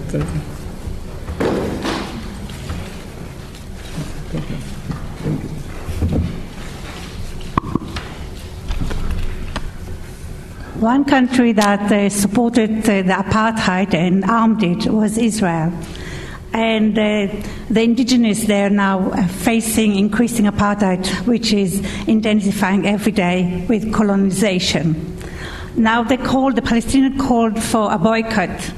One 10.78 11.04
country 11.04 11.50
that 11.52 11.90
uh, 11.90 12.08
supported 12.08 12.78
uh, 12.88 13.02
the 13.02 13.24
apartheid 13.24 13.92
and 13.94 14.24
armed 14.24 14.62
it 14.62 14.86
was 14.86 15.18
Israel 15.18 15.72
and 16.52 16.98
uh, 16.98 17.26
the 17.68 17.82
indigenous 17.82 18.44
there 18.44 18.70
now 18.70 19.10
facing 19.26 19.96
increasing 19.96 20.46
apartheid, 20.46 21.06
which 21.26 21.52
is 21.52 21.80
intensifying 22.06 22.86
every 22.86 23.12
day 23.12 23.64
with 23.68 23.92
colonization. 23.92 25.16
Now 25.76 26.02
they 26.02 26.16
called 26.16 26.56
the 26.56 26.62
Palestinian 26.62 27.18
called 27.18 27.62
for 27.62 27.92
a 27.92 27.98
boycott, 27.98 28.72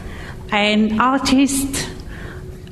and 0.51 1.01
artists 1.01 1.87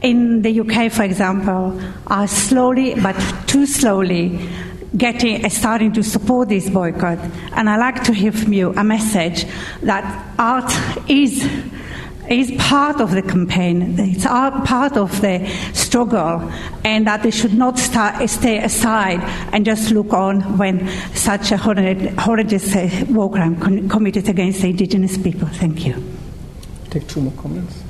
in 0.03 0.43
the 0.43 0.61
UK, 0.61 0.93
for 0.93 1.03
example, 1.03 1.81
are 2.07 2.27
slowly 2.27 2.95
but 2.95 3.17
too 3.47 3.67
slowly 3.67 4.49
getting 4.97 5.45
uh, 5.45 5.49
starting 5.49 5.93
to 5.93 6.03
support 6.03 6.49
this 6.49 6.69
boycott. 6.69 7.19
And 7.53 7.69
I 7.69 7.77
like 7.77 8.03
to 8.05 8.13
hear 8.13 8.33
from 8.33 8.53
you 8.53 8.73
a 8.77 8.85
message 8.85 9.47
that 9.83 10.35
art 10.39 10.73
is 11.09 11.43
is 12.31 12.51
part 12.59 13.01
of 13.01 13.13
the 13.13 13.23
campaign, 13.23 13.95
it's 13.99 14.25
part 14.25 14.97
of 14.97 15.21
the 15.21 15.47
struggle, 15.73 16.51
and 16.85 17.07
that 17.07 17.23
they 17.23 17.31
should 17.31 17.55
not 17.55 17.79
start, 17.79 18.29
stay 18.29 18.59
aside 18.59 19.21
and 19.53 19.65
just 19.65 19.91
look 19.91 20.13
on 20.13 20.59
when 20.59 20.89
such 21.15 21.53
a 21.53 21.57
horrendous 21.57 22.77
uh, 22.77 23.05
war 23.11 23.31
crime 23.31 23.57
con- 23.59 23.89
committed 23.89 24.29
against 24.29 24.63
the 24.63 24.71
indigenous 24.71 25.17
people. 25.17 25.49
Thank 25.49 25.87
you. 25.87 26.03
Take 26.91 27.07
two 27.09 27.21
more 27.21 27.33
comments. 27.33 27.83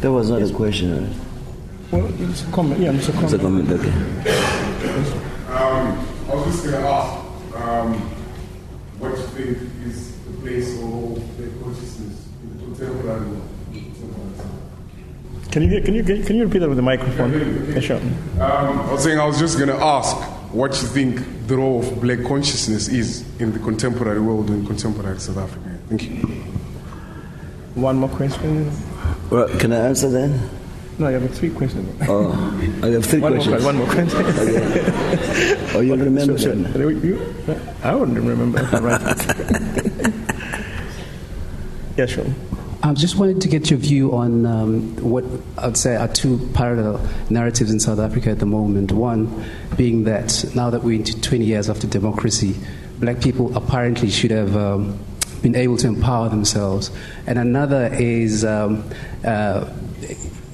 That 0.00 0.12
was 0.12 0.30
not 0.30 0.40
yes. 0.40 0.50
a 0.50 0.54
question. 0.54 1.14
Well, 1.90 2.30
it's 2.30 2.42
a 2.42 2.50
comment. 2.52 2.80
Yeah, 2.80 2.92
it's 2.92 3.08
a 3.08 3.12
comment. 3.12 3.32
It's 3.32 3.34
a 3.34 3.38
comment, 3.38 3.70
okay. 3.70 3.92
Um, 5.48 6.06
I 6.28 6.34
was 6.34 6.46
just 6.46 6.64
going 6.64 6.82
to 6.82 6.88
ask 6.88 7.56
um, 7.56 7.94
what 8.98 9.12
you 9.12 9.26
think 9.26 9.86
is 9.86 10.16
the 10.24 10.32
place 10.40 10.80
of 10.82 10.82
the 10.82 10.82
consciousness 10.82 11.25
can 15.50 15.62
you, 15.62 15.80
can 15.80 15.94
you, 15.94 16.04
can 16.04 16.36
you 16.36 16.44
repeat 16.44 16.58
that 16.58 16.68
with 16.68 16.76
the 16.76 16.82
microphone? 16.82 17.32
Yeah, 17.72 17.80
sure. 17.80 17.96
Um, 17.96 18.40
I 18.40 18.92
was 18.92 19.02
saying 19.02 19.18
I 19.18 19.24
was 19.24 19.38
just 19.38 19.56
going 19.56 19.70
to 19.70 19.82
ask 19.82 20.14
what 20.52 20.72
you 20.82 20.88
think 20.88 21.46
the 21.46 21.56
role 21.56 21.80
of 21.80 21.98
black 22.00 22.22
consciousness 22.24 22.88
is 22.88 23.24
in 23.40 23.52
the 23.52 23.58
contemporary 23.58 24.20
world 24.20 24.50
in 24.50 24.66
contemporary 24.66 25.18
South 25.18 25.38
Africa. 25.38 25.78
Thank 25.88 26.02
you. 26.02 26.16
One 27.74 27.96
more 27.96 28.10
question. 28.10 28.70
Well, 29.30 29.48
can 29.58 29.72
I 29.72 29.88
answer 29.88 30.10
then? 30.10 30.50
No, 30.98 31.08
you 31.08 31.18
have 31.18 31.34
three 31.34 31.50
questions. 31.50 32.02
Oh, 32.08 32.32
I 32.82 32.88
have 32.88 33.04
three 33.06 33.20
one 33.20 33.32
questions. 33.34 33.62
More, 33.62 33.72
one 33.72 33.76
more 33.76 33.86
question. 33.86 34.26
okay. 34.26 35.72
Oh, 35.74 35.80
you 35.80 35.94
remember 35.94 36.38
so, 36.38 36.54
so, 36.54 36.88
you, 36.88 37.34
I 37.82 37.94
wouldn't 37.94 38.18
remember. 38.18 38.62
right. 38.80 39.00
yeah, 41.96 42.06
sure. 42.06 42.26
I 42.86 42.94
just 42.94 43.16
wanted 43.16 43.40
to 43.40 43.48
get 43.48 43.68
your 43.68 43.80
view 43.80 44.14
on 44.14 44.46
um, 44.46 44.94
what 44.98 45.24
I'd 45.58 45.76
say 45.76 45.96
are 45.96 46.06
two 46.06 46.38
parallel 46.54 47.04
narratives 47.28 47.72
in 47.72 47.80
South 47.80 47.98
Africa 47.98 48.30
at 48.30 48.38
the 48.38 48.46
moment. 48.46 48.92
One 48.92 49.44
being 49.76 50.04
that 50.04 50.44
now 50.54 50.70
that 50.70 50.84
we're 50.84 50.94
into 50.94 51.20
20 51.20 51.44
years 51.44 51.68
after 51.68 51.88
democracy, 51.88 52.54
black 53.00 53.20
people 53.20 53.56
apparently 53.56 54.08
should 54.08 54.30
have 54.30 54.56
um, 54.56 54.96
been 55.42 55.56
able 55.56 55.76
to 55.78 55.88
empower 55.88 56.28
themselves. 56.28 56.92
And 57.26 57.40
another 57.40 57.92
is 57.92 58.44
um, 58.44 58.88
uh, 59.24 59.68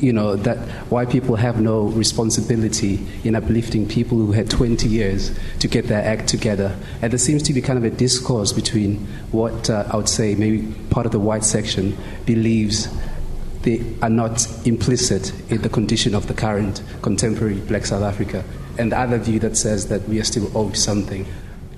you 0.03 0.12
know, 0.12 0.34
that 0.34 0.59
white 0.90 1.11
people 1.11 1.36
have 1.36 1.61
no 1.61 1.84
responsibility 1.84 2.98
in 3.22 3.36
uplifting 3.36 3.88
people 3.88 4.18
who 4.18 4.32
had 4.32 4.50
20 4.50 4.88
years 4.88 5.30
to 5.61 5.68
get 5.68 5.86
their 5.86 6.05
act 6.05 6.28
together. 6.28 6.76
And 7.00 7.12
there 7.12 7.18
seems 7.18 7.44
to 7.44 7.53
be 7.53 7.62
kind 7.62 7.78
of 7.78 7.84
a 7.84 7.90
discourse 7.90 8.53
between 8.53 8.96
what 9.30 9.70
uh, 9.70 9.84
I 9.92 9.96
would 9.96 10.09
say 10.09 10.34
maybe 10.34 10.66
part 10.90 11.07
of 11.07 11.12
the 11.12 11.20
white 11.20 11.44
section 11.44 11.96
believes 12.26 12.88
they 13.62 13.80
are 14.03 14.11
not 14.11 14.44
implicit 14.66 15.32
in 15.53 15.62
the 15.62 15.68
condition 15.68 16.16
of 16.16 16.26
the 16.26 16.34
current 16.34 16.82
contemporary 17.03 17.61
black 17.61 17.86
South 17.86 18.03
Africa, 18.03 18.44
and 18.78 18.90
the 18.90 18.98
other 18.98 19.18
view 19.18 19.38
that 19.38 19.57
says 19.57 19.86
that 19.86 20.03
we 20.09 20.18
are 20.18 20.24
still 20.24 20.50
owed 20.59 20.76
something. 20.76 21.24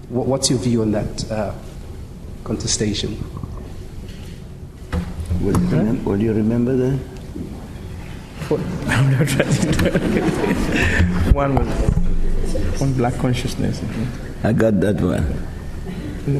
What's 0.09 0.49
your 0.49 0.59
view 0.61 0.81
on 0.81 0.93
that 0.93 1.31
uh, 1.31 1.55
contestation? 2.43 3.22
Will 5.43 5.61
you, 5.61 5.66
remember, 5.66 6.11
will 6.11 6.20
you 6.22 6.33
remember 6.33 6.75
that? 6.75 7.14
I'm 8.51 9.11
not 9.11 9.26
trying 9.28 9.53
to 9.53 11.32
one 11.32 11.55
was 11.55 12.82
on 12.82 12.92
black 12.95 13.14
consciousness. 13.16 13.80
I 14.42 14.53
got 14.53 14.80
that 14.80 15.01
one. 15.01 15.22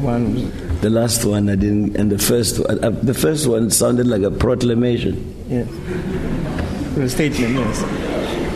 One 0.03 0.33
was 0.35 0.81
The 0.81 0.89
last 0.89 1.25
one 1.25 1.49
I 1.49 1.55
didn't, 1.55 1.95
and 1.95 2.11
the 2.11 2.17
first 2.19 2.59
one, 2.59 2.83
uh, 2.83 2.89
the 2.91 3.13
first 3.13 3.47
one 3.47 3.69
sounded 3.71 4.07
like 4.07 4.21
a 4.23 4.31
proclamation. 4.31 5.15
yes, 5.49 5.67
a 6.97 7.09
statement. 7.09 7.55
Yes. 7.55 7.81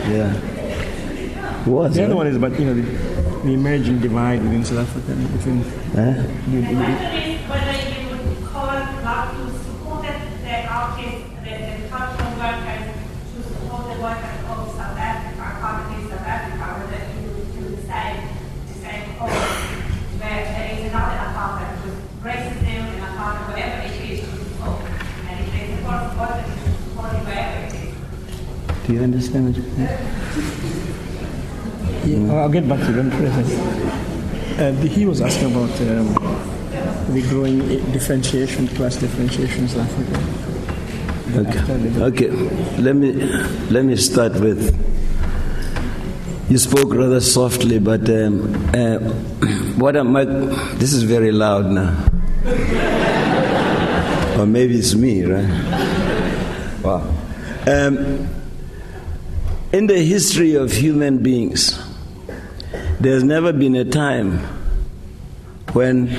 Yeah. 0.09 0.33
It 1.65 1.67
was. 1.67 1.95
The 1.95 2.05
other 2.05 2.15
one 2.15 2.27
is 2.27 2.35
about 2.35 2.57
you 2.59 2.65
know 2.65 2.73
the, 2.73 2.81
the 3.43 3.53
emerging 3.53 3.99
divide 3.99 4.41
within 4.43 4.63
South 4.65 4.79
Africa 4.89 5.13
between 5.37 5.63
Huh? 5.89 6.13
the, 6.49 6.61
the, 6.61 6.75
question 6.75 7.21
is 7.33 7.41
whether 7.49 7.75
you 7.81 8.09
would 8.09 8.45
call 8.45 8.67
not 9.03 9.33
to 9.35 9.43
support 9.59 10.03
the 10.05 10.55
artists, 10.69 11.25
the, 11.43 11.49
the 11.49 11.89
cultural 11.89 12.31
workers, 12.37 12.85
to 13.33 13.37
support 13.43 13.83
the 13.89 13.97
workers 14.01 14.39
of 14.49 14.57
South 14.77 14.97
Africa, 14.97 15.45
currently 15.59 15.99
South 16.09 16.25
Africa, 16.25 16.65
whether 16.79 17.01
you 17.17 17.27
would 17.33 17.49
do 17.57 17.63
the 17.75 17.81
same, 17.89 18.21
the 18.69 18.75
same 18.85 19.03
cause, 19.17 19.33
where 20.21 20.41
there 20.45 20.69
is 20.77 20.81
another 20.93 21.19
apartment 21.27 21.73
with 21.83 21.97
racism 22.23 22.85
and 22.87 23.03
apartment, 23.03 23.45
whatever 23.51 23.81
it 23.83 23.97
is, 24.09 24.19
to 24.23 24.31
support. 24.47 24.79
And 25.27 25.35
if 25.43 25.47
they 25.51 25.63
support 25.75 26.01
workers, 26.15 26.47
you 26.47 26.55
should 26.63 26.77
support 26.87 27.11
it 27.17 27.23
wherever 27.27 27.59
it 27.67 27.73
is. 27.73 27.91
Do 28.89 28.95
you 28.95 29.03
understand 29.03 29.45
what 29.45 29.55
you 32.07 32.17
Yeah, 32.17 32.33
I'll 32.33 32.49
get 32.49 32.67
back 32.67 32.79
to 32.87 32.91
them. 32.91 33.11
Uh, 34.57 34.71
he 34.87 35.05
was 35.05 35.21
asking 35.21 35.51
about 35.51 35.69
um, 35.81 36.07
the 37.13 37.21
growing 37.29 37.59
differentiation, 37.91 38.67
class 38.69 38.95
differentiation 38.95 39.65
in 39.65 39.69
South 39.69 39.85
Africa. 39.91 40.17
Okay. 41.37 42.01
Okay. 42.01 42.29
Let 42.81 42.95
me 42.95 43.13
let 43.69 43.85
me 43.85 43.95
start 43.95 44.33
with. 44.39 44.73
You 46.49 46.57
spoke 46.57 46.91
rather 46.91 47.21
softly, 47.21 47.77
but 47.77 48.09
um, 48.09 48.55
uh, 48.73 48.97
what 49.77 49.97
am 49.97 50.15
I? 50.15 50.25
This 50.81 50.93
is 50.93 51.03
very 51.03 51.31
loud 51.31 51.67
now. 51.67 51.93
or 54.35 54.47
maybe 54.47 54.79
it's 54.79 54.95
me, 54.95 55.25
right? 55.25 55.45
Wow. 56.81 57.05
Um, 57.67 58.38
in 59.71 59.87
the 59.87 59.99
history 60.03 60.55
of 60.55 60.71
human 60.71 61.21
beings, 61.21 61.79
there's 62.99 63.23
never 63.23 63.53
been 63.53 63.75
a 63.75 63.85
time 63.85 64.39
when 65.73 66.09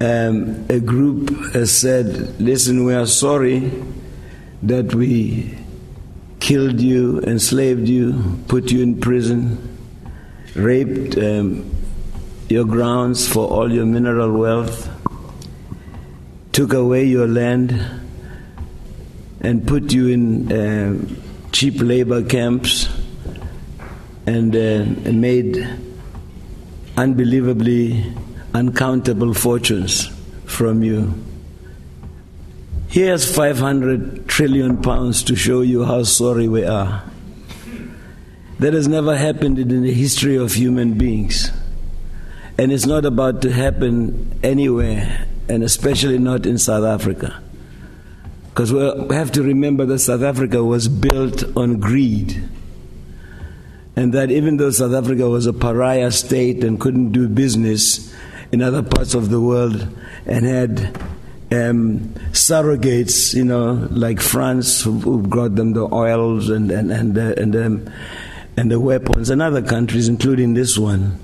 um, 0.00 0.66
a 0.68 0.80
group 0.80 1.30
has 1.52 1.70
said, 1.70 2.40
Listen, 2.40 2.84
we 2.84 2.94
are 2.94 3.06
sorry 3.06 3.70
that 4.62 4.94
we 4.94 5.56
killed 6.40 6.80
you, 6.80 7.20
enslaved 7.20 7.86
you, 7.86 8.42
put 8.48 8.72
you 8.72 8.82
in 8.82 8.98
prison, 8.98 9.78
raped 10.56 11.16
um, 11.18 11.70
your 12.48 12.64
grounds 12.64 13.28
for 13.28 13.46
all 13.46 13.70
your 13.70 13.86
mineral 13.86 14.32
wealth, 14.32 14.88
took 16.52 16.72
away 16.72 17.04
your 17.04 17.28
land, 17.28 18.01
and 19.42 19.66
put 19.66 19.92
you 19.92 20.08
in 20.08 20.52
um 20.52 21.22
cheap 21.52 21.74
labor 21.80 22.24
camps 22.24 22.88
and, 24.26 24.56
uh, 24.56 24.58
and 24.58 25.20
made 25.20 25.68
unbelievably 26.96 28.12
uncountable 28.54 29.34
fortunes 29.34 30.08
from 30.46 30.82
you. 30.82 31.14
Here's 32.88 33.34
500 33.34 34.28
trillion 34.28 34.80
pounds 34.82 35.22
to 35.24 35.36
show 35.36 35.60
you 35.60 35.84
how 35.84 36.02
sorry 36.02 36.48
we 36.48 36.64
are. 36.64 37.04
That 38.58 38.74
has 38.74 38.86
never 38.86 39.16
happened 39.16 39.58
in 39.58 39.82
the 39.82 39.92
history 39.92 40.36
of 40.36 40.52
human 40.52 40.94
beings. 40.94 41.50
And 42.58 42.70
it's 42.70 42.86
not 42.86 43.04
about 43.04 43.42
to 43.42 43.50
happen 43.50 44.38
anywhere, 44.42 45.26
and 45.48 45.62
especially 45.64 46.18
not 46.18 46.46
in 46.46 46.58
South 46.58 46.84
Africa. 46.84 47.41
Because 48.52 48.70
we 48.70 49.14
have 49.14 49.32
to 49.32 49.42
remember 49.42 49.86
that 49.86 50.00
South 50.00 50.20
Africa 50.20 50.62
was 50.62 50.86
built 50.86 51.56
on 51.56 51.80
greed. 51.80 52.50
And 53.96 54.12
that 54.12 54.30
even 54.30 54.58
though 54.58 54.70
South 54.70 54.92
Africa 54.92 55.26
was 55.28 55.46
a 55.46 55.54
pariah 55.54 56.10
state 56.10 56.62
and 56.62 56.78
couldn't 56.78 57.12
do 57.12 57.28
business 57.28 58.14
in 58.52 58.60
other 58.60 58.82
parts 58.82 59.14
of 59.14 59.30
the 59.30 59.40
world 59.40 59.88
and 60.26 60.44
had 60.44 61.00
um, 61.50 62.00
surrogates, 62.32 63.34
you 63.34 63.44
know, 63.44 63.88
like 63.90 64.20
France, 64.20 64.82
who, 64.82 64.98
who 64.98 65.22
brought 65.22 65.54
them 65.54 65.72
the 65.72 65.88
oils 65.90 66.50
and, 66.50 66.70
and, 66.70 66.90
and, 66.90 67.16
and, 67.16 67.56
um, 67.56 67.90
and 68.58 68.70
the 68.70 68.78
weapons, 68.78 69.30
and 69.30 69.40
other 69.40 69.62
countries, 69.62 70.08
including 70.08 70.52
this 70.52 70.78
one. 70.78 71.18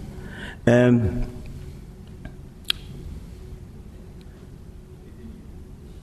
Um, 0.67 1.27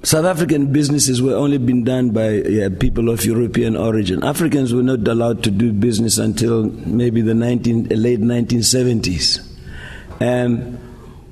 South 0.05 0.25
African 0.25 0.71
businesses 0.71 1.19
were 1.19 1.33
only 1.33 1.57
been 1.57 1.83
done 1.83 2.11
by 2.11 2.29
yeah, 2.29 2.69
people 2.69 3.09
of 3.09 3.25
European 3.25 3.75
origin. 3.75 4.23
Africans 4.23 4.71
were 4.71 4.83
not 4.83 5.07
allowed 5.07 5.43
to 5.45 5.49
do 5.49 5.73
business 5.73 6.19
until 6.19 6.65
maybe 6.65 7.23
the 7.23 7.33
19, 7.33 7.87
late 7.89 8.19
1970s. 8.19 9.43
And 10.19 10.77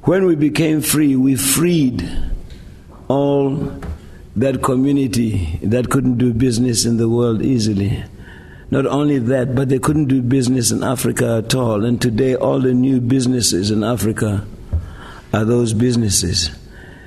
when 0.02 0.26
we 0.26 0.36
became 0.36 0.82
free, 0.82 1.16
we 1.16 1.36
freed 1.36 2.04
all 3.10 3.80
that 4.38 4.64
community 4.64 5.60
that 5.62 5.92
couldn't 5.92 6.18
do 6.18 6.34
business 6.34 6.84
in 6.84 6.98
the 6.98 7.08
world 7.08 7.44
easily. 7.44 8.04
Not 8.72 8.88
only 8.88 9.20
that, 9.20 9.54
but 9.54 9.70
they 9.70 9.78
couldn't 9.78 10.08
do 10.08 10.20
business 10.24 10.72
in 10.72 10.84
Africa 10.84 11.44
at 11.46 11.54
all. 11.54 11.86
And 11.86 12.02
today, 12.02 12.34
all 12.36 12.60
the 12.60 12.74
new 12.74 13.00
businesses 13.00 13.70
in 13.70 13.84
Africa 13.84 14.48
are 15.32 15.46
those 15.46 15.74
businesses. 15.74 16.50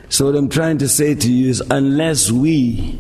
So, 0.09 0.27
what 0.27 0.37
I'm 0.37 0.49
trying 0.49 0.79
to 0.79 0.89
say 0.89 1.15
to 1.15 1.33
you 1.33 1.51
is 1.51 1.61
unless 1.71 2.31
we 2.31 2.99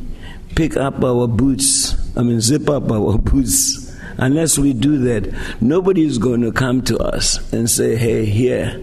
pick 0.56 0.76
up 0.76 1.04
our 1.04 1.28
boots, 1.28 1.94
I 2.16 2.22
mean, 2.22 2.40
zip 2.40 2.68
up 2.68 2.90
our 2.90 3.18
boots, 3.18 3.96
unless 4.18 4.58
we 4.58 4.72
do 4.72 4.98
that, 4.98 5.60
nobody 5.60 6.04
is 6.04 6.18
going 6.18 6.40
to 6.40 6.50
come 6.52 6.82
to 6.82 6.98
us 6.98 7.52
and 7.52 7.70
say, 7.70 7.94
hey, 7.96 8.24
here. 8.24 8.82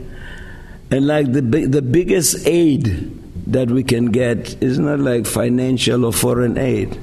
And 0.90 1.08
like 1.08 1.34
the, 1.34 1.42
the 1.42 1.82
biggest 1.82 2.48
aid 2.48 3.20
that 3.52 3.70
we 3.70 3.84
can 3.84 4.06
get 4.06 4.62
is 4.64 4.80
not 4.80 5.00
like 5.00 5.26
financial 5.26 6.06
or 6.06 6.14
foreign 6.14 6.58
aid. 6.58 6.98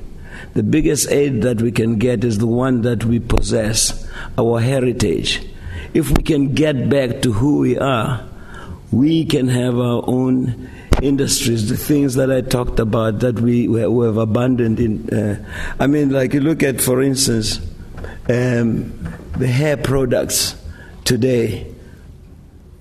The 0.54 0.62
biggest 0.62 1.10
aid 1.10 1.42
that 1.42 1.60
we 1.60 1.70
can 1.70 1.98
get 1.98 2.24
is 2.24 2.38
the 2.38 2.46
one 2.46 2.82
that 2.82 3.04
we 3.04 3.18
possess, 3.18 4.08
our 4.38 4.60
heritage. 4.60 5.46
If 5.92 6.10
we 6.10 6.22
can 6.22 6.54
get 6.54 6.88
back 6.88 7.22
to 7.22 7.32
who 7.32 7.58
we 7.58 7.78
are, 7.78 8.26
we 8.90 9.24
can 9.24 9.48
have 9.48 9.76
our 9.78 10.02
own 10.06 10.70
industries, 11.02 11.68
the 11.68 11.76
things 11.76 12.14
that 12.14 12.30
I 12.30 12.40
talked 12.40 12.78
about 12.78 13.20
that 13.20 13.40
we, 13.40 13.68
we 13.68 13.80
have 13.80 14.16
abandoned. 14.16 14.80
In, 14.80 15.08
uh, 15.10 15.44
I 15.78 15.86
mean, 15.86 16.10
like 16.10 16.34
you 16.34 16.40
look 16.40 16.62
at, 16.62 16.80
for 16.80 17.02
instance, 17.02 17.58
um, 18.28 18.92
the 19.36 19.46
hair 19.46 19.76
products 19.76 20.56
today, 21.04 21.66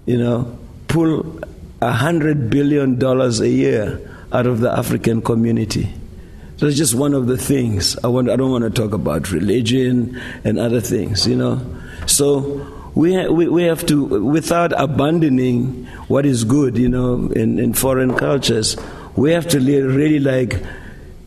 you 0.05 0.17
know, 0.17 0.57
pull 0.87 1.39
a 1.81 1.91
hundred 1.91 2.49
billion 2.49 2.99
dollars 2.99 3.39
a 3.39 3.49
year 3.49 3.99
out 4.31 4.45
of 4.45 4.59
the 4.59 4.71
African 4.71 5.21
community. 5.21 5.91
So 6.57 6.67
it's 6.67 6.77
just 6.77 6.93
one 6.93 7.13
of 7.13 7.27
the 7.27 7.37
things. 7.37 7.97
I, 8.03 8.07
want, 8.07 8.29
I 8.29 8.35
don't 8.35 8.51
want 8.51 8.65
to 8.65 8.69
talk 8.69 8.91
about 8.91 9.31
religion 9.31 10.19
and 10.43 10.59
other 10.59 10.81
things, 10.81 11.25
you 11.25 11.35
know. 11.35 11.61
So 12.05 12.78
we, 12.95 13.27
we, 13.27 13.47
we 13.47 13.63
have 13.63 13.85
to, 13.87 14.23
without 14.23 14.71
abandoning 14.79 15.85
what 16.07 16.25
is 16.25 16.43
good, 16.43 16.77
you 16.77 16.89
know, 16.89 17.29
in, 17.31 17.59
in 17.59 17.73
foreign 17.73 18.15
cultures, 18.15 18.75
we 19.15 19.31
have 19.31 19.47
to 19.49 19.59
really 19.59 20.19
like 20.19 20.63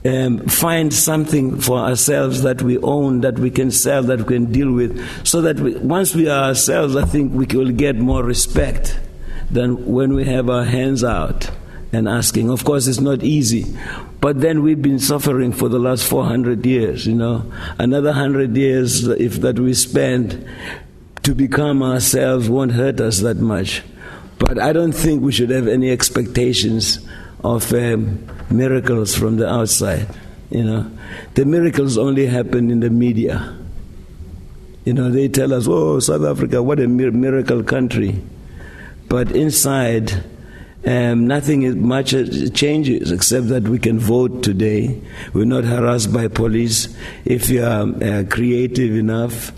um, 0.04 0.46
find 0.46 0.92
something 0.92 1.60
for 1.60 1.78
ourselves 1.78 2.42
that 2.42 2.62
we 2.62 2.78
own, 2.78 3.20
that 3.20 3.38
we 3.38 3.50
can 3.50 3.70
sell, 3.70 4.02
that 4.04 4.20
we 4.20 4.24
can 4.24 4.52
deal 4.52 4.72
with, 4.72 5.26
so 5.26 5.40
that 5.42 5.60
we, 5.60 5.76
once 5.76 6.14
we 6.14 6.28
are 6.28 6.48
ourselves, 6.48 6.96
I 6.96 7.04
think 7.04 7.32
we 7.32 7.46
will 7.46 7.70
get 7.70 7.96
more 7.96 8.22
respect 8.22 8.98
than 9.50 9.86
when 9.86 10.14
we 10.14 10.24
have 10.24 10.50
our 10.50 10.64
hands 10.64 11.04
out 11.04 11.50
and 11.92 12.08
asking. 12.08 12.50
Of 12.50 12.64
course, 12.64 12.86
it's 12.86 13.00
not 13.00 13.22
easy. 13.22 13.76
But 14.20 14.40
then 14.40 14.62
we've 14.62 14.80
been 14.80 14.98
suffering 14.98 15.52
for 15.52 15.68
the 15.68 15.78
last 15.78 16.04
400 16.04 16.64
years, 16.64 17.06
you 17.06 17.14
know. 17.14 17.52
Another 17.78 18.10
100 18.10 18.56
years, 18.56 19.06
if 19.06 19.40
that 19.40 19.58
we 19.58 19.74
spend 19.74 20.48
to 21.32 21.36
become 21.36 21.82
ourselves, 21.82 22.50
won't 22.50 22.72
hurt 22.72 23.00
us 23.00 23.20
that 23.20 23.38
much. 23.38 23.82
But 24.38 24.58
I 24.58 24.74
don't 24.74 24.92
think 24.92 25.22
we 25.22 25.32
should 25.32 25.48
have 25.48 25.66
any 25.66 25.90
expectations 25.90 26.98
of 27.42 27.72
um, 27.72 28.28
miracles 28.50 29.14
from 29.14 29.36
the 29.36 29.48
outside, 29.48 30.06
you 30.50 30.62
know. 30.62 30.90
The 31.32 31.46
miracles 31.46 31.96
only 31.96 32.26
happen 32.26 32.70
in 32.70 32.80
the 32.80 32.90
media. 32.90 33.56
You 34.84 34.92
know, 34.92 35.10
they 35.10 35.28
tell 35.28 35.54
us, 35.54 35.66
oh, 35.68 36.00
South 36.00 36.22
Africa, 36.22 36.62
what 36.62 36.78
a 36.80 36.86
miracle 36.86 37.62
country. 37.62 38.20
But 39.08 39.32
inside, 39.32 40.12
um, 40.84 41.26
nothing 41.26 41.80
much 41.86 42.10
changes 42.52 43.10
except 43.10 43.48
that 43.48 43.62
we 43.62 43.78
can 43.78 43.98
vote 43.98 44.42
today. 44.42 45.00
We're 45.32 45.46
not 45.46 45.64
harassed 45.64 46.12
by 46.12 46.28
police. 46.28 46.94
If 47.24 47.48
you 47.48 47.64
are 47.64 47.86
uh, 47.86 48.24
creative 48.28 48.94
enough, 48.96 49.52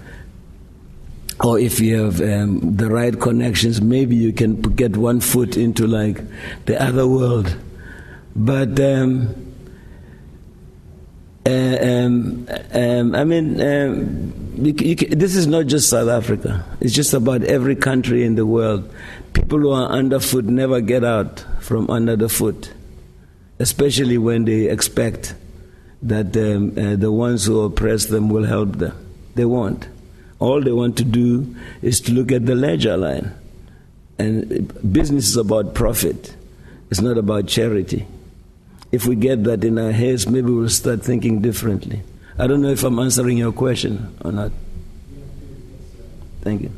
or 1.43 1.59
if 1.59 1.81
you 1.81 2.05
have 2.05 2.21
um, 2.21 2.77
the 2.77 2.89
right 2.89 3.19
connections, 3.19 3.81
maybe 3.81 4.15
you 4.15 4.33
can 4.33 4.61
get 4.61 4.97
one 4.97 5.21
foot 5.21 5.57
into 5.57 5.87
like 5.87 6.21
the 6.67 6.81
other 6.81 7.07
world. 7.07 7.57
But 8.37 8.79
um, 8.81 9.35
uh, 11.47 11.77
um, 11.81 12.49
um 12.73 13.15
I 13.15 13.25
mean, 13.25 13.61
um, 13.61 14.33
you, 14.57 14.73
you, 14.73 14.95
this 14.97 15.35
is 15.35 15.47
not 15.47 15.67
just 15.67 15.89
South 15.91 16.09
Africa. 16.09 16.65
It's 16.81 16.95
just 16.95 17.13
about 17.15 17.43
every 17.43 17.77
country 17.77 18.25
in 18.25 18.37
the 18.37 18.47
world. 18.47 18.91
People 19.33 19.59
who 19.59 19.73
are 19.73 19.89
underfoot 19.89 20.45
never 20.45 20.81
get 20.81 21.05
out 21.05 21.45
from 21.61 21.91
under 21.91 22.15
the 22.15 22.29
foot, 22.29 22.73
especially 23.59 24.19
when 24.19 24.45
they 24.45 24.69
expect 24.69 25.35
that 26.03 26.37
um, 26.37 26.71
uh, 26.79 26.97
the 26.97 27.11
ones 27.11 27.47
who 27.47 27.63
oppress 27.63 28.07
them 28.07 28.29
will 28.29 28.45
help 28.45 28.77
them. 28.77 28.97
They 29.35 29.45
won't. 29.45 29.89
All 30.39 30.61
they 30.61 30.73
want 30.73 30.97
to 30.99 31.05
do 31.05 31.55
is 31.83 32.01
to 32.03 32.13
look 32.13 32.33
at 32.33 32.47
the 32.47 32.55
ledger 32.55 32.97
line. 32.97 33.33
And 34.19 34.93
business 34.93 35.29
is 35.29 35.37
about 35.37 35.75
profit, 35.75 36.35
it's 36.91 37.01
not 37.01 37.19
about 37.19 37.47
charity. 37.47 38.07
If 38.93 39.07
we 39.07 39.17
get 39.17 39.43
that 39.45 39.65
in 39.65 39.79
our 39.79 39.91
heads, 39.91 40.29
maybe 40.29 40.53
we'll 40.53 40.69
start 40.69 41.03
thinking 41.03 41.41
differently. 41.41 42.03
I 42.39 42.47
don't 42.47 42.63
know 42.63 42.71
if 42.71 42.85
I'm 42.85 42.99
answering 42.99 43.39
your 43.39 43.53
question 43.53 44.17
or 44.25 44.31
not. 44.31 44.53
Thank 46.43 46.63
you. 46.63 46.71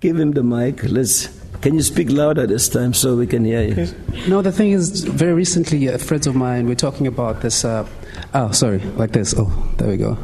Give 0.00 0.20
him 0.20 0.32
the 0.32 0.42
mic. 0.42 0.82
Let's. 0.84 1.28
Can 1.60 1.74
you 1.74 1.82
speak 1.82 2.10
louder 2.10 2.46
this 2.46 2.68
time 2.68 2.92
so 2.92 3.16
we 3.16 3.26
can 3.26 3.44
hear 3.44 3.62
you? 3.62 3.86
No, 4.28 4.42
the 4.42 4.52
thing 4.52 4.72
is, 4.72 5.04
very 5.04 5.32
recently, 5.32 5.88
uh, 5.88 5.98
friends 5.98 6.26
of 6.26 6.34
mine 6.34 6.66
were 6.66 6.74
talking 6.74 7.06
about 7.06 7.40
this. 7.40 7.64
Uh, 7.64 7.88
oh, 8.34 8.50
sorry, 8.50 8.78
like 8.96 9.12
this. 9.12 9.34
Oh, 9.36 9.50
there 9.78 9.88
we 9.88 9.96
go. 9.96 10.18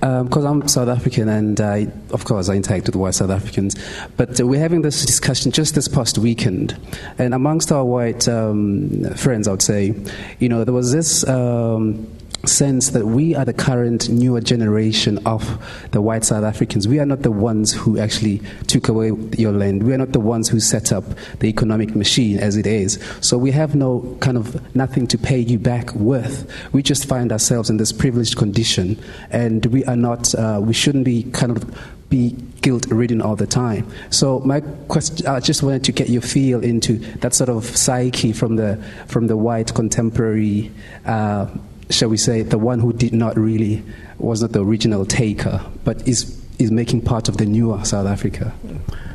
Because 0.00 0.44
um, 0.44 0.62
I'm 0.62 0.68
South 0.68 0.88
African 0.88 1.28
and 1.28 1.60
I, 1.60 1.88
of 2.10 2.24
course, 2.24 2.48
I 2.48 2.54
interact 2.54 2.86
with 2.86 2.96
white 2.96 3.14
South 3.14 3.30
Africans. 3.30 3.76
But 4.16 4.40
uh, 4.40 4.46
we're 4.46 4.60
having 4.60 4.82
this 4.82 5.04
discussion 5.04 5.52
just 5.52 5.74
this 5.74 5.88
past 5.88 6.18
weekend. 6.18 6.76
And 7.18 7.34
amongst 7.34 7.70
our 7.70 7.84
white 7.84 8.26
um, 8.26 9.04
friends, 9.14 9.46
I 9.46 9.50
would 9.52 9.62
say, 9.62 9.94
you 10.38 10.48
know, 10.48 10.64
there 10.64 10.74
was 10.74 10.92
this. 10.92 11.26
Um, 11.28 12.08
sense 12.44 12.90
that 12.90 13.06
we 13.06 13.34
are 13.34 13.44
the 13.44 13.52
current 13.52 14.08
newer 14.08 14.40
generation 14.40 15.18
of 15.26 15.62
the 15.90 16.00
white 16.00 16.24
South 16.24 16.44
Africans. 16.44 16.88
We 16.88 16.98
are 16.98 17.06
not 17.06 17.22
the 17.22 17.30
ones 17.30 17.72
who 17.72 17.98
actually 17.98 18.40
took 18.66 18.88
away 18.88 19.12
your 19.36 19.52
land. 19.52 19.82
We 19.82 19.92
are 19.92 19.98
not 19.98 20.12
the 20.12 20.20
ones 20.20 20.48
who 20.48 20.60
set 20.60 20.92
up 20.92 21.04
the 21.40 21.48
economic 21.48 21.94
machine 21.94 22.38
as 22.38 22.56
it 22.56 22.66
is. 22.66 22.98
So 23.20 23.36
we 23.36 23.50
have 23.52 23.74
no 23.74 24.16
kind 24.20 24.36
of 24.36 24.74
nothing 24.74 25.06
to 25.08 25.18
pay 25.18 25.38
you 25.38 25.58
back 25.58 25.94
with. 25.94 26.50
We 26.72 26.82
just 26.82 27.06
find 27.06 27.32
ourselves 27.32 27.70
in 27.70 27.76
this 27.76 27.92
privileged 27.92 28.36
condition, 28.36 28.98
and 29.30 29.64
we 29.66 29.84
are 29.84 29.96
not. 29.96 30.34
Uh, 30.34 30.60
we 30.62 30.72
shouldn't 30.72 31.04
be 31.04 31.24
kind 31.24 31.56
of 31.56 31.78
be 32.08 32.36
guilt 32.60 32.86
ridden 32.90 33.22
all 33.22 33.36
the 33.36 33.46
time. 33.46 33.88
So 34.10 34.40
my 34.40 34.60
question, 34.88 35.26
I 35.26 35.40
just 35.40 35.62
wanted 35.62 35.84
to 35.84 35.92
get 35.92 36.08
your 36.08 36.22
feel 36.22 36.62
into 36.62 36.98
that 37.18 37.34
sort 37.34 37.48
of 37.48 37.64
psyche 37.64 38.32
from 38.32 38.56
the 38.56 38.82
from 39.06 39.28
the 39.28 39.36
white 39.36 39.72
contemporary. 39.74 40.70
Uh, 41.06 41.46
shall 41.90 42.08
we 42.08 42.16
say, 42.16 42.42
the 42.42 42.58
one 42.58 42.80
who 42.80 42.92
did 42.92 43.12
not 43.12 43.36
really, 43.36 43.82
was 44.18 44.42
not 44.42 44.52
the 44.52 44.64
original 44.64 45.04
taker, 45.04 45.60
but 45.84 46.06
is, 46.08 46.40
is 46.58 46.70
making 46.70 47.02
part 47.02 47.28
of 47.28 47.36
the 47.36 47.46
newer 47.46 47.84
South 47.84 48.06
Africa. 48.06 48.52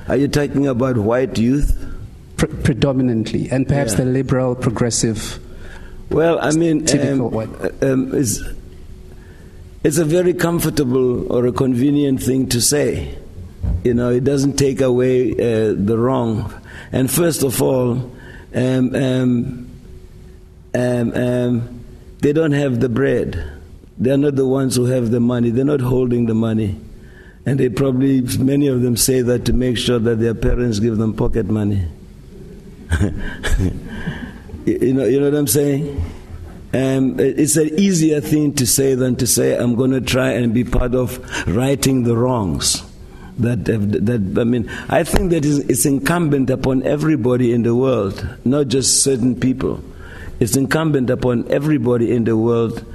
Are 0.08 0.16
you 0.16 0.28
talking 0.28 0.68
about 0.68 0.98
white 0.98 1.38
youth? 1.38 1.76
Pre- 2.38 2.50
predominantly, 2.50 3.50
and 3.50 3.66
perhaps 3.66 3.94
yeah. 3.94 4.00
the 4.00 4.06
liberal, 4.06 4.56
progressive. 4.56 5.40
Well, 6.10 6.38
I 6.42 6.52
mean, 6.52 6.86
um, 7.00 7.34
um, 7.82 8.14
it's, 8.14 8.42
it's 9.86 9.98
a 9.98 10.04
very 10.04 10.34
comfortable 10.34 11.32
or 11.32 11.46
a 11.46 11.54
convenient 11.54 12.22
thing 12.22 12.50
to 12.50 12.62
say. 12.62 13.18
You 13.86 13.94
know, 13.94 14.10
it 14.10 14.26
doesn't 14.26 14.58
take 14.58 14.82
away 14.82 15.32
uh, 15.32 15.76
the 15.78 15.98
wrong. 15.98 16.54
And 16.92 17.10
first 17.10 17.42
of 17.44 17.62
all, 17.62 18.12
um, 18.54 18.96
um, 18.96 19.70
um, 20.74 21.14
um 21.14 21.75
they 22.26 22.34
don't 22.34 22.54
have 22.54 22.80
the 22.80 22.90
bread. 22.90 23.52
They're 24.00 24.18
not 24.18 24.36
the 24.36 24.48
ones 24.48 24.76
who 24.78 24.86
have 24.86 25.12
the 25.12 25.20
money. 25.20 25.52
They're 25.52 25.64
not 25.64 25.80
holding 25.80 26.26
the 26.26 26.34
money. 26.34 26.82
And 27.46 27.60
they 27.60 27.70
probably, 27.70 28.22
many 28.40 28.66
of 28.66 28.82
them 28.82 28.98
say 28.98 29.22
that 29.22 29.46
to 29.46 29.54
make 29.54 29.78
sure 29.78 30.00
that 30.00 30.16
their 30.16 30.34
parents 30.34 30.80
give 30.80 30.98
them 30.98 31.14
pocket 31.14 31.46
money. 31.46 31.86
you, 34.66 34.94
know, 34.96 35.06
you 35.06 35.20
know 35.20 35.30
what 35.30 35.36
I'm 35.36 35.46
saying? 35.46 36.04
Um, 36.74 37.20
it's 37.20 37.58
an 37.58 37.70
easier 37.80 38.22
thing 38.22 38.56
to 38.56 38.66
say 38.66 38.96
than 38.96 39.18
to 39.18 39.28
say, 39.28 39.56
I'm 39.56 39.76
going 39.76 39.92
to 39.92 40.02
try 40.02 40.32
and 40.32 40.52
be 40.52 40.64
part 40.64 40.96
of 40.96 41.20
righting 41.48 42.06
the 42.06 42.18
wrongs. 42.18 42.82
That, 43.38 43.66
that 43.66 44.36
I 44.40 44.44
mean, 44.46 44.68
I 44.90 45.04
think 45.04 45.30
that 45.30 45.46
it's 45.46 45.86
incumbent 45.86 46.50
upon 46.50 46.82
everybody 46.82 47.54
in 47.54 47.62
the 47.62 47.76
world, 47.76 48.28
not 48.44 48.70
just 48.70 49.04
certain 49.04 49.40
people 49.40 49.84
it's 50.40 50.56
incumbent 50.56 51.10
upon 51.10 51.52
everybody 51.52 52.12
in 52.12 52.24
the 52.26 52.36
world 52.36 52.86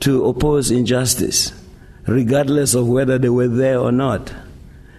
to 0.00 0.26
oppose 0.26 0.70
injustice, 0.70 1.52
regardless 2.06 2.74
of 2.74 2.88
whether 2.88 3.18
they 3.18 3.28
were 3.28 3.48
there 3.48 3.78
or 3.78 3.92
not. 3.92 4.32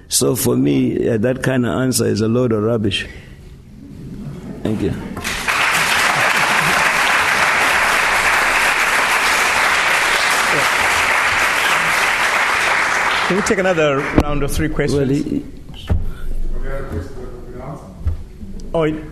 So 0.07 0.35
for 0.35 0.57
me, 0.57 1.07
uh, 1.07 1.17
that 1.17 1.41
kind 1.41 1.65
of 1.65 1.73
answer 1.73 2.05
is 2.05 2.21
a 2.21 2.27
load 2.27 2.51
of 2.51 2.63
rubbish. 2.63 3.07
Thank 4.63 4.81
you. 4.81 4.93
Can 13.27 13.37
we 13.37 13.43
take 13.43 13.59
another 13.59 13.99
round 14.21 14.43
of 14.43 14.51
three 14.51 14.67
questions? 14.67 14.99
Well, 14.99 15.07
he, 15.07 15.45
oh, 18.73 19.10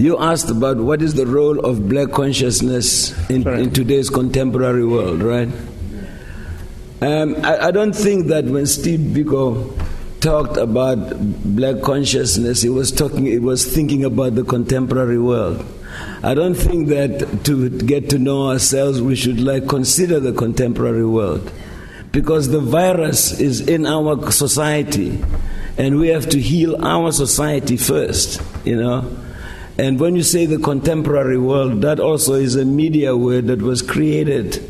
you 0.00 0.18
asked 0.18 0.48
about 0.50 0.78
what 0.78 1.02
is 1.02 1.12
the 1.12 1.26
role 1.26 1.60
of 1.60 1.86
black 1.86 2.10
consciousness 2.10 3.12
in, 3.28 3.46
in 3.46 3.70
today's 3.70 4.08
contemporary 4.08 4.84
world, 4.84 5.22
right? 5.22 5.48
Um, 7.02 7.36
I, 7.44 7.66
I, 7.66 7.70
don't 7.70 7.94
think 7.94 8.28
that 8.28 8.46
when 8.46 8.64
Steve 8.66 9.00
Biko 9.00 9.78
talked 10.20 10.56
about 10.56 10.96
black 11.44 11.82
consciousness, 11.82 12.62
he 12.62 12.70
was 12.70 12.90
talking, 12.90 13.26
he 13.26 13.38
was 13.38 13.66
thinking 13.66 14.04
about 14.04 14.36
the 14.36 14.44
contemporary 14.44 15.18
world. 15.18 15.64
I 16.22 16.32
don't 16.32 16.54
think 16.54 16.88
that 16.88 17.44
to 17.44 17.68
get 17.68 18.08
to 18.10 18.18
know 18.18 18.48
ourselves, 18.48 19.02
we 19.02 19.16
should 19.16 19.40
like 19.40 19.68
consider 19.68 20.18
the 20.18 20.32
contemporary 20.32 21.06
world, 21.06 21.50
because 22.10 22.48
the 22.48 22.60
virus 22.60 23.38
is 23.38 23.66
in 23.66 23.84
our 23.84 24.30
society, 24.30 25.22
and 25.76 25.98
we 25.98 26.08
have 26.08 26.28
to 26.30 26.40
heal 26.40 26.82
our 26.84 27.12
society 27.12 27.76
first. 27.76 28.40
You 28.64 28.76
know. 28.76 29.16
And 29.80 29.98
when 29.98 30.14
you 30.14 30.22
say 30.22 30.44
the 30.44 30.58
contemporary 30.58 31.38
world, 31.38 31.80
that 31.80 32.00
also 32.00 32.34
is 32.34 32.54
a 32.54 32.66
media 32.66 33.16
word 33.16 33.46
that 33.46 33.62
was 33.62 33.80
created 33.80 34.62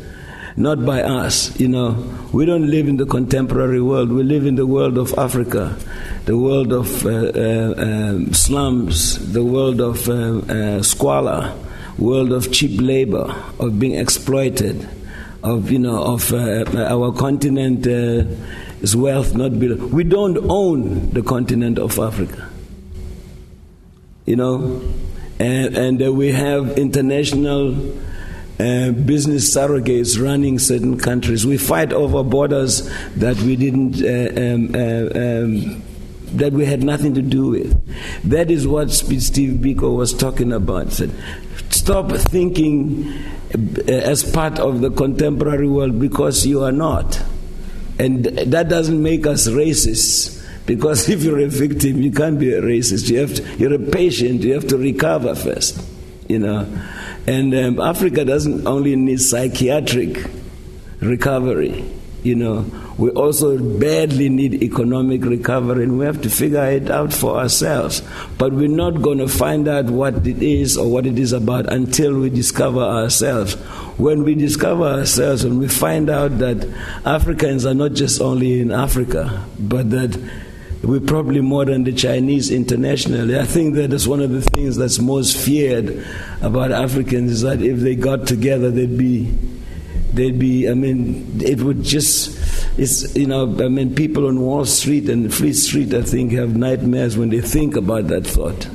not 0.55 0.85
by 0.85 1.03
us. 1.03 1.59
You 1.59 1.67
know, 1.67 1.91
we 2.31 2.45
don't 2.45 2.71
live 2.71 2.87
in 2.87 2.95
the 2.95 3.05
contemporary 3.05 3.81
world. 3.81 4.09
We 4.09 4.23
live 4.23 4.45
in 4.45 4.55
the 4.55 4.65
world 4.65 4.97
of 4.97 5.13
Africa, 5.17 5.75
the 6.23 6.37
world 6.37 6.71
of 6.71 7.05
uh, 7.05 7.09
uh, 7.09 7.73
um, 7.77 8.33
slums, 8.33 9.33
the 9.33 9.43
world 9.43 9.81
of 9.81 10.07
uh, 10.07 10.13
uh 10.47 10.81
squalor, 10.81 11.53
world 11.97 12.31
of 12.31 12.53
cheap 12.53 12.79
labor, 12.79 13.35
of 13.59 13.77
being 13.81 13.95
exploited, 13.95 14.87
of 15.43 15.71
you 15.71 15.79
know, 15.79 16.01
of 16.01 16.31
uh, 16.31 16.63
our 16.87 17.11
continent 17.11 17.85
is 17.85 18.95
wealth 18.95 19.35
not 19.35 19.59
built. 19.59 19.79
We 19.91 20.05
don't 20.05 20.37
own 20.49 21.09
the 21.09 21.21
continent 21.21 21.79
of 21.79 21.99
Africa. 21.99 22.50
You 24.25 24.35
know, 24.35 24.81
and, 25.39 25.75
and 25.77 26.03
uh, 26.03 26.13
we 26.13 26.31
have 26.31 26.77
international 26.77 27.73
uh, 28.59 28.91
business 28.91 29.55
surrogates 29.55 30.21
running 30.21 30.59
certain 30.59 30.99
countries. 30.99 31.45
We 31.47 31.57
fight 31.57 31.91
over 31.91 32.23
borders 32.23 32.87
that 33.15 33.37
we 33.37 33.55
didn't. 33.55 34.01
Uh, 34.03 34.39
um, 34.39 34.75
uh, 34.75 35.77
um, 35.77 35.83
that 36.31 36.53
we 36.53 36.65
had 36.65 36.83
nothing 36.83 37.13
to 37.13 37.21
do 37.21 37.49
with. 37.49 38.29
That 38.29 38.49
is 38.49 38.67
what 38.67 38.91
Steve 38.91 39.59
Biko 39.59 39.95
was 39.95 40.13
talking 40.13 40.53
about. 40.53 40.91
Said, 40.93 41.11
stop 41.69 42.11
thinking 42.11 43.11
uh, 43.53 43.91
as 43.91 44.23
part 44.23 44.59
of 44.59 44.81
the 44.81 44.91
contemporary 44.91 45.67
world 45.67 45.99
because 45.99 46.45
you 46.45 46.63
are 46.63 46.71
not. 46.71 47.21
And 47.99 48.25
that 48.25 48.69
doesn't 48.69 49.01
make 49.01 49.27
us 49.27 49.47
racists. 49.47 50.40
Because 50.71 51.09
if 51.09 51.21
you're 51.21 51.39
a 51.39 51.47
victim, 51.47 52.01
you 52.01 52.13
can't 52.13 52.39
be 52.39 52.53
a 52.53 52.61
racist. 52.61 53.09
You 53.09 53.19
have 53.19 53.35
to, 53.35 53.43
you're 53.57 53.73
a 53.73 53.91
patient. 53.91 54.41
You 54.41 54.53
have 54.53 54.67
to 54.67 54.77
recover 54.77 55.35
first, 55.35 55.77
you 56.29 56.39
know. 56.39 56.65
And 57.27 57.53
um, 57.53 57.81
Africa 57.81 58.23
doesn't 58.23 58.65
only 58.65 58.95
need 58.95 59.19
psychiatric 59.19 60.29
recovery, 61.01 61.83
you 62.23 62.35
know. 62.35 62.65
We 62.97 63.09
also 63.09 63.57
badly 63.57 64.29
need 64.29 64.63
economic 64.63 65.25
recovery, 65.25 65.83
and 65.83 65.99
we 65.99 66.05
have 66.05 66.21
to 66.21 66.29
figure 66.29 66.63
it 66.63 66.89
out 66.89 67.11
for 67.11 67.37
ourselves. 67.37 68.01
But 68.37 68.53
we're 68.53 68.69
not 68.69 69.01
going 69.01 69.17
to 69.17 69.27
find 69.27 69.67
out 69.67 69.87
what 69.87 70.25
it 70.25 70.41
is 70.41 70.77
or 70.77 70.89
what 70.89 71.05
it 71.05 71.19
is 71.19 71.33
about 71.33 71.65
until 71.65 72.17
we 72.17 72.29
discover 72.29 72.79
ourselves. 72.79 73.55
When 73.97 74.23
we 74.23 74.35
discover 74.35 74.85
ourselves, 74.85 75.43
and 75.43 75.59
we 75.59 75.67
find 75.67 76.09
out 76.09 76.37
that 76.37 76.65
Africans 77.03 77.65
are 77.65 77.73
not 77.73 77.91
just 77.91 78.21
only 78.21 78.61
in 78.61 78.71
Africa, 78.71 79.45
but 79.59 79.89
that 79.89 80.17
we're 80.83 80.99
probably 80.99 81.41
more 81.41 81.65
than 81.65 81.83
the 81.83 81.93
Chinese 81.93 82.49
internationally. 82.49 83.37
I 83.37 83.45
think 83.45 83.75
that 83.75 83.93
is 83.93 84.07
one 84.07 84.19
of 84.19 84.31
the 84.31 84.41
things 84.41 84.77
that's 84.77 84.99
most 84.99 85.37
feared 85.37 86.05
about 86.41 86.71
Africans 86.71 87.31
is 87.31 87.41
that 87.41 87.61
if 87.61 87.79
they 87.79 87.95
got 87.95 88.25
together, 88.25 88.71
they'd 88.71 88.97
be, 88.97 89.25
they'd 90.13 90.39
be. 90.39 90.67
I 90.67 90.73
mean, 90.73 91.39
it 91.41 91.61
would 91.61 91.83
just. 91.83 92.39
It's 92.79 93.15
you 93.15 93.27
know. 93.27 93.43
I 93.63 93.67
mean, 93.67 93.93
people 93.93 94.27
on 94.27 94.41
Wall 94.41 94.65
Street 94.65 95.07
and 95.07 95.31
Fleet 95.31 95.53
Street, 95.53 95.93
I 95.93 96.01
think, 96.01 96.31
have 96.31 96.55
nightmares 96.55 97.15
when 97.15 97.29
they 97.29 97.41
think 97.41 97.75
about 97.75 98.07
that 98.07 98.25
thought. 98.25 98.67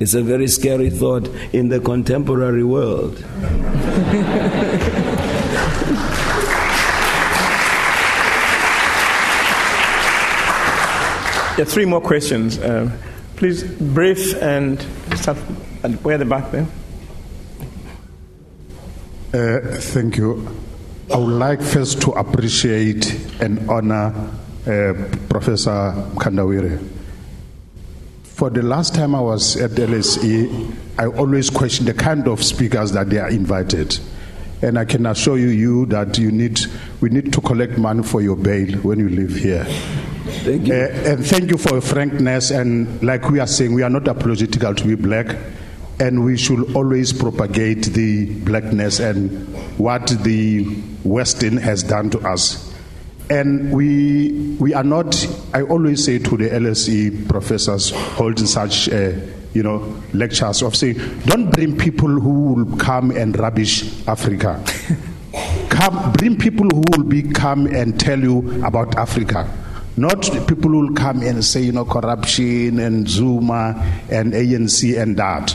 It's 0.00 0.14
a 0.14 0.22
very 0.22 0.48
scary 0.48 0.90
thought 0.90 1.28
in 1.52 1.68
the 1.68 1.80
contemporary 1.80 2.64
world. 2.64 3.16
Yeah, 11.56 11.64
three 11.64 11.84
more 11.84 12.00
questions. 12.00 12.58
Uh, 12.58 12.90
please, 13.36 13.62
brief 13.62 14.34
and 14.42 14.84
start 15.14 15.36
where 16.02 16.18
the 16.18 16.24
back 16.24 16.50
there. 16.50 16.66
Uh, 19.32 19.60
thank 19.76 20.16
you. 20.16 20.48
I 21.12 21.16
would 21.16 21.34
like 21.34 21.62
first 21.62 22.02
to 22.02 22.10
appreciate 22.10 23.12
and 23.40 23.70
honor 23.70 24.12
uh, 24.66 24.94
Professor 25.28 25.92
Mkandawire. 26.14 26.90
For 28.24 28.50
the 28.50 28.62
last 28.62 28.96
time 28.96 29.14
I 29.14 29.20
was 29.20 29.56
at 29.56 29.70
LSE, 29.72 30.74
I 30.98 31.06
always 31.06 31.50
question 31.50 31.86
the 31.86 31.94
kind 31.94 32.26
of 32.26 32.42
speakers 32.42 32.90
that 32.92 33.10
they 33.10 33.18
are 33.18 33.30
invited. 33.30 33.96
And 34.60 34.76
I 34.76 34.86
can 34.86 35.06
assure 35.06 35.38
you, 35.38 35.48
you 35.48 35.86
that 35.86 36.18
you 36.18 36.32
need, 36.32 36.58
we 37.00 37.10
need 37.10 37.32
to 37.32 37.40
collect 37.40 37.78
money 37.78 38.02
for 38.02 38.20
your 38.20 38.34
bail 38.34 38.76
when 38.78 38.98
you 38.98 39.08
live 39.08 39.36
here. 39.36 39.64
Thank 40.24 40.68
you. 40.68 40.74
Uh, 40.74 41.12
and 41.12 41.26
thank 41.26 41.50
you 41.50 41.58
for 41.58 41.72
your 41.72 41.80
frankness. 41.82 42.50
And 42.50 43.02
like 43.02 43.28
we 43.28 43.40
are 43.40 43.46
saying, 43.46 43.74
we 43.74 43.82
are 43.82 43.90
not 43.90 44.08
apologetical 44.08 44.74
to 44.74 44.84
be 44.84 44.94
black, 44.94 45.36
and 46.00 46.24
we 46.24 46.36
should 46.38 46.74
always 46.74 47.12
propagate 47.12 47.84
the 47.86 48.32
blackness 48.40 49.00
and 49.00 49.46
what 49.78 50.06
the 50.22 50.64
Western 51.04 51.58
has 51.58 51.82
done 51.82 52.08
to 52.10 52.18
us. 52.20 52.72
And 53.28 53.72
we 53.72 54.56
we 54.58 54.72
are 54.72 54.84
not. 54.84 55.14
I 55.52 55.62
always 55.62 56.04
say 56.04 56.18
to 56.18 56.36
the 56.36 56.48
LSE 56.48 57.28
professors 57.28 57.90
holding 57.90 58.46
such. 58.46 58.88
Uh, 58.88 59.12
you 59.54 59.62
know, 59.62 60.02
lectures 60.12 60.62
of 60.62 60.74
saying, 60.74 60.98
don't 61.26 61.48
bring 61.52 61.78
people 61.78 62.08
who 62.08 62.54
will 62.54 62.76
come 62.76 63.12
and 63.12 63.38
rubbish 63.38 63.84
Africa. 64.08 64.60
come, 65.68 66.12
bring 66.14 66.36
people 66.36 66.68
who 66.68 66.82
will 66.96 67.04
be 67.04 67.22
come 67.22 67.68
and 67.68 67.98
tell 68.00 68.18
you 68.18 68.64
about 68.64 68.96
Africa. 68.96 69.48
Not 69.96 70.22
people 70.48 70.70
who 70.70 70.86
will 70.86 70.94
come 70.94 71.22
and 71.22 71.44
say, 71.44 71.62
you 71.62 71.72
know, 71.72 71.84
corruption 71.84 72.80
and 72.80 73.08
Zuma 73.08 73.74
and 74.10 74.32
ANC 74.32 75.00
and 75.00 75.16
that. 75.16 75.54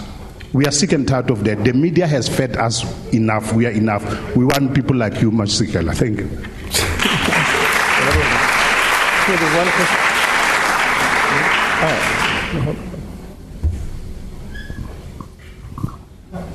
We 0.53 0.65
are 0.65 0.71
sick 0.71 0.93
and 0.93 1.07
tired 1.07 1.29
of 1.29 1.43
that. 1.43 1.63
The 1.63 1.73
media 1.73 2.07
has 2.07 2.27
fed 2.29 2.55
us 2.57 2.83
enough. 3.13 3.53
We 3.53 3.67
are 3.67 3.71
enough. 3.71 4.03
We 4.35 4.45
want 4.45 4.73
people 4.73 4.95
like 4.95 5.21
you, 5.21 5.31
Masekela. 5.31 5.93
Thank 5.93 6.19
you. 6.19 6.29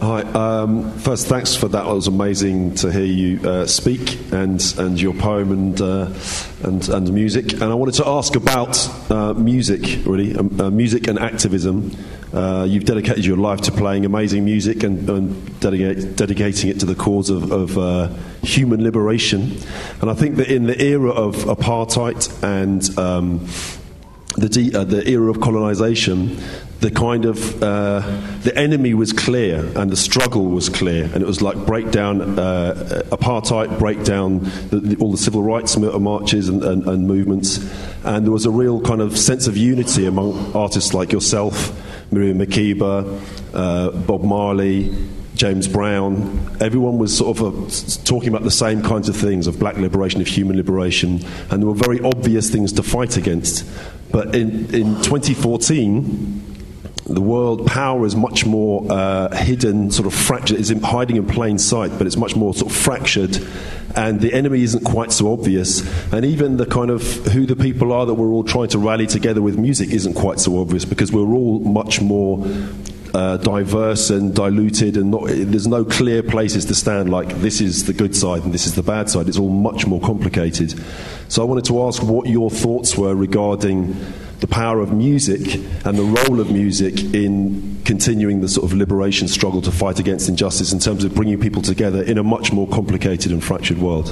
Hi. 0.05 0.21
Um, 0.21 0.93
first, 0.99 1.29
thanks 1.29 1.57
for 1.57 1.67
that. 1.69 1.87
It 1.87 1.95
was 1.95 2.09
amazing 2.09 2.75
to 2.75 2.93
hear 2.93 3.07
you 3.07 3.41
uh, 3.49 3.67
speak 3.67 4.19
and 4.33 4.63
and 4.77 5.01
your 5.01 5.15
poem 5.15 5.51
and 5.51 5.81
uh, 5.81 6.13
and 6.63 6.87
and 6.91 7.11
music. 7.15 7.55
And 7.55 7.63
I 7.63 7.73
wanted 7.73 7.95
to 7.95 8.07
ask 8.07 8.37
about 8.37 8.77
uh, 9.11 9.33
music, 9.33 10.05
really, 10.05 10.37
um, 10.37 10.61
uh, 10.61 10.69
music 10.69 11.09
and 11.09 11.19
activism. 11.19 11.97
Uh, 12.35 12.67
you've 12.69 12.85
dedicated 12.85 13.25
your 13.25 13.39
life 13.39 13.63
to 13.63 13.73
playing 13.73 14.05
amazing 14.05 14.45
music 14.45 14.83
and, 14.83 15.09
and 15.09 15.61
dedicate, 15.61 16.17
dedicating 16.17 16.69
it 16.69 16.81
to 16.81 16.87
the 16.87 16.95
cause 16.95 17.31
of, 17.31 17.51
of 17.51 17.79
uh, 17.79 18.09
human 18.43 18.85
liberation. 18.85 19.57
And 20.03 20.11
I 20.11 20.15
think 20.15 20.37
that 20.37 20.49
in 20.49 20.65
the 20.65 20.79
era 20.83 21.13
of 21.13 21.37
apartheid 21.47 22.43
and 22.43 22.99
um, 22.99 23.49
the, 24.37 24.49
de- 24.49 24.75
uh, 24.77 24.85
the 24.85 25.09
era 25.09 25.31
of 25.31 25.41
colonization, 25.41 26.37
the 26.81 26.91
kind 26.91 27.25
of 27.25 27.63
uh, 27.63 28.01
the 28.43 28.53
enemy 28.57 28.93
was 28.93 29.13
clear 29.13 29.65
and 29.77 29.91
the 29.91 29.97
struggle 29.97 30.47
was 30.47 30.69
clear, 30.69 31.05
and 31.05 31.23
it 31.23 31.27
was 31.27 31.41
like 31.41 31.57
break 31.67 31.91
down 31.91 32.39
uh, 32.39 33.03
apartheid, 33.11 33.79
break 33.79 34.05
down 34.05 34.41
the, 34.69 34.81
the, 34.83 34.97
all 34.97 35.11
the 35.11 35.19
civil 35.19 35.43
rights 35.43 35.77
marches 35.77 36.49
and, 36.49 36.63
and, 36.63 36.87
and, 36.87 37.07
movements, 37.07 37.59
and 38.05 38.27
there 38.27 38.33
was 38.33 38.45
a 38.45 38.51
real 38.51 38.81
kind 38.81 39.01
of 39.01 39.17
sense 39.17 39.47
of 39.47 39.57
unity 39.57 40.05
among 40.05 40.53
artists 40.55 40.93
like 40.93 41.13
yourself, 41.13 41.73
Miriam 42.13 42.39
Makeba, 42.39 43.21
uh, 43.55 43.91
Bob 43.91 44.23
Marley. 44.23 44.95
James 45.35 45.67
Brown, 45.67 46.57
everyone 46.61 46.99
was 46.99 47.17
sort 47.17 47.39
of 47.39 47.43
uh, 47.43 48.05
talking 48.05 48.29
about 48.29 48.45
the 48.45 48.51
same 48.51 48.83
kinds 48.83 49.09
of 49.09 49.17
things 49.17 49.47
of 49.47 49.59
black 49.59 49.77
liberation, 49.77 50.21
of 50.21 50.29
human 50.29 50.57
liberation, 50.57 51.25
and 51.51 51.61
there 51.61 51.67
were 51.67 51.75
very 51.75 52.01
obvious 52.01 52.51
things 52.51 52.73
to 52.75 52.83
fight 52.83 53.17
against. 53.17 53.69
But 54.13 54.35
in, 54.35 54.73
in 54.73 55.03
2014, 55.03 56.55
the 57.07 57.21
world 57.21 57.67
power 57.67 58.07
is 58.07 58.15
much 58.15 58.47
more 58.47 58.87
uh, 58.89 59.35
hidden, 59.37 59.91
sort 59.91 60.07
of 60.07 60.15
fractured, 60.15 60.59
is 60.59 60.71
in, 60.71 60.81
hiding 60.81 61.17
in 61.17 61.27
plain 61.27 61.59
sight, 61.59 61.91
but 61.99 62.07
it's 62.07 62.17
much 62.17 62.37
more 62.37 62.55
sort 62.55 62.71
of 62.71 62.77
fractured, 62.79 63.37
and 63.97 64.21
the 64.21 64.33
enemy 64.33 64.63
isn't 64.63 64.85
quite 64.85 65.11
so 65.11 65.33
obvious. 65.33 65.83
And 66.13 66.25
even 66.25 66.59
the 66.59 66.67
kind 66.67 66.91
of 66.91 67.03
who 67.27 67.45
the 67.45 67.57
people 67.57 67.93
are 67.93 68.07
that 68.07 68.15
we're 68.15 68.31
all 68.31 68.45
trying 68.45 68.69
to 68.69 68.79
rally 68.79 69.09
together 69.09 69.43
with 69.43 69.59
music 69.59 69.91
isn't 69.91 70.15
quite 70.15 70.39
so 70.39 70.61
obvious 70.61 70.85
because 70.85 71.11
we're 71.11 71.35
all 71.35 71.59
much 71.59 72.01
more 72.01 72.39
uh, 73.15 73.37
diverse 73.37 74.11
and 74.11 74.35
diluted, 74.35 74.97
and 74.97 75.13
not, 75.13 75.27
there's 75.29 75.69
no 75.69 75.85
clear 75.85 76.21
places 76.23 76.65
to 76.65 76.75
stand 76.75 77.11
like 77.11 77.29
this 77.37 77.61
is 77.61 77.85
the 77.85 77.93
good 77.93 78.15
side 78.15 78.43
and 78.43 78.53
this 78.53 78.67
is 78.67 78.75
the 78.75 78.83
bad 78.83 79.09
side. 79.09 79.29
It's 79.29 79.39
all 79.39 79.51
much 79.51 79.87
more 79.87 80.01
complicated. 80.01 80.75
So 81.29 81.41
I 81.41 81.45
wanted 81.45 81.65
to 81.67 81.85
ask 81.85 82.03
what 82.03 82.27
your 82.29 82.51
thoughts 82.51 82.97
were 82.97 83.15
regarding 83.15 83.97
the 84.41 84.49
power 84.49 84.81
of 84.81 84.93
music 84.93 85.55
and 85.85 85.97
the 85.97 86.03
role 86.03 86.41
of 86.41 86.51
music 86.51 87.15
in 87.15 87.81
continuing 87.85 88.41
the 88.41 88.49
sort 88.49 88.65
of 88.71 88.77
liberation 88.77 89.29
struggle 89.29 89.63
to 89.63 89.71
fight 89.71 90.01
against 90.01 90.29
injustice 90.29 90.73
in 90.73 90.81
terms 90.81 91.05
of 91.05 91.15
bringing 91.15 91.39
people 91.39 91.63
together 91.63 92.03
in 92.03 92.19
a 92.19 92.23
much 92.25 92.53
more 92.53 92.67
complicated 92.69 93.31
and 93.31 93.45
fractured 93.45 93.79
world. 93.79 94.07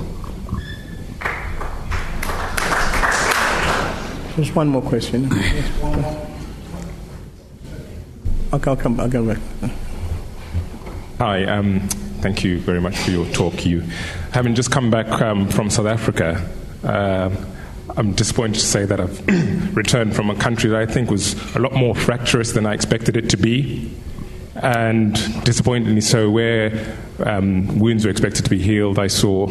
Just 4.37 4.55
one 4.55 4.69
more 4.69 4.83
question. 4.83 5.29
Okay, 8.53 8.71
I'll 8.71 8.77
come, 8.77 9.01
I'll 9.01 9.09
back. 9.09 9.39
Hi, 11.17 11.45
um, 11.45 11.81
thank 12.21 12.45
you 12.45 12.59
very 12.59 12.83
much 12.83 12.99
for 12.99 13.11
your 13.11 13.25
talk. 13.33 13.65
You, 13.65 13.81
having 14.33 14.55
just 14.55 14.71
come 14.71 14.91
back 14.91 15.07
um, 15.23 15.49
from 15.49 15.71
South 15.71 15.87
Africa, 15.87 16.47
uh, 16.85 17.31
I'm 17.97 18.13
disappointed 18.13 18.57
to 18.57 18.67
say 18.67 18.85
that 18.85 19.01
I've 19.01 19.75
returned 19.75 20.15
from 20.15 20.29
a 20.29 20.35
country 20.35 20.69
that 20.69 20.79
I 20.79 20.85
think 20.85 21.11
was 21.11 21.33
a 21.57 21.61
lot 21.61 21.73
more 21.73 21.95
fractious 21.95 22.53
than 22.53 22.67
I 22.67 22.75
expected 22.75 23.17
it 23.17 23.31
to 23.31 23.39
be. 23.39 23.91
And 24.57 25.15
disappointingly 25.45 26.03
so, 26.03 26.29
where 26.29 26.95
um, 27.25 27.79
wounds 27.79 28.05
were 28.05 28.11
expected 28.11 28.45
to 28.45 28.51
be 28.51 28.59
healed, 28.59 28.99
I 28.99 29.07
saw 29.07 29.47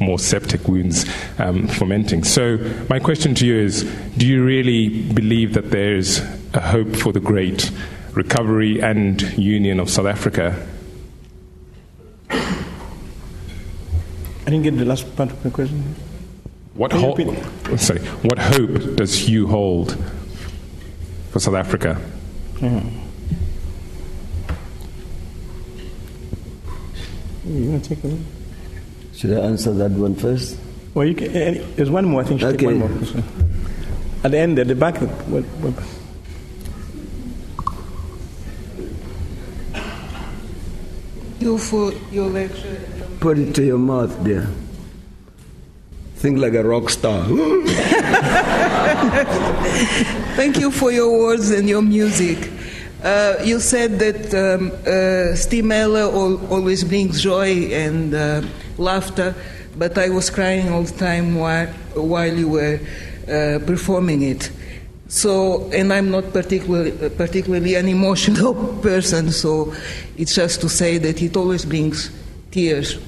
more 0.00 0.18
septic 0.18 0.66
wounds 0.66 1.06
um, 1.38 1.68
fomenting. 1.68 2.24
So, 2.24 2.58
my 2.90 2.98
question 2.98 3.36
to 3.36 3.46
you 3.46 3.54
is 3.56 3.84
Do 4.16 4.26
you 4.26 4.44
really 4.44 5.12
believe 5.12 5.54
that 5.54 5.70
there's 5.70 6.18
a 6.54 6.60
hope 6.60 6.96
for 6.96 7.12
the 7.12 7.20
great 7.20 7.70
recovery 8.16 8.80
and 8.80 9.20
union 9.38 9.78
of 9.78 9.88
South 9.90 10.06
Africa? 10.06 10.66
I 12.30 12.64
didn't 14.46 14.62
get 14.62 14.76
the 14.78 14.84
last 14.84 15.14
part 15.16 15.30
of 15.30 15.42
the 15.42 15.50
question. 15.50 15.94
What, 16.74 16.90
Can 16.90 17.00
you 17.00 17.32
ho- 17.32 17.50
oh, 17.70 17.76
sorry, 17.76 18.00
what 18.22 18.38
hope 18.38 18.96
does 18.96 19.14
Hugh 19.14 19.46
hold 19.46 19.96
for 21.30 21.40
South 21.40 21.54
Africa? 21.54 22.00
Mm-hmm. 22.56 23.02
You 27.46 27.70
want 27.70 27.84
to 27.84 27.94
take 27.94 28.04
a 28.04 28.08
look? 28.08 28.18
Should 29.14 29.32
I 29.32 29.40
answer 29.40 29.72
that 29.74 29.90
one 29.92 30.14
first? 30.14 30.58
Well, 30.94 31.06
you 31.06 31.14
can, 31.14 31.30
any, 31.34 31.58
there's 31.76 31.90
one 31.90 32.04
more. 32.06 32.22
I 32.22 32.24
think 32.24 32.40
you 32.40 32.50
should 32.50 32.58
take 32.58 32.68
Okay. 32.68 32.78
one 32.78 33.00
more. 33.00 33.24
At 34.24 34.30
the 34.32 34.38
end, 34.38 34.58
at 34.58 34.66
the 34.68 34.74
back. 34.74 34.96
What, 34.98 35.44
what, 35.44 35.74
you 41.46 41.56
for 41.58 41.92
your 42.10 42.26
lecture. 42.28 42.76
Put 43.20 43.38
it 43.38 43.54
to 43.54 43.62
your 43.64 43.78
mouth, 43.78 44.12
dear. 44.24 44.46
Think 46.16 46.38
like 46.38 46.54
a 46.54 46.64
rock 46.64 46.90
star. 46.90 47.24
Thank 50.34 50.58
you 50.58 50.70
for 50.72 50.90
your 50.90 51.10
words 51.22 51.50
and 51.50 51.68
your 51.68 51.82
music. 51.82 52.50
Uh, 53.02 53.36
you 53.44 53.60
said 53.60 53.98
that 54.00 54.34
um, 54.34 54.72
uh, 54.86 55.36
Steve 55.36 55.64
Miller 55.64 56.10
al- 56.10 56.44
always 56.50 56.82
brings 56.82 57.22
joy 57.22 57.68
and 57.70 58.12
uh, 58.14 58.42
laughter, 58.78 59.34
but 59.78 59.96
I 59.96 60.08
was 60.08 60.30
crying 60.30 60.68
all 60.70 60.82
the 60.82 60.98
time 60.98 61.36
while, 61.36 61.68
while 61.94 62.34
you 62.34 62.48
were 62.48 62.80
uh, 63.28 63.58
performing 63.64 64.22
it. 64.22 64.50
So, 65.08 65.70
and 65.70 65.92
I'm 65.92 66.10
not 66.10 66.32
particularly, 66.32 67.10
particularly 67.10 67.76
an 67.76 67.88
emotional 67.88 68.54
person, 68.82 69.30
so 69.30 69.72
it's 70.16 70.34
just 70.34 70.60
to 70.62 70.68
say 70.68 70.98
that 70.98 71.22
it 71.22 71.36
always 71.36 71.64
brings 71.64 72.10
tears. 72.50 72.98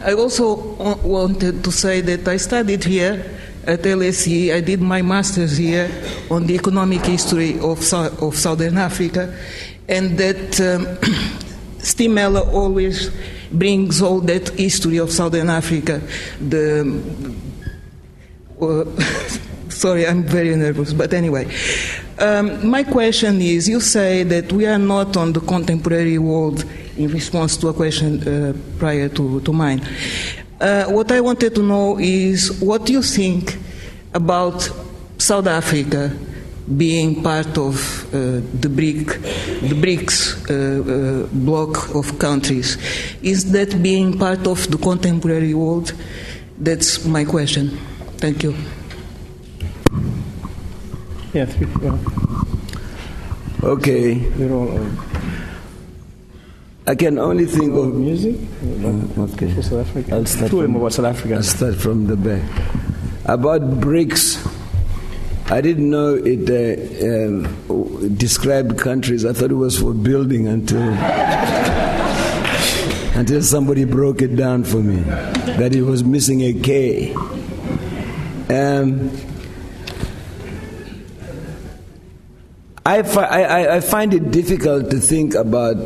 I 0.00 0.12
also 0.12 0.56
wanted 1.02 1.64
to 1.64 1.72
say 1.72 2.00
that 2.02 2.28
I 2.28 2.36
studied 2.36 2.84
here 2.84 3.24
at 3.66 3.80
LSE. 3.80 4.54
I 4.54 4.60
did 4.60 4.80
my 4.80 5.02
master's 5.02 5.56
here 5.56 5.90
on 6.30 6.46
the 6.46 6.54
economic 6.54 7.04
history 7.04 7.58
of, 7.60 7.92
of 7.92 8.36
Southern 8.36 8.78
Africa, 8.78 9.34
and 9.88 10.18
that 10.18 10.60
um, 10.60 12.08
Miller 12.14 12.40
always 12.40 13.10
brings 13.50 14.02
all 14.02 14.20
that 14.20 14.50
history 14.50 14.98
of 14.98 15.10
Southern 15.10 15.48
Africa. 15.48 16.00
The 16.40 16.82
uh, 18.60 18.84
sorry, 19.78 20.06
I'm 20.06 20.24
very 20.24 20.54
nervous, 20.56 20.92
but 20.92 21.14
anyway. 21.14 21.46
Um, 22.18 22.68
my 22.68 22.82
question 22.82 23.40
is 23.40 23.68
you 23.68 23.80
say 23.80 24.24
that 24.24 24.52
we 24.52 24.66
are 24.66 24.78
not 24.78 25.16
on 25.16 25.32
the 25.32 25.40
contemporary 25.40 26.18
world 26.18 26.64
in 26.96 27.08
response 27.10 27.56
to 27.58 27.68
a 27.68 27.72
question 27.72 28.26
uh, 28.26 28.52
prior 28.78 29.08
to, 29.08 29.40
to 29.40 29.52
mine. 29.52 29.80
Uh, 30.60 30.86
what 30.86 31.12
I 31.12 31.20
wanted 31.20 31.54
to 31.54 31.62
know 31.62 31.98
is 31.98 32.60
what 32.60 32.90
you 32.90 33.02
think 33.02 33.56
about 34.12 34.68
South 35.16 35.46
Africa 35.46 36.10
being 36.76 37.22
part 37.22 37.56
of 37.56 38.04
uh, 38.08 38.40
the 38.60 38.68
BRIC, 38.68 39.06
the 39.62 39.76
BRICS 39.80 40.50
uh, 40.50 41.24
uh, 41.24 41.26
bloc 41.32 41.94
of 41.94 42.18
countries? 42.18 42.76
Is 43.22 43.52
that 43.52 43.80
being 43.82 44.18
part 44.18 44.46
of 44.46 44.68
the 44.70 44.76
contemporary 44.76 45.54
world? 45.54 45.92
That's 46.58 47.06
my 47.06 47.24
question. 47.24 47.78
Thank 48.18 48.42
you. 48.42 48.54
Yeah, 51.32 51.44
three, 51.46 51.66
yeah. 51.82 51.98
Okay. 53.62 54.18
We're 54.36 54.52
all 54.54 54.70
on 54.78 54.98
I 56.86 56.94
can 56.94 57.18
only 57.18 57.44
think 57.44 57.74
of 57.74 57.94
music. 57.94 58.36
Uh, 58.82 59.22
okay. 59.24 59.52
South 59.60 59.86
Africa. 59.86 60.14
I'll 60.14 60.24
start 60.24 60.50
Two 60.50 60.62
from- 60.62 60.76
about 60.76 60.92
South 60.94 61.04
Africa. 61.04 61.34
I'll 61.34 61.42
start 61.42 61.74
from 61.74 62.06
the 62.06 62.16
back. 62.16 62.42
About 63.26 63.60
BRICS, 63.78 64.40
I 65.50 65.60
didn't 65.60 65.90
know 65.90 66.14
it 66.14 66.48
uh, 66.48 67.28
um, 67.28 68.16
described 68.16 68.78
countries. 68.78 69.26
I 69.26 69.34
thought 69.34 69.50
it 69.50 69.54
was 69.56 69.78
for 69.78 69.92
building 69.92 70.48
until 70.48 70.80
until 73.18 73.42
somebody 73.42 73.84
broke 73.84 74.22
it 74.22 74.34
down 74.36 74.64
for 74.64 74.78
me 74.78 74.96
that 75.58 75.74
it 75.74 75.82
was 75.82 76.04
missing 76.04 76.40
a 76.40 76.54
K. 76.54 77.12
Um, 78.48 79.10
I, 82.88 83.02
fi- 83.02 83.24
I, 83.26 83.76
I- 83.76 83.80
find 83.80 84.14
it 84.14 84.30
difficult 84.30 84.90
to 84.90 84.98
think 84.98 85.34
about 85.34 85.76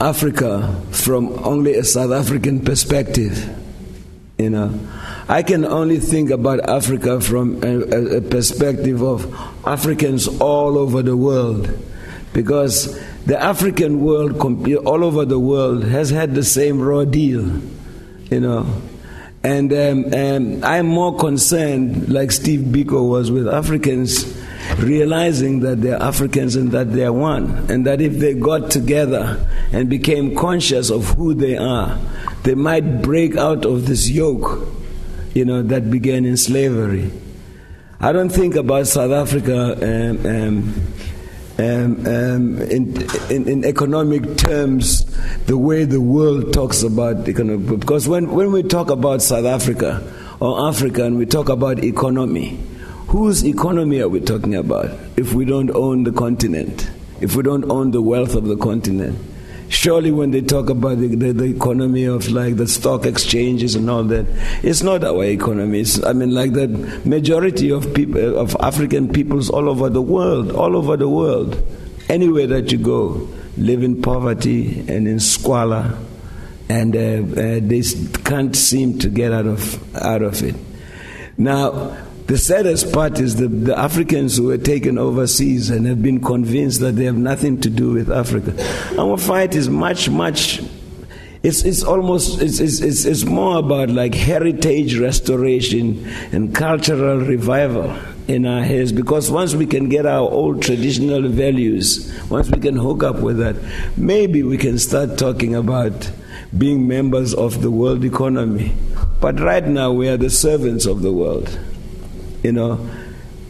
Africa 0.00 0.74
from 0.90 1.28
only 1.44 1.74
a 1.74 1.84
South 1.84 2.10
African 2.12 2.60
perspective. 2.60 3.48
You 4.38 4.50
know, 4.50 4.74
I 5.28 5.42
can 5.42 5.64
only 5.64 5.98
think 6.00 6.30
about 6.30 6.68
Africa 6.68 7.20
from 7.20 7.62
a, 7.62 8.18
a- 8.18 8.20
perspective 8.22 9.02
of 9.02 9.26
Africans 9.66 10.26
all 10.40 10.78
over 10.78 11.02
the 11.02 11.16
world, 11.16 11.68
because 12.32 12.98
the 13.26 13.40
African 13.40 14.00
world, 14.00 14.38
all 14.86 15.04
over 15.04 15.24
the 15.24 15.38
world, 15.38 15.84
has 15.84 16.10
had 16.10 16.34
the 16.34 16.44
same 16.44 16.80
raw 16.80 17.04
deal. 17.04 17.46
You 18.30 18.40
know, 18.40 18.66
and 19.42 19.72
um, 19.72 20.12
um, 20.14 20.64
I'm 20.64 20.86
more 20.86 21.16
concerned, 21.16 22.08
like 22.12 22.30
Steve 22.30 22.60
Biko 22.60 23.08
was, 23.08 23.30
with 23.30 23.48
Africans 23.48 24.37
realizing 24.78 25.60
that 25.60 25.80
they're 25.82 26.02
Africans 26.02 26.56
and 26.56 26.70
that 26.72 26.92
they're 26.92 27.12
one, 27.12 27.70
and 27.70 27.86
that 27.86 28.00
if 28.00 28.18
they 28.18 28.34
got 28.34 28.70
together 28.70 29.46
and 29.72 29.88
became 29.88 30.34
conscious 30.34 30.90
of 30.90 31.04
who 31.10 31.34
they 31.34 31.56
are, 31.56 31.98
they 32.44 32.54
might 32.54 33.02
break 33.02 33.36
out 33.36 33.64
of 33.64 33.86
this 33.86 34.08
yoke, 34.08 34.66
you 35.34 35.44
know, 35.44 35.62
that 35.62 35.90
began 35.90 36.24
in 36.24 36.36
slavery. 36.36 37.10
I 38.00 38.12
don't 38.12 38.30
think 38.30 38.54
about 38.54 38.86
South 38.86 39.10
Africa 39.10 39.74
um, 39.82 40.26
um, 40.26 40.74
um, 41.58 42.06
um, 42.06 42.62
in, 42.62 42.96
in, 43.30 43.48
in 43.48 43.64
economic 43.64 44.36
terms 44.36 45.04
the 45.46 45.58
way 45.58 45.84
the 45.84 46.00
world 46.00 46.52
talks 46.52 46.84
about 46.84 47.28
economic. 47.28 47.80
Because 47.80 48.06
when, 48.06 48.30
when 48.30 48.52
we 48.52 48.62
talk 48.62 48.90
about 48.90 49.20
South 49.22 49.44
Africa 49.44 50.00
or 50.38 50.68
Africa 50.68 51.04
and 51.04 51.18
we 51.18 51.26
talk 51.26 51.48
about 51.48 51.82
economy, 51.82 52.60
whose 53.08 53.44
economy 53.44 54.00
are 54.00 54.08
we 54.08 54.20
talking 54.20 54.54
about 54.54 54.90
if 55.16 55.32
we 55.32 55.44
don't 55.44 55.70
own 55.74 56.04
the 56.04 56.12
continent, 56.12 56.90
if 57.20 57.34
we 57.34 57.42
don't 57.42 57.70
own 57.70 57.90
the 57.90 58.02
wealth 58.02 58.34
of 58.34 58.44
the 58.44 58.56
continent? 58.56 59.18
Surely, 59.70 60.10
when 60.10 60.30
they 60.30 60.40
talk 60.40 60.70
about 60.70 60.98
the, 60.98 61.08
the, 61.08 61.32
the 61.32 61.44
economy 61.44 62.04
of 62.04 62.30
like 62.30 62.56
the 62.56 62.66
stock 62.66 63.04
exchanges 63.04 63.74
and 63.74 63.90
all 63.90 64.02
that, 64.04 64.24
it's 64.62 64.82
not 64.82 65.04
our 65.04 65.24
economy. 65.24 65.80
It's, 65.80 66.02
I 66.04 66.14
mean, 66.14 66.34
like 66.34 66.52
the 66.54 66.68
majority 67.04 67.70
of 67.70 67.92
people, 67.92 68.38
of 68.38 68.56
African 68.60 69.12
peoples 69.12 69.50
all 69.50 69.68
over 69.68 69.90
the 69.90 70.00
world, 70.00 70.52
all 70.52 70.74
over 70.74 70.96
the 70.96 71.08
world, 71.08 71.62
anywhere 72.08 72.46
that 72.46 72.72
you 72.72 72.78
go, 72.78 73.28
live 73.58 73.82
in 73.82 74.00
poverty 74.00 74.80
and 74.88 75.06
in 75.06 75.20
squalor, 75.20 75.98
and 76.70 76.96
uh, 76.96 76.98
uh, 76.98 77.60
they 77.62 77.82
can't 78.24 78.56
seem 78.56 78.98
to 79.00 79.08
get 79.10 79.32
out 79.32 79.46
of 79.46 79.96
out 79.96 80.22
of 80.22 80.42
it. 80.42 80.54
Now, 81.36 81.94
the 82.28 82.36
saddest 82.36 82.92
part 82.92 83.18
is 83.20 83.36
the, 83.36 83.48
the 83.48 83.76
Africans 83.76 84.36
who 84.36 84.48
were 84.48 84.58
taken 84.58 84.98
overseas 84.98 85.70
and 85.70 85.86
have 85.86 86.02
been 86.02 86.20
convinced 86.20 86.80
that 86.80 86.92
they 86.92 87.04
have 87.04 87.16
nothing 87.16 87.58
to 87.62 87.70
do 87.70 87.92
with 87.92 88.10
Africa. 88.10 88.52
Our 89.00 89.16
fight 89.16 89.54
is 89.54 89.70
much, 89.70 90.10
much. 90.10 90.60
It's, 91.42 91.62
it's 91.64 91.82
almost 91.82 92.42
it's, 92.42 92.60
it's, 92.60 93.06
it's, 93.06 93.24
more 93.24 93.58
about 93.58 93.88
like 93.88 94.12
heritage 94.14 94.98
restoration 94.98 96.06
and 96.30 96.54
cultural 96.54 97.16
revival 97.16 97.96
in 98.26 98.44
our 98.44 98.62
heads 98.62 98.92
because 98.92 99.30
once 99.30 99.54
we 99.54 99.64
can 99.64 99.88
get 99.88 100.04
our 100.04 100.28
old 100.28 100.60
traditional 100.60 101.26
values 101.28 102.12
once 102.28 102.50
we 102.50 102.60
can 102.60 102.76
hook 102.76 103.02
up 103.04 103.20
with 103.20 103.38
that 103.38 103.56
maybe 103.96 104.42
we 104.42 104.58
can 104.58 104.78
start 104.78 105.16
talking 105.16 105.54
about 105.54 106.10
being 106.58 106.86
members 106.88 107.32
of 107.34 107.62
the 107.62 107.70
world 107.70 108.04
economy 108.04 108.74
but 109.20 109.38
right 109.40 109.66
now 109.66 109.92
we 109.92 110.08
are 110.08 110.16
the 110.16 110.28
servants 110.28 110.84
of 110.86 111.02
the 111.02 111.12
world 111.12 111.56
you 112.42 112.52
know, 112.52 112.88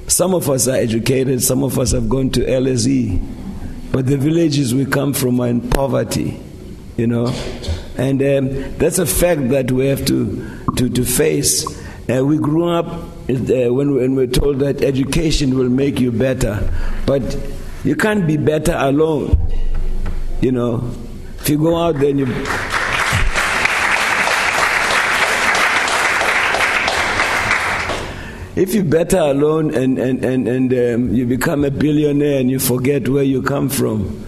some 0.06 0.34
of 0.34 0.48
us 0.48 0.66
are 0.68 0.76
educated, 0.76 1.42
some 1.42 1.62
of 1.62 1.78
us 1.78 1.92
have 1.92 2.08
gone 2.08 2.30
to 2.30 2.40
LSE, 2.40 3.22
but 3.92 4.06
the 4.06 4.16
villages 4.16 4.74
we 4.74 4.86
come 4.86 5.12
from 5.12 5.40
are 5.40 5.48
in 5.48 5.68
poverty, 5.70 6.40
you 6.96 7.06
know, 7.06 7.26
and 7.96 8.22
um, 8.22 8.78
that's 8.78 8.98
a 8.98 9.06
fact 9.06 9.48
that 9.50 9.70
we 9.70 9.86
have 9.86 10.04
to 10.06 10.58
to, 10.76 10.88
to 10.88 11.04
face. 11.04 11.66
Uh, 12.08 12.24
we 12.24 12.38
grew 12.38 12.68
up 12.68 12.86
uh, 12.86 13.04
when, 13.28 13.94
when 13.94 14.14
we're 14.14 14.26
told 14.26 14.60
that 14.60 14.82
education 14.82 15.58
will 15.58 15.68
make 15.68 16.00
you 16.00 16.10
better, 16.10 16.72
but 17.04 17.36
you 17.84 17.94
can't 17.94 18.26
be 18.26 18.36
better 18.36 18.74
alone, 18.76 19.36
you 20.40 20.52
know. 20.52 20.90
If 21.40 21.50
you 21.50 21.58
go 21.58 21.76
out 21.76 21.96
there 21.98 22.10
and 22.10 22.18
you 22.20 22.26
If 28.58 28.74
you 28.74 28.82
better 28.82 29.18
alone 29.18 29.72
and, 29.72 30.00
and, 30.00 30.24
and, 30.24 30.48
and 30.48 30.72
um, 30.72 31.14
you 31.14 31.26
become 31.26 31.64
a 31.64 31.70
billionaire 31.70 32.40
and 32.40 32.50
you 32.50 32.58
forget 32.58 33.08
where 33.08 33.22
you 33.22 33.40
come 33.40 33.68
from, 33.68 34.26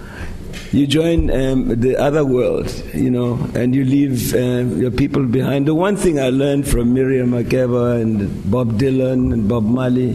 you 0.71 0.87
join 0.87 1.33
um, 1.33 1.81
the 1.81 1.97
other 1.97 2.25
world, 2.25 2.73
you 2.95 3.11
know, 3.11 3.45
and 3.57 3.75
you 3.75 3.85
leave 3.85 4.33
um, 4.37 4.81
your 4.81 4.93
people 4.93 5.27
behind. 5.27 5.67
The 5.67 5.75
one 5.75 5.97
thing 5.97 6.21
I 6.21 6.29
learned 6.29 6.69
from 6.69 6.95
Miriam 6.95 7.33
Makeba 7.33 8.01
and 8.01 8.49
Bob 8.49 8.75
Dylan 8.75 9.33
and 9.33 9.49
Bob 9.49 9.65
Marley, 9.65 10.13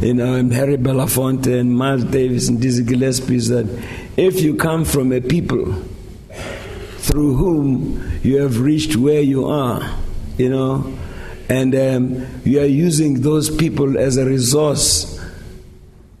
you 0.00 0.12
know, 0.12 0.34
and 0.34 0.52
Harry 0.52 0.76
Belafonte 0.76 1.58
and 1.58 1.74
Miles 1.74 2.04
Davis 2.04 2.50
and 2.50 2.60
Dizzy 2.60 2.84
Gillespie 2.84 3.36
is 3.36 3.48
that 3.48 3.64
if 4.18 4.42
you 4.42 4.54
come 4.54 4.84
from 4.84 5.12
a 5.12 5.22
people 5.22 5.72
through 6.98 7.36
whom 7.36 8.20
you 8.22 8.42
have 8.42 8.60
reached 8.60 8.96
where 8.96 9.22
you 9.22 9.48
are, 9.48 9.80
you 10.36 10.50
know, 10.50 10.94
and 11.48 11.74
um, 11.74 12.26
you 12.44 12.60
are 12.60 12.66
using 12.66 13.20
those 13.20 13.54
people 13.54 13.98
as 13.98 14.16
a 14.16 14.24
resource 14.24 15.20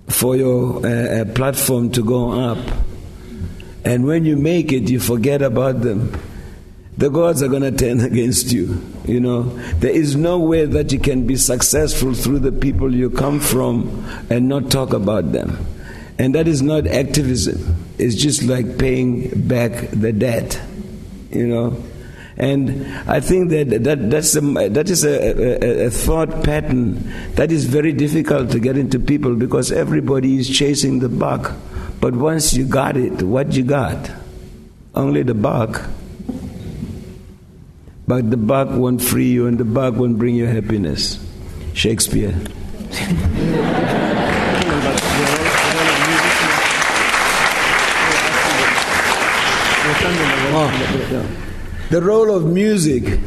for 0.08 0.36
your 0.36 0.84
uh, 0.86 0.90
uh 0.90 1.24
platform 1.32 1.90
to 1.90 2.02
go 2.02 2.32
up 2.32 2.58
and 3.84 4.06
when 4.06 4.24
you 4.24 4.36
make 4.36 4.72
it, 4.72 4.88
you 4.88 4.98
forget 4.98 5.42
about 5.42 5.82
them. 5.82 6.18
The 6.96 7.10
gods 7.10 7.42
are 7.42 7.48
going 7.48 7.62
to 7.62 7.72
turn 7.72 8.00
against 8.04 8.50
you. 8.52 8.80
You 9.04 9.20
know, 9.20 9.42
there 9.74 9.90
is 9.90 10.16
no 10.16 10.38
way 10.38 10.64
that 10.64 10.90
you 10.92 10.98
can 10.98 11.26
be 11.26 11.36
successful 11.36 12.14
through 12.14 12.38
the 12.38 12.52
people 12.52 12.94
you 12.94 13.10
come 13.10 13.40
from 13.40 14.06
and 14.30 14.48
not 14.48 14.70
talk 14.70 14.92
about 14.94 15.32
them. 15.32 15.66
And 16.18 16.34
that 16.34 16.48
is 16.48 16.62
not 16.62 16.86
activism. 16.86 17.76
It's 17.98 18.14
just 18.14 18.44
like 18.44 18.78
paying 18.78 19.46
back 19.48 19.90
the 19.90 20.12
debt. 20.12 20.60
You 21.30 21.46
know, 21.48 21.82
and 22.36 22.84
I 23.08 23.20
think 23.20 23.50
that, 23.50 23.84
that 23.84 24.10
that's 24.10 24.34
a, 24.34 24.40
that 24.40 24.90
is 24.90 25.04
a, 25.04 25.08
a, 25.08 25.86
a, 25.86 25.90
thought 25.90 26.42
pattern 26.42 27.12
that 27.34 27.52
is 27.52 27.66
very 27.66 27.92
difficult 27.92 28.50
to 28.50 28.58
get 28.58 28.76
into 28.76 28.98
people 28.98 29.36
because 29.36 29.70
everybody 29.70 30.36
is 30.38 30.48
chasing 30.48 30.98
the 30.98 31.08
buck. 31.08 31.52
But 32.00 32.14
once 32.16 32.52
you 32.52 32.66
got 32.66 32.96
it, 32.96 33.22
what 33.22 33.52
you 33.52 33.62
got? 33.62 34.10
Only 34.96 35.22
the 35.22 35.34
buck. 35.34 35.88
But 38.08 38.30
the 38.30 38.36
buck 38.36 38.68
won't 38.70 39.00
free 39.00 39.30
you 39.30 39.46
and 39.46 39.56
the 39.56 39.64
buck 39.64 39.94
won't 39.94 40.18
bring 40.18 40.34
you 40.34 40.46
happiness. 40.46 41.24
Shakespeare. 41.72 42.34
Oh. 50.56 51.53
The 51.90 52.00
role 52.02 52.34
of 52.34 52.46
music. 52.46 53.20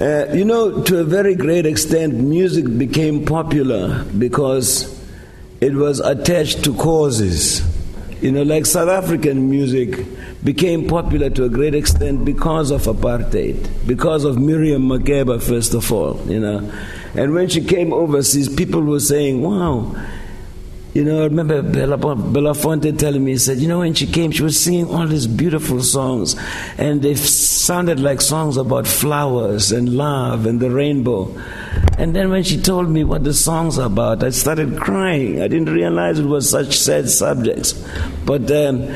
Uh, 0.00 0.26
you 0.32 0.44
know, 0.44 0.82
to 0.82 0.98
a 0.98 1.04
very 1.04 1.34
great 1.34 1.64
extent, 1.64 2.14
music 2.14 2.64
became 2.76 3.24
popular 3.24 4.04
because 4.18 5.00
it 5.60 5.74
was 5.74 6.00
attached 6.00 6.64
to 6.64 6.74
causes. 6.74 7.62
You 8.20 8.32
know, 8.32 8.42
like 8.42 8.66
South 8.66 8.88
African 8.88 9.48
music 9.48 10.06
became 10.42 10.88
popular 10.88 11.30
to 11.30 11.44
a 11.44 11.48
great 11.48 11.74
extent 11.74 12.24
because 12.24 12.70
of 12.70 12.82
apartheid, 12.82 13.68
because 13.86 14.24
of 14.24 14.38
Miriam 14.38 14.82
Makeba, 14.88 15.40
first 15.42 15.74
of 15.74 15.92
all, 15.92 16.20
you 16.28 16.40
know. 16.40 16.72
And 17.14 17.34
when 17.34 17.48
she 17.48 17.62
came 17.64 17.92
overseas, 17.92 18.48
people 18.48 18.80
were 18.80 19.00
saying, 19.00 19.42
wow, 19.42 19.94
you 20.94 21.04
know, 21.04 21.20
I 21.20 21.24
remember 21.24 21.62
Bella, 21.62 21.96
Belafonte 21.96 22.98
telling 22.98 23.24
me, 23.24 23.32
he 23.32 23.38
said, 23.38 23.58
you 23.58 23.68
know, 23.68 23.78
when 23.78 23.94
she 23.94 24.06
came, 24.06 24.30
she 24.30 24.42
was 24.42 24.60
singing 24.60 24.88
all 24.88 25.06
these 25.06 25.26
beautiful 25.26 25.82
songs, 25.82 26.36
and 26.76 27.00
they 27.00 27.14
sounded 27.14 27.98
like 27.98 28.20
songs 28.20 28.58
about 28.58 28.86
flowers 28.86 29.72
and 29.72 29.88
love 29.88 30.44
and 30.44 30.60
the 30.60 30.70
rainbow. 30.70 31.34
And 31.96 32.14
then 32.14 32.30
when 32.30 32.42
she 32.42 32.60
told 32.60 32.90
me 32.90 33.04
what 33.04 33.24
the 33.24 33.32
songs 33.32 33.78
are 33.78 33.86
about, 33.86 34.22
I 34.22 34.30
started 34.30 34.76
crying. 34.76 35.40
I 35.40 35.48
didn't 35.48 35.72
realize 35.72 36.18
it 36.18 36.26
was 36.26 36.50
such 36.50 36.76
sad 36.76 37.08
subjects. 37.08 37.72
But 38.26 38.50
um, 38.50 38.86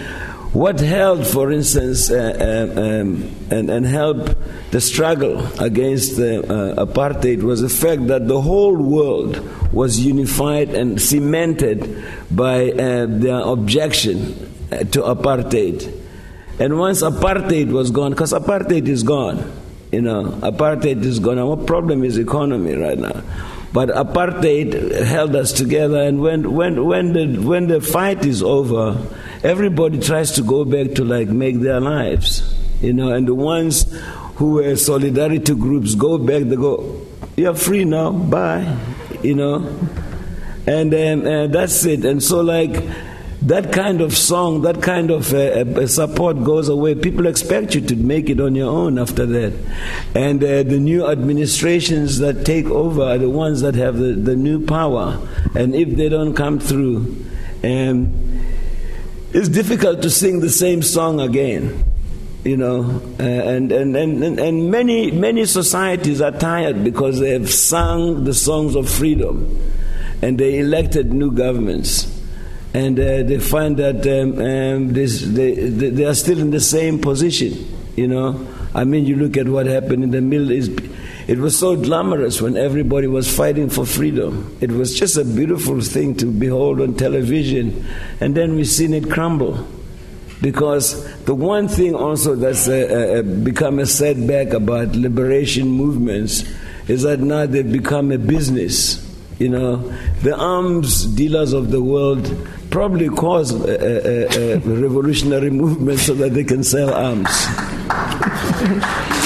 what 0.56 0.80
held, 0.80 1.26
for 1.26 1.52
instance, 1.52 2.10
uh, 2.10 2.16
uh, 2.16 2.80
um, 2.80 3.30
and, 3.50 3.68
and 3.68 3.84
helped 3.84 4.34
the 4.70 4.80
struggle 4.80 5.46
against 5.60 6.16
the, 6.16 6.40
uh, 6.40 6.86
apartheid 6.86 7.42
was 7.42 7.60
the 7.60 7.68
fact 7.68 8.06
that 8.06 8.26
the 8.26 8.40
whole 8.40 8.74
world 8.74 9.38
was 9.70 10.00
unified 10.00 10.70
and 10.70 10.98
cemented 10.98 12.02
by 12.30 12.70
uh, 12.70 13.04
their 13.06 13.40
objection 13.40 14.32
uh, 14.72 14.78
to 14.78 15.02
apartheid. 15.02 15.92
And 16.58 16.78
once 16.78 17.02
apartheid 17.02 17.70
was 17.70 17.90
gone, 17.90 18.12
because 18.12 18.32
apartheid 18.32 18.88
is 18.88 19.02
gone, 19.02 19.52
you 19.92 20.00
know, 20.00 20.24
apartheid 20.40 21.04
is 21.04 21.18
gone. 21.18 21.38
Our 21.38 21.58
problem 21.58 22.02
is 22.02 22.16
economy 22.16 22.74
right 22.76 22.98
now. 22.98 23.22
But 23.74 23.90
apartheid 23.90 25.04
held 25.04 25.36
us 25.36 25.52
together, 25.52 26.00
and 26.00 26.22
when, 26.22 26.54
when, 26.54 26.86
when, 26.86 27.12
the, 27.12 27.36
when 27.36 27.66
the 27.66 27.82
fight 27.82 28.24
is 28.24 28.42
over, 28.42 28.96
everybody 29.42 29.98
tries 30.00 30.32
to 30.32 30.42
go 30.42 30.64
back 30.64 30.94
to 30.94 31.04
like 31.04 31.28
make 31.28 31.60
their 31.60 31.80
lives, 31.80 32.54
you 32.80 32.92
know, 32.92 33.12
and 33.12 33.26
the 33.26 33.34
ones 33.34 33.86
who 34.36 34.54
were 34.54 34.76
solidarity 34.76 35.54
groups 35.54 35.94
go 35.94 36.18
back, 36.18 36.42
they 36.44 36.56
go, 36.56 37.06
you're 37.36 37.54
free 37.54 37.84
now, 37.84 38.10
bye, 38.10 38.78
you 39.22 39.34
know, 39.34 39.56
and 40.66 40.94
um, 40.94 41.26
uh, 41.26 41.46
that's 41.46 41.84
it. 41.84 42.04
And 42.04 42.22
so, 42.22 42.40
like, 42.40 42.72
that 43.42 43.72
kind 43.72 44.00
of 44.00 44.16
song, 44.16 44.62
that 44.62 44.82
kind 44.82 45.10
of 45.10 45.32
uh, 45.32 45.36
uh, 45.36 45.86
support 45.86 46.42
goes 46.42 46.68
away. 46.68 46.96
People 46.96 47.26
expect 47.26 47.74
you 47.74 47.80
to 47.82 47.94
make 47.94 48.28
it 48.28 48.40
on 48.40 48.56
your 48.56 48.70
own 48.70 48.98
after 48.98 49.24
that. 49.26 49.52
And 50.14 50.42
uh, 50.42 50.64
the 50.64 50.80
new 50.80 51.06
administrations 51.06 52.18
that 52.18 52.44
take 52.44 52.66
over 52.66 53.02
are 53.02 53.18
the 53.18 53.30
ones 53.30 53.60
that 53.60 53.76
have 53.76 53.98
the, 53.98 54.14
the 54.14 54.34
new 54.34 54.66
power. 54.66 55.20
And 55.54 55.74
if 55.74 55.96
they 55.96 56.08
don't 56.08 56.34
come 56.34 56.58
through, 56.58 57.24
um, 57.62 58.35
it's 59.36 59.50
difficult 59.50 60.00
to 60.00 60.08
sing 60.08 60.40
the 60.40 60.48
same 60.48 60.80
song 60.80 61.20
again. 61.20 61.84
You 62.42 62.56
know, 62.56 63.02
uh, 63.20 63.22
and, 63.22 63.70
and, 63.70 63.94
and, 63.94 64.40
and 64.40 64.70
many, 64.70 65.10
many 65.10 65.44
societies 65.44 66.22
are 66.22 66.30
tired 66.30 66.82
because 66.82 67.20
they 67.20 67.32
have 67.32 67.50
sung 67.50 68.24
the 68.24 68.32
songs 68.32 68.74
of 68.74 68.88
freedom 68.88 69.60
and 70.22 70.38
they 70.38 70.60
elected 70.60 71.12
new 71.12 71.32
governments. 71.32 72.10
And 72.72 72.98
uh, 72.98 73.24
they 73.24 73.38
find 73.38 73.76
that 73.76 74.06
um, 74.06 74.40
um, 74.40 74.92
this, 74.94 75.20
they, 75.20 75.54
they 75.54 76.04
are 76.06 76.14
still 76.14 76.38
in 76.38 76.50
the 76.50 76.60
same 76.60 76.98
position, 76.98 77.52
you 77.94 78.08
know. 78.08 78.46
I 78.74 78.84
mean, 78.84 79.04
you 79.04 79.16
look 79.16 79.36
at 79.36 79.48
what 79.48 79.66
happened 79.66 80.04
in 80.04 80.12
the 80.12 80.22
Middle 80.22 80.52
East 80.52 80.70
it 81.26 81.38
was 81.38 81.58
so 81.58 81.76
glamorous 81.76 82.40
when 82.40 82.56
everybody 82.56 83.08
was 83.08 83.34
fighting 83.34 83.68
for 83.68 83.84
freedom. 83.84 84.56
It 84.60 84.70
was 84.70 84.96
just 84.96 85.16
a 85.16 85.24
beautiful 85.24 85.80
thing 85.80 86.14
to 86.16 86.26
behold 86.26 86.80
on 86.80 86.94
television. 86.94 87.84
And 88.20 88.36
then 88.36 88.54
we've 88.54 88.68
seen 88.68 88.94
it 88.94 89.10
crumble. 89.10 89.66
Because 90.40 91.02
the 91.24 91.34
one 91.34 91.66
thing 91.66 91.96
also 91.96 92.36
that's 92.36 92.68
a, 92.68 93.18
a, 93.18 93.22
become 93.22 93.80
a 93.80 93.86
setback 93.86 94.52
about 94.52 94.94
liberation 94.94 95.66
movements 95.68 96.44
is 96.86 97.02
that 97.02 97.18
now 97.18 97.46
they've 97.46 97.72
become 97.72 98.12
a 98.12 98.18
business. 98.18 99.02
You 99.40 99.48
know, 99.48 99.76
the 100.22 100.36
arms 100.36 101.06
dealers 101.06 101.52
of 101.52 101.72
the 101.72 101.82
world 101.82 102.48
probably 102.70 103.08
cause 103.08 103.52
a, 103.52 104.54
a 104.54 104.58
revolutionary 104.58 105.50
movement 105.62 105.98
so 105.98 106.14
that 106.14 106.34
they 106.34 106.44
can 106.44 106.62
sell 106.62 106.94
arms. 106.94 107.30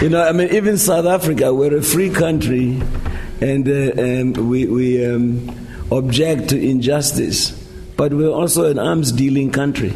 You 0.00 0.08
know, 0.08 0.22
I 0.22 0.32
mean, 0.32 0.48
even 0.54 0.78
South 0.78 1.04
Africa, 1.04 1.52
we're 1.52 1.76
a 1.76 1.82
free 1.82 2.08
country, 2.08 2.80
and, 3.42 3.68
uh, 3.68 4.00
and 4.00 4.48
we, 4.48 4.66
we 4.66 5.04
um, 5.04 5.54
object 5.92 6.48
to 6.50 6.58
injustice, 6.58 7.50
but 7.98 8.14
we're 8.14 8.32
also 8.32 8.70
an 8.70 8.78
arms 8.78 9.12
dealing 9.12 9.50
country. 9.50 9.92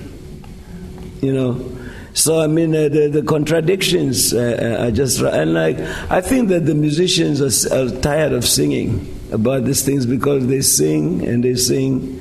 You 1.23 1.33
know, 1.33 1.75
so 2.13 2.39
I 2.39 2.49
mean, 2.49 2.77
uh, 2.77 2.91
the, 2.91 3.09
the, 3.09 3.23
contradictions 3.23 4.35
uh, 4.35 4.77
uh, 4.81 4.85
are 4.85 4.91
just 4.91 5.23
and 5.23 5.55
like 5.55 5.79
I 6.11 6.21
think 6.21 6.51
that 6.51 6.67
the 6.67 6.75
musicians 6.75 7.41
are, 7.41 7.75
are, 7.75 7.89
tired 8.03 8.33
of 8.33 8.47
singing 8.47 9.11
about 9.33 9.65
these 9.65 9.83
things 9.87 10.05
because 10.05 10.47
they 10.47 10.61
sing 10.61 11.27
and 11.27 11.43
they 11.43 11.55
sing, 11.55 12.21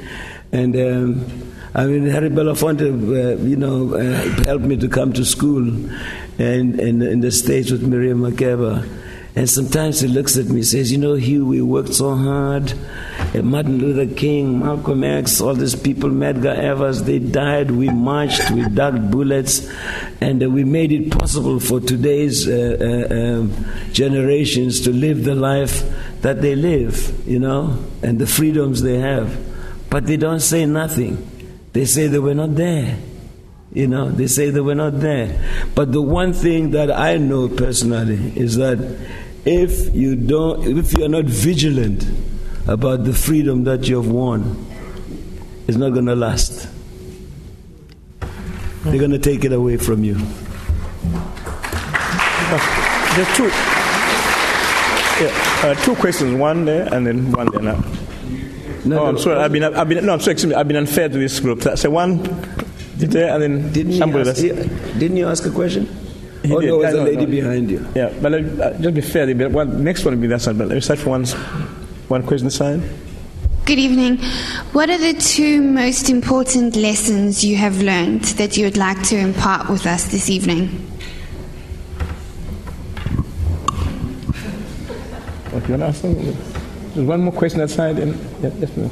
and 0.54 0.74
um, 0.78 1.44
I 1.76 1.86
mean, 1.86 2.06
Harry 2.06 2.30
Belafonte, 2.30 2.82
uh, 2.82 3.44
you 3.44 3.56
know, 3.56 3.96
uh, 3.96 4.46
helped 4.46 4.66
me 4.66 4.78
to 4.78 4.88
come 4.88 5.12
to 5.14 5.26
school, 5.26 5.70
and, 6.38 6.80
and 6.80 7.04
in 7.04 7.22
the 7.22 7.32
stage 7.32 7.72
with 7.72 7.84
Miriam 7.84 8.20
Makeba. 8.20 8.88
And 9.36 9.50
sometimes 9.50 10.00
he 10.00 10.08
looks 10.08 10.38
at 10.38 10.46
me 10.46 10.58
and 10.58 10.66
says, 10.66 10.92
You 10.92 11.00
know, 11.00 11.16
Hugh, 11.16 11.48
we 11.48 11.62
worked 11.62 11.96
so 11.96 12.16
hard. 12.16 12.74
And 13.34 13.46
Martin 13.46 13.80
Luther 13.80 14.14
King, 14.14 14.60
Malcolm 14.60 15.04
X, 15.04 15.42
all 15.42 15.56
these 15.56 15.76
people, 15.76 16.10
Medgar 16.10 16.56
Evers, 16.56 17.02
they 17.04 17.18
died. 17.18 17.72
We 17.72 17.90
marched, 17.90 18.52
we 18.52 18.64
dug 18.70 19.10
bullets, 19.10 19.68
and 20.22 20.44
uh, 20.44 20.50
we 20.52 20.64
made 20.64 20.92
it 20.92 21.12
possible 21.12 21.60
for 21.60 21.80
today's 21.80 22.48
uh, 22.48 23.08
uh, 23.10 23.14
um, 23.16 23.66
generations 23.92 24.82
to 24.82 24.92
live 24.92 25.24
the 25.24 25.34
life 25.34 25.82
that 26.22 26.44
they 26.44 26.56
live, 26.56 27.28
you 27.28 27.40
know, 27.40 27.84
and 28.04 28.20
the 28.20 28.28
freedoms 28.28 28.84
they 28.84 29.00
have. 29.00 29.36
But 29.90 30.06
they 30.06 30.18
don't 30.18 30.42
say 30.42 30.68
nothing. 30.68 31.28
They 31.74 31.86
say 31.86 32.06
they 32.06 32.20
were 32.20 32.36
not 32.36 32.54
there. 32.54 33.00
You 33.74 33.88
know, 33.88 34.10
they 34.12 34.28
say 34.28 34.52
they 34.52 34.62
were 34.62 34.76
not 34.76 35.00
there. 35.00 35.44
But 35.74 35.92
the 35.92 36.02
one 36.02 36.34
thing 36.34 36.72
that 36.72 36.92
I 36.92 37.18
know 37.18 37.50
personally 37.50 38.34
is 38.36 38.58
that 38.58 38.78
if 39.46 39.94
you 39.96 40.16
don't, 40.16 40.78
if 40.78 40.96
you 40.96 41.04
are 41.04 41.10
not 41.10 41.26
vigilant 41.26 42.06
about 42.68 43.04
the 43.04 43.14
freedom 43.14 43.64
that 43.64 43.88
you 43.88 43.96
have 44.02 44.12
won, 44.12 44.68
it's 45.68 45.78
not 45.78 45.90
going 45.90 46.06
to 46.06 46.16
last. 46.16 46.70
They're 48.84 49.00
going 49.00 49.12
to 49.12 49.20
take 49.20 49.44
it 49.44 49.54
away 49.54 49.78
from 49.78 50.04
you. 50.04 50.16
There 53.14 53.26
are 53.26 53.36
two, 53.36 53.46
yeah, 55.24 55.62
uh, 55.64 55.74
two 55.84 55.96
questions, 55.96 56.36
one 56.36 56.66
there 56.66 56.94
and 56.94 57.08
then 57.08 57.32
one 57.32 57.50
there 57.52 57.62
now. 57.62 57.84
No, 58.86 59.00
oh, 59.00 59.06
I'm 59.06 59.18
sorry. 59.18 59.40
I've 59.40 59.52
been, 59.52 59.64
I've 59.64 59.88
been, 59.88 60.06
no, 60.06 60.14
I'm 60.14 60.20
sorry. 60.20 60.34
Excuse 60.34 60.54
me. 60.54 60.56
I've 60.56 60.68
been 60.68 60.78
unfair 60.78 61.08
to 61.08 61.18
this 61.18 61.40
group. 61.40 61.62
That's 61.62 61.82
So 61.82 61.90
one 61.90 62.20
there 63.08 63.34
and 63.34 63.42
then 63.42 63.72
didn't 63.72 63.94
somebody 63.94 64.30
ask, 64.30 64.42
Didn't 64.42 65.18
you 65.18 65.28
ask 65.28 65.46
a 65.46 65.52
question? 65.52 65.86
He 66.44 66.54
oh, 66.54 66.60
did. 66.60 66.70
there 66.70 66.78
was 66.78 66.94
a 66.94 66.98
know, 66.98 67.04
lady 67.04 67.26
no. 67.26 67.32
behind 67.32 67.72
you. 67.72 67.88
Yeah, 67.96 68.14
but 68.22 68.34
uh, 68.34 68.78
just 68.80 68.94
be 68.94 69.02
fair. 69.02 69.34
But 69.34 69.52
one, 69.52 69.84
next 69.84 70.04
one 70.04 70.16
will 70.16 70.22
be 70.22 70.28
that 70.28 70.42
side. 70.42 70.58
But 70.58 70.68
let 70.68 70.76
me 70.76 70.82
start 70.82 71.00
for 71.00 71.12
one, 71.12 71.26
one 72.10 72.24
question 72.24 72.48
aside. 72.48 72.82
Good 73.66 73.80
evening. 73.80 74.18
What 74.74 74.90
are 74.90 74.98
the 74.98 75.14
two 75.14 75.62
most 75.62 76.10
important 76.10 76.76
lessons 76.76 77.46
you 77.46 77.56
have 77.56 77.82
learned 77.82 78.24
that 78.36 78.58
you 78.58 78.66
would 78.66 78.76
like 78.76 79.02
to 79.04 79.18
impart 79.18 79.70
with 79.70 79.86
us 79.86 80.12
this 80.12 80.30
evening? 80.30 80.68
What 85.52 85.64
you 85.70 85.78
want 85.78 85.82
to 85.82 85.86
ask? 85.86 86.02
There's 86.02 87.08
one 87.08 87.22
more 87.22 87.32
question 87.32 87.62
outside. 87.62 88.00
And, 88.00 88.16
yeah, 88.42 88.50
definitely. 88.50 88.92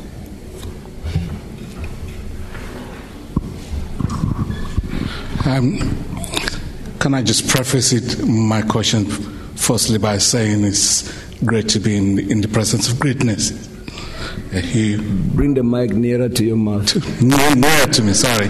Um, 5.45 5.79
can 6.99 7.15
I 7.15 7.23
just 7.23 7.47
preface 7.47 7.93
it, 7.93 8.27
my 8.27 8.61
question, 8.61 9.05
firstly, 9.05 9.97
by 9.97 10.19
saying 10.19 10.63
it's 10.63 11.11
great 11.43 11.67
to 11.69 11.79
be 11.79 11.97
in, 11.97 12.19
in 12.19 12.41
the 12.41 12.47
presence 12.47 12.91
of 12.91 12.99
greatness. 12.99 13.51
Uh, 14.53 14.57
you 14.57 15.01
Bring 15.33 15.55
the 15.55 15.63
mic 15.63 15.91
nearer 15.91 16.29
to 16.29 16.45
your 16.45 16.57
mouth. 16.57 16.93
near, 17.23 17.55
nearer 17.55 17.87
to 17.87 18.03
me, 18.03 18.13
sorry. 18.13 18.49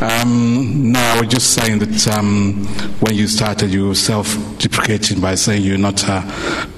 Um, 0.00 0.90
no, 0.90 0.98
I 0.98 1.20
was 1.20 1.28
just 1.28 1.54
saying 1.54 1.78
that 1.78 2.08
um, 2.08 2.66
when 3.00 3.14
you 3.14 3.28
started, 3.28 3.70
you 3.70 3.88
were 3.88 3.94
self-deprecating 3.94 5.20
by 5.20 5.36
saying 5.36 5.62
you're 5.62 5.78
not 5.78 6.02
a, 6.08 6.24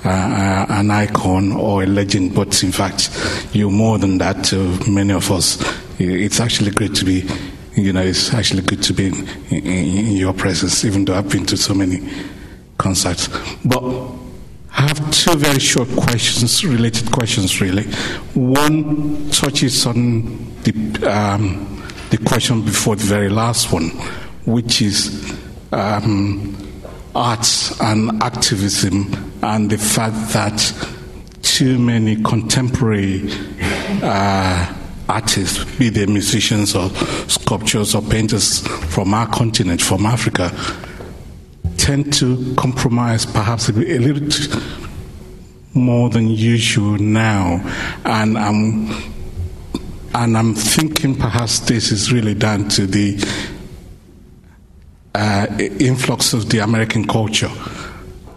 a, 0.05 0.67
an 0.69 0.91
icon 0.91 1.53
or 1.53 1.85
a 1.85 1.87
legend, 1.87 2.35
but 2.35 2.63
in 2.63 2.71
fact, 2.71 3.11
you're 3.55 3.71
more 3.71 3.97
than 3.99 4.19
that 4.19 4.45
to 4.47 4.79
many 4.91 5.15
of 5.15 5.31
us. 5.31 5.57
It's 5.99 6.39
actually 6.39 6.71
great 6.73 6.95
to 6.97 7.05
be 7.07 7.27
you 7.79 7.93
know, 7.93 8.03
it's 8.03 8.33
actually 8.35 8.63
good 8.63 8.83
to 8.83 8.93
be 8.93 9.07
in, 9.07 9.29
in, 9.51 9.67
in, 9.67 10.17
your 10.17 10.33
presence, 10.33 10.85
even 10.85 11.05
though 11.05 11.15
I've 11.15 11.29
been 11.29 11.47
to 11.47 11.57
so 11.57 11.75
many 11.75 12.09
concerts. 12.77 13.29
But 13.65 13.83
I 14.77 14.83
have 14.83 15.11
two 15.11 15.35
very 15.37 15.59
short 15.59 15.89
questions, 15.97 16.65
related 16.65 17.11
questions, 17.11 17.61
really. 17.61 17.85
One 18.35 19.31
touches 19.31 19.87
on 19.87 20.55
the, 20.63 20.73
um, 21.11 21.83
the 22.11 22.19
question 22.19 22.63
before 22.63 22.97
the 22.97 23.05
very 23.05 23.29
last 23.29 23.73
one, 23.73 23.91
which 24.45 24.83
is 24.83 25.37
um, 25.73 26.57
arts 27.15 27.81
and 27.81 28.23
activism, 28.23 29.33
and 29.43 29.71
the 29.71 29.79
fact 29.79 30.33
that 30.33 30.73
too 31.43 31.79
many 31.79 32.17
contemporary 32.23 33.29
uh, 34.03 34.75
artists, 35.09 35.65
be 35.77 35.89
they 35.89 36.07
musicians 36.07 36.75
or 36.75 36.91
sculptors 37.29 37.95
or 37.95 38.03
painters 38.03 38.67
from 38.93 39.15
our 39.15 39.27
continent, 39.27 39.81
from 39.81 40.07
Africa, 40.07 40.51
tend 41.77 42.13
to 42.13 42.55
compromise 42.57 43.25
perhaps 43.25 43.69
a 43.69 43.73
little 43.73 44.61
more 45.75 46.11
than 46.11 46.29
usual 46.29 46.99
now. 46.99 47.61
And 48.05 48.37
I'm, 48.37 48.91
and 50.15 50.37
I'm 50.37 50.55
thinking 50.55 51.15
perhaps 51.15 51.61
this 51.61 51.91
is 51.91 52.13
really 52.13 52.35
down 52.35 52.69
to 52.71 52.87
the 52.87 53.25
uh, 55.15 55.47
influx 55.59 56.33
of 56.33 56.51
the 56.51 56.59
American 56.59 57.07
culture. 57.07 57.51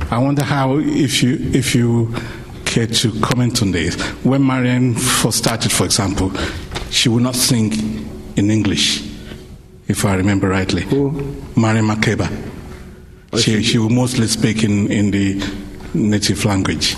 I 0.09 0.17
wonder 0.17 0.43
how, 0.43 0.77
if 0.77 1.23
you, 1.23 1.37
if 1.53 1.73
you 1.75 2.13
care 2.71 2.87
to 2.87 3.19
comment 3.19 3.61
on 3.61 3.71
this. 3.71 3.99
When 4.23 4.45
Marianne 4.45 4.93
first 4.93 5.39
started, 5.39 5.71
for 5.71 5.83
example, 5.83 6.31
she 6.91 7.09
would 7.09 7.23
not 7.23 7.35
sing 7.35 7.71
in 8.35 8.51
English, 8.51 9.01
if 9.87 10.05
I 10.05 10.15
remember 10.15 10.49
rightly. 10.49 10.83
Who? 10.83 11.11
Marianne 11.55 11.87
Makeba. 11.87 12.29
Oh, 13.33 13.37
she, 13.37 13.63
she 13.63 13.77
would 13.77 13.91
mostly 13.91 14.27
speak 14.27 14.63
in, 14.63 14.91
in 14.91 15.11
the 15.11 15.41
native 15.93 16.43
language. 16.45 16.95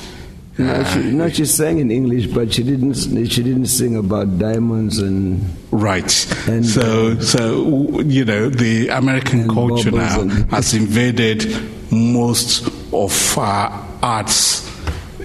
No, 0.58 0.84
she, 0.84 1.00
uh, 1.00 1.04
no, 1.04 1.30
she 1.30 1.46
sang 1.46 1.80
in 1.80 1.90
English, 1.90 2.28
but 2.28 2.54
she 2.54 2.64
didn't. 2.64 2.94
She 2.94 3.42
didn't 3.42 3.66
sing 3.68 3.96
about 3.96 4.38
diamonds 4.38 5.00
and 5.00 5.44
right. 5.72 6.04
And, 6.48 6.64
so, 6.64 7.20
so 7.20 8.02
you 8.02 8.24
know, 8.24 8.50
the 8.50 8.90
American 8.90 9.48
culture 9.50 9.90
now 9.90 10.28
has 10.52 10.76
invaded 10.76 11.46
most 11.92 12.68
of 12.94 13.38
our 13.38 13.88
arts 14.04 14.70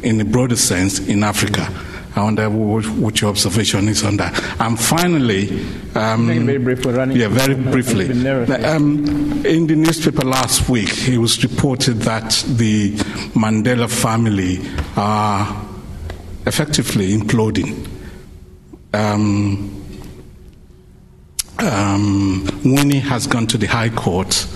in 0.03 0.19
a 0.21 0.25
broader 0.25 0.57
sense 0.57 0.99
in 0.99 1.23
Africa. 1.23 1.69
I 2.19 2.25
wonder 2.25 2.51
what, 2.51 2.85
what 2.91 3.21
your 3.21 3.31
observation 3.31 3.89
is 3.89 4.03
on 4.03 4.17
that. 4.17 4.61
And 4.61 4.79
finally, 4.79 5.51
um, 5.95 6.27
very 6.27 6.59
brief. 6.59 6.85
We're 6.85 6.97
running. 6.97 7.17
yeah, 7.17 7.29
very 7.29 7.55
briefly. 7.55 8.07
It's 8.07 8.15
been 8.15 8.23
narrow. 8.25 8.75
Um, 8.77 9.47
in 9.47 9.69
the 9.69 9.77
newspaper 9.77 10.25
last 10.25 10.69
week, 10.69 11.09
it 11.09 11.19
was 11.19 11.43
reported 11.45 12.01
that 12.01 12.45
the 12.49 12.97
Mandela 13.35 13.89
family 13.89 14.59
are 14.97 15.65
effectively 16.47 17.17
imploding. 17.17 17.87
Um, 18.93 19.75
um, 21.59 22.49
Winnie 22.65 23.01
has 23.01 23.27
gone 23.27 23.47
to 23.49 23.59
the 23.59 23.67
High 23.67 23.91
Court 23.91 24.47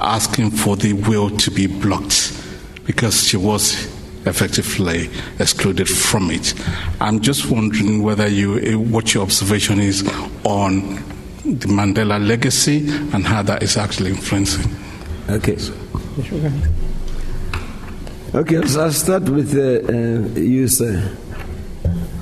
asking 0.00 0.52
for 0.52 0.76
the 0.76 0.92
will 0.92 1.30
to 1.38 1.50
be 1.50 1.66
blocked 1.66 2.32
because 2.84 3.26
she 3.26 3.36
was 3.36 3.97
effectively 4.28 5.10
excluded 5.38 5.88
from 5.88 6.30
it. 6.30 6.54
I'm 7.00 7.20
just 7.20 7.50
wondering 7.50 8.02
whether 8.02 8.28
you, 8.28 8.58
eh, 8.60 8.74
what 8.74 9.14
your 9.14 9.22
observation 9.24 9.80
is 9.80 10.06
on 10.44 10.96
the 11.44 11.68
Mandela 11.68 12.24
legacy 12.24 12.88
and 13.12 13.26
how 13.26 13.42
that 13.42 13.62
is 13.62 13.76
actually 13.76 14.10
influencing. 14.10 14.70
Okay. 15.30 15.56
Okay, 18.34 18.66
so 18.66 18.82
I'll 18.82 18.92
start 18.92 19.22
with 19.24 19.56
uh, 19.56 19.90
uh, 19.90 20.38
you, 20.38 20.68
sir. 20.68 21.16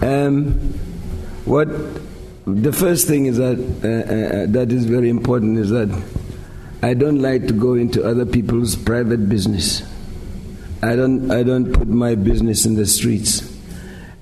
Um, 0.01 0.53
what 1.45 1.69
the 2.47 2.73
first 2.73 3.09
thing 3.09 3.27
is 3.27 3.39
that 3.39 3.59
uh, 3.59 4.43
uh, 4.43 4.47
that 4.53 4.71
is 4.71 4.85
very 4.85 5.09
important 5.09 5.59
is 5.59 5.71
that 5.71 5.89
I 6.83 6.95
don't 6.95 7.21
like 7.21 7.49
to 7.49 7.53
go 7.53 7.75
into 7.75 8.05
other 8.05 8.25
people's 8.25 8.77
private 8.77 9.29
business. 9.29 9.83
I 10.87 10.97
don't 10.97 11.31
I 11.31 11.43
don't 11.43 11.73
put 11.73 11.89
my 11.89 12.15
business 12.15 12.65
in 12.65 12.75
the 12.75 12.87
streets, 12.87 13.43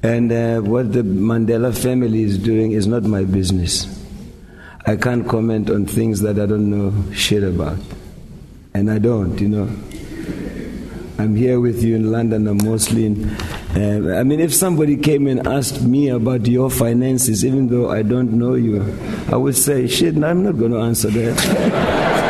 and 0.03 0.33
uh, 0.33 0.61
what 0.61 0.93
the 0.93 1.03
Mandela 1.03 1.77
family 1.77 2.23
is 2.23 2.39
doing 2.39 2.73
is 2.73 2.87
not 2.87 3.03
my 3.03 3.25
business. 3.25 3.87
I 4.87 4.97
can't 4.97 5.29
comment 5.29 5.71
on 5.71 5.87
things 5.87 6.21
that 6.21 6.39
I 6.39 6.47
don't 6.47 6.71
know 6.71 7.13
shit 7.13 7.43
about, 7.43 7.79
and 8.75 8.91
I 8.91 8.99
don't, 8.99 9.39
you 9.41 9.49
know. 9.49 9.69
I'm 11.17 11.37
here 11.37 11.61
with 11.61 11.83
you 11.83 11.95
in 11.97 12.11
London. 12.11 12.49
I'm 12.49 12.59
mostly 12.65 13.07
in. 13.07 13.31
Uh, 13.77 14.17
I 14.19 14.25
mean, 14.25 14.41
if 14.41 14.53
somebody 14.53 14.97
came 14.97 15.27
and 15.27 15.47
asked 15.47 15.83
me 15.83 16.09
about 16.09 16.47
your 16.47 16.71
finances, 16.71 17.45
even 17.45 17.69
though 17.69 17.91
I 17.91 18.03
don't 18.03 18.33
know 18.33 18.55
you, 18.55 18.83
I 19.31 19.37
would 19.37 19.57
say, 19.57 19.87
shit, 19.87 20.17
I'm 20.23 20.43
not 20.43 20.59
going 20.59 20.73
to 20.73 20.81
answer 20.81 21.09
that. 21.09 22.21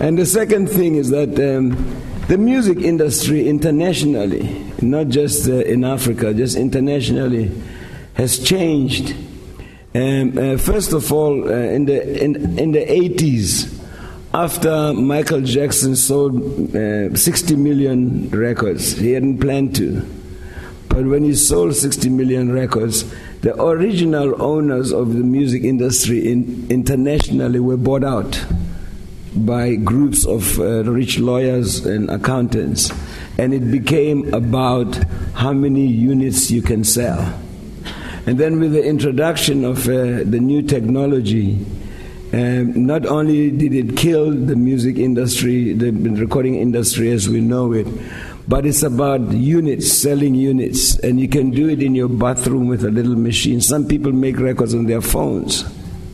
and 0.00 0.18
the 0.18 0.24
second 0.24 0.68
thing 0.68 0.96
is 0.96 1.10
that 1.10 1.38
um, 1.38 1.76
the 2.28 2.38
music 2.38 2.78
industry 2.78 3.48
internationally, 3.48 4.72
not 4.80 5.08
just 5.08 5.48
uh, 5.48 5.56
in 5.56 5.84
Africa, 5.84 6.32
just 6.32 6.56
internationally, 6.56 7.50
has 8.14 8.38
changed. 8.38 9.14
Um, 9.94 10.38
uh, 10.38 10.56
first 10.56 10.92
of 10.92 11.12
all, 11.12 11.48
uh, 11.48 11.52
in 11.52 11.84
the 11.84 12.22
in, 12.22 12.58
in 12.58 12.72
the 12.72 12.86
80s, 12.86 13.78
after 14.32 14.94
Michael 14.94 15.40
Jackson 15.40 15.96
sold 15.96 16.74
uh, 16.74 17.14
60 17.14 17.56
million 17.56 18.30
records, 18.30 18.96
he 18.96 19.12
hadn't 19.12 19.40
planned 19.40 19.74
to. 19.76 20.00
But 20.88 21.06
when 21.06 21.24
he 21.24 21.34
sold 21.34 21.74
60 21.74 22.08
million 22.08 22.52
records, 22.52 23.04
the 23.40 23.60
original 23.60 24.40
owners 24.40 24.92
of 24.92 25.14
the 25.14 25.24
music 25.24 25.64
industry 25.64 26.30
in, 26.30 26.66
internationally 26.70 27.60
were 27.60 27.76
bought 27.76 28.04
out 28.04 28.44
by 29.34 29.76
groups 29.76 30.26
of 30.26 30.58
uh, 30.58 30.84
rich 30.84 31.18
lawyers 31.18 31.86
and 31.86 32.10
accountants. 32.10 32.92
And 33.38 33.54
it 33.54 33.70
became 33.70 34.32
about 34.34 34.94
how 35.34 35.52
many 35.52 35.86
units 35.86 36.50
you 36.50 36.62
can 36.62 36.84
sell. 36.84 37.20
And 38.26 38.38
then, 38.38 38.60
with 38.60 38.72
the 38.72 38.84
introduction 38.84 39.64
of 39.64 39.88
uh, 39.88 40.24
the 40.24 40.40
new 40.40 40.62
technology, 40.62 41.64
Um, 42.30 42.86
not 42.86 43.10
only 43.10 43.50
did 43.50 43.74
it 43.74 43.98
kill 43.98 44.30
the 44.30 44.54
music 44.54 45.02
industry, 45.02 45.74
the 45.74 45.90
recording 46.14 46.54
industry 46.54 47.10
as 47.10 47.26
we 47.26 47.40
know 47.40 47.74
it, 47.74 47.90
but 48.46 48.62
it's 48.62 48.86
about 48.86 49.34
units, 49.34 49.90
selling 49.90 50.38
units, 50.38 50.94
and 51.02 51.18
you 51.18 51.26
can 51.26 51.50
do 51.50 51.66
it 51.66 51.82
in 51.82 51.98
your 51.98 52.06
bathroom 52.06 52.70
with 52.70 52.86
a 52.86 52.90
little 52.94 53.18
machine. 53.18 53.60
Some 53.60 53.82
people 53.82 54.14
make 54.14 54.38
records 54.38 54.78
on 54.78 54.86
their 54.86 55.02
phones, 55.02 55.66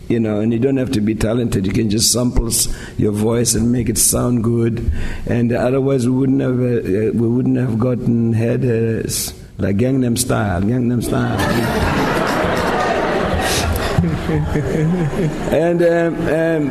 you 0.08 0.20
know, 0.20 0.40
and 0.40 0.52
you 0.52 0.58
don't 0.58 0.76
have 0.76 0.92
to 0.92 1.00
be 1.00 1.14
talented. 1.14 1.66
You 1.66 1.72
can 1.72 1.90
just 1.90 2.12
sample 2.12 2.50
your 2.96 3.12
voice 3.12 3.54
and 3.54 3.72
make 3.72 3.88
it 3.88 3.98
sound 3.98 4.44
good, 4.44 4.90
and 5.26 5.52
otherwise 5.52 6.08
we 6.08 6.14
wouldn't 6.14 6.40
have 6.40 6.60
uh, 6.60 7.12
we 7.18 7.28
wouldn't 7.28 7.56
have 7.56 7.78
gotten 7.78 8.32
head 8.32 8.64
uh, 8.64 9.08
like 9.58 9.76
Gangnam 9.76 10.16
Style, 10.18 10.62
Gangnam 10.62 11.02
Style. 11.02 11.38
and 15.52 15.82
um, 15.82 16.14
um, 16.28 16.70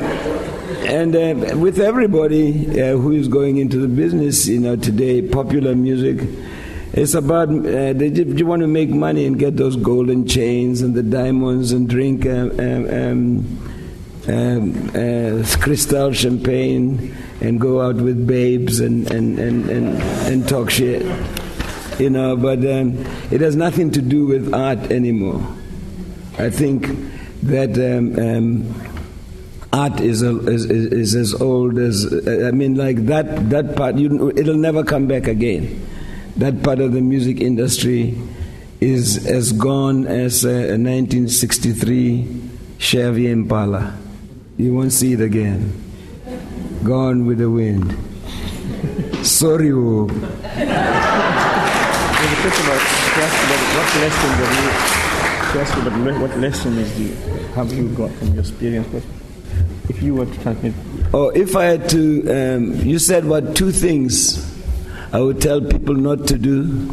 and 0.88 1.16
uh, 1.16 1.58
with 1.58 1.80
everybody 1.80 2.82
uh, 2.82 2.96
who 2.98 3.12
is 3.12 3.28
going 3.28 3.58
into 3.58 3.78
the 3.78 3.88
business, 3.88 4.48
you 4.48 4.60
know, 4.60 4.76
today, 4.76 5.22
popular 5.22 5.76
music, 5.76 6.20
it's 6.96 7.14
about 7.14 7.50
uh, 7.50 7.94
just 7.94 8.44
want 8.44 8.62
to 8.62 8.68
make 8.68 8.90
money 8.90 9.26
and 9.26 9.38
get 9.38 9.58
those 9.58 9.76
golden 9.76 10.26
chains 10.26 10.82
and 10.82 10.96
the 10.96 11.04
diamonds 11.04 11.74
and 11.74 11.90
drink 11.90 12.26
um, 12.26 12.58
um, 12.58 13.66
um, 14.30 14.90
uh, 14.96 15.46
crystal 15.60 16.14
champagne 16.14 17.14
and 17.42 17.60
go 17.60 17.82
out 17.82 17.96
with 17.96 18.26
babes 18.26 18.80
and, 18.80 19.12
and, 19.12 19.38
and, 19.38 19.70
and, 19.70 20.02
and 20.02 20.48
talk 20.48 20.70
shit. 20.70 21.02
You 22.00 22.10
know, 22.10 22.38
but 22.38 22.60
um, 22.60 22.98
it 23.30 23.42
has 23.42 23.58
nothing 23.58 23.92
to 23.92 24.02
do 24.02 24.26
with 24.26 24.54
art 24.54 24.80
anymore. 24.90 25.46
I 26.38 26.50
think 26.50 26.88
that 27.44 27.78
um, 27.78 28.18
um, 28.18 29.02
art 29.74 30.00
is, 30.00 30.22
is, 30.22 30.66
is, 30.66 31.14
as 31.14 31.34
old 31.42 31.78
as 31.78 32.06
I 32.26 32.52
mean, 32.52 32.76
like 32.76 33.06
that 33.08 33.50
that 33.50 33.76
part. 33.76 33.96
You, 33.96 34.30
it'll 34.30 34.56
never 34.56 34.84
come 34.84 35.08
back 35.08 35.28
again. 35.28 35.86
That 36.38 36.62
part 36.64 36.80
of 36.80 36.92
the 36.92 37.00
music 37.00 37.40
industry 37.40 38.18
is 38.82 39.26
as 39.26 39.54
gone 39.54 40.06
as 40.06 40.44
a, 40.44 40.50
a 40.50 40.76
1963 40.76 42.28
Chevy 42.78 43.32
Impala. 43.32 43.98
You 44.58 44.74
won't 44.76 44.92
see 44.92 45.14
it 45.14 45.22
again. 45.22 45.72
Gone 46.84 47.26
with 47.26 47.38
the 47.38 47.50
wind. 47.50 47.96
Sorry, 49.26 49.72
oh. 49.72 50.08
what 50.08 50.12
lesson 53.98 55.58
ask 55.58 55.78
you, 55.78 55.84
but 55.84 56.20
what 56.20 56.38
lessons 56.38 56.92
do 56.98 57.04
you, 57.04 57.16
have 57.54 57.72
you 57.72 57.88
got 57.96 58.12
from 58.12 58.34
your 58.34 58.42
experience? 58.42 59.06
If 59.88 60.02
you 60.02 60.16
were 60.16 60.26
to 60.26 60.42
transmit. 60.42 60.74
Oh, 61.14 61.30
if 61.30 61.56
I 61.56 61.64
had 61.64 61.88
to, 61.92 62.30
um, 62.30 62.76
you 62.86 63.00
said 63.00 63.24
what 63.24 63.56
two 63.56 63.72
things 63.72 64.55
I 65.16 65.20
would 65.22 65.40
tell 65.40 65.62
people 65.62 65.96
not 65.96 66.28
to 66.28 66.38
do. 66.38 66.92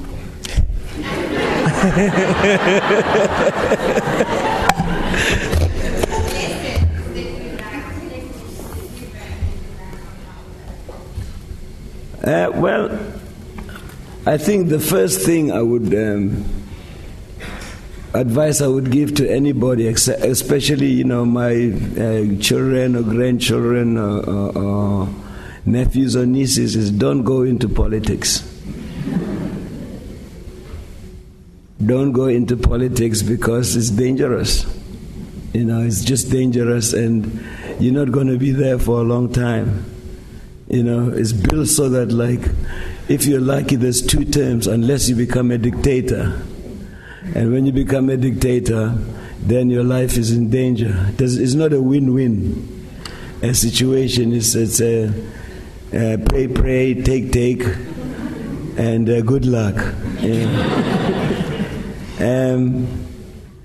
uh, 12.23 12.53
well, 12.55 12.97
I 14.25 14.39
think 14.39 14.69
the 14.69 14.79
first 14.79 15.27
thing 15.27 15.51
I 15.51 15.61
would. 15.61 15.93
Um, 15.93 16.45
advice 18.15 18.61
I 18.61 18.69
would 18.69 18.93
give 18.93 19.17
to 19.17 19.29
anybody, 19.29 19.89
especially 19.89 20.93
you 20.93 21.03
know 21.03 21.25
my 21.25 21.73
uh, 21.99 22.41
children 22.41 22.95
or 22.95 23.03
grandchildren 23.03 23.99
or, 23.99 24.21
or, 24.21 24.59
or, 24.59 25.09
nephews 25.65 26.17
or 26.17 26.27
nieces, 26.27 26.77
is 26.77 26.91
don't 26.91 27.25
go 27.25 27.43
into 27.43 27.69
politics. 27.69 28.49
Don't 31.85 32.13
go 32.13 32.27
into 32.27 32.57
politics 32.57 33.23
because 33.23 33.75
it's 33.77 33.91
dangerous. 33.91 34.65
You 35.53 35.65
know, 35.65 35.81
it's 35.81 36.05
just 36.05 36.31
dangerous, 36.31 36.93
and 36.93 37.45
you're 37.81 37.93
not 37.93 38.13
going 38.13 38.29
to 38.29 38.39
be 38.39 38.53
there 38.53 38.79
for 38.79 39.01
a 39.01 39.03
long 39.03 39.33
time. 39.33 39.85
You 40.69 40.83
know, 40.83 41.11
it's 41.11 41.33
built 41.33 41.69
so 41.69 41.89
that 41.91 42.13
like, 42.13 42.41
if 43.09 43.27
you're 43.27 43.41
lucky, 43.41 43.77
there's 43.77 44.01
two 44.01 44.25
terms, 44.25 44.67
unless 44.67 45.09
you 45.09 45.17
become 45.17 45.51
a 45.51 45.59
dictator 45.59 46.43
and 47.35 47.53
when 47.53 47.65
you 47.67 47.73
become 47.73 48.11
a 48.11 48.17
dictator, 48.17 48.95
then 49.41 49.71
your 49.71 49.85
life 49.85 50.17
is 50.17 50.33
in 50.33 50.51
danger. 50.51 51.09
It's 51.19 51.55
not 51.55 51.73
a 51.73 51.81
win 51.81 52.13
win 52.15 52.69
a 53.43 53.55
situation. 53.55 54.33
It's, 54.33 54.55
it's 54.55 54.81
a, 54.81 55.13
a 55.93 56.19
pray, 56.19 56.49
pray, 56.49 56.95
take, 56.95 57.33
take, 57.33 57.63
and 58.77 59.09
uh, 59.09 59.21
good 59.23 59.45
luck. 59.45 59.75
Yeah. 60.21 60.47
um, 62.21 62.87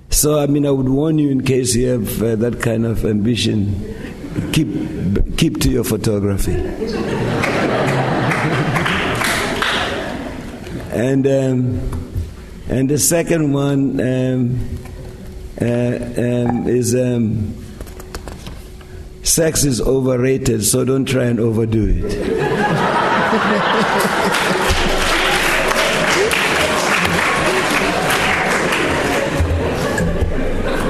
so, 0.09 0.39
I 0.39 0.47
mean, 0.47 0.65
I 0.65 0.71
would 0.71 0.89
warn 0.89 1.19
you 1.19 1.29
in 1.29 1.43
case 1.43 1.75
you 1.75 1.87
have 1.89 2.21
uh, 2.21 2.35
that 2.37 2.61
kind 2.61 2.85
of 2.85 3.05
ambition, 3.05 4.51
keep, 4.53 4.67
keep 5.37 5.59
to 5.61 5.69
your 5.69 5.83
photography. 5.83 6.55
and. 10.91 11.27
Um, 11.27 11.97
and 12.69 12.89
the 12.89 12.97
second 12.99 13.53
one 13.53 14.01
um, 14.01 14.59
uh, 15.61 15.65
um, 15.65 16.67
is 16.67 16.93
um, 16.93 17.55
sex 19.27 19.63
is 19.65 19.81
overrated, 19.81 20.63
so 20.63 20.85
don't 20.85 21.05
try 21.05 21.25
and 21.25 21.39
overdo 21.39 21.85
it. 21.89 22.03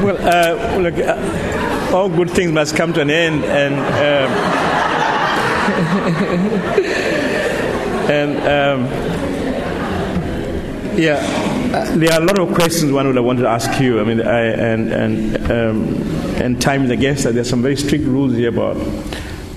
well, 0.04 0.18
uh, 0.22 0.78
look, 0.78 0.98
uh, 1.00 1.96
all 1.96 2.10
good 2.10 2.30
things 2.30 2.52
must 2.52 2.76
come 2.76 2.94
to 2.94 3.02
an 3.02 3.10
end, 3.10 3.44
and 3.44 3.74
um, 3.74 4.32
and 8.10 8.38
um, 8.48 8.86
yeah. 10.98 11.47
There 11.68 12.14
are 12.14 12.22
a 12.22 12.26
lot 12.26 12.40
of 12.40 12.54
questions 12.54 12.92
one 12.92 13.08
would 13.08 13.16
have 13.16 13.26
wanted 13.26 13.42
to 13.42 13.50
ask 13.50 13.80
you. 13.82 14.00
I 14.00 14.04
mean, 14.04 14.22
I, 14.22 14.42
and 14.42 14.92
and 14.92 15.52
um, 15.52 16.42
and 16.42 16.62
time 16.62 16.86
is 16.86 16.92
against 16.92 17.24
that. 17.24 17.34
There's 17.34 17.50
some 17.50 17.62
very 17.62 17.76
strict 17.76 18.06
rules 18.06 18.34
here 18.34 18.50
about 18.50 18.78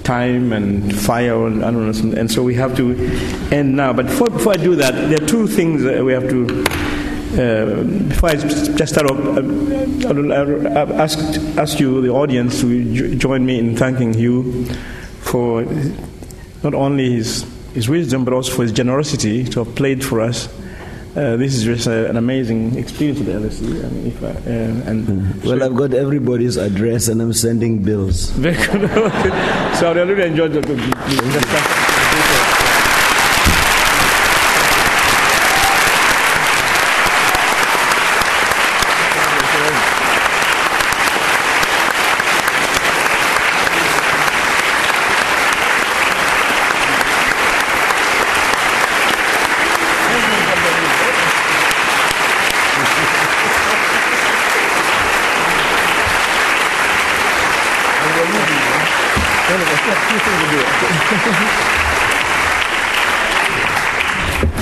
time 0.03 0.53
and 0.53 0.99
fire 0.99 1.47
and, 1.47 1.63
and, 1.63 2.15
and 2.15 2.31
so 2.31 2.43
we 2.43 2.55
have 2.57 2.77
to 2.77 2.97
end 3.53 3.77
now. 3.77 3.93
But 3.93 4.07
before, 4.07 4.29
before 4.29 4.55
I 4.55 4.57
do 4.57 4.75
that, 4.77 4.93
there 4.93 5.23
are 5.23 5.27
two 5.27 5.47
things 5.47 5.83
that 5.83 6.05
we 6.05 6.13
have 6.13 6.29
to. 6.29 6.65
Uh, 7.31 7.85
before 8.09 8.31
I 8.31 8.35
just 8.35 8.89
start 8.89 9.09
off, 9.09 9.19
I'll 10.05 11.01
ask, 11.01 11.19
ask 11.57 11.79
you, 11.79 12.03
the 12.03 12.09
audience, 12.09 12.61
to 12.63 13.15
join 13.17 13.47
me 13.47 13.61
in 13.61 13.77
thanking 13.77 14.15
you 14.15 14.65
for 15.21 15.63
not 16.65 16.75
only 16.75 17.13
his, 17.13 17.47
his 17.73 17.89
wisdom, 17.89 18.25
but 18.25 18.35
also 18.35 18.53
for 18.53 18.63
his 18.63 18.73
generosity 18.73 19.45
to 19.45 19.63
have 19.63 19.77
played 19.77 20.05
for 20.05 20.21
us 20.21 20.49
uh, 21.17 21.37
this 21.37 21.55
is 21.55 21.65
just 21.65 21.89
uh, 21.89 22.09
an 22.09 22.17
amazing 22.17 22.77
experience 22.77 23.21
at 23.21 23.27
the 23.27 23.33
LSE. 23.33 23.85
I 23.85 23.89
mean, 23.91 24.17
I, 24.23 24.27
uh, 24.27 24.91
and 24.91 25.07
mm. 25.07 25.45
well, 25.45 25.63
I've 25.63 25.75
got 25.75 25.93
everybody's 25.93 26.57
address 26.57 27.09
and 27.09 27.21
I'm 27.21 27.33
sending 27.33 27.83
bills. 27.83 28.31
Very 28.31 28.55
good. 28.67 28.89
so 29.77 29.91
I 29.91 30.03
really 30.03 30.29
enjoyed 30.29 30.53
the. 30.53 30.61
the 30.61 32.61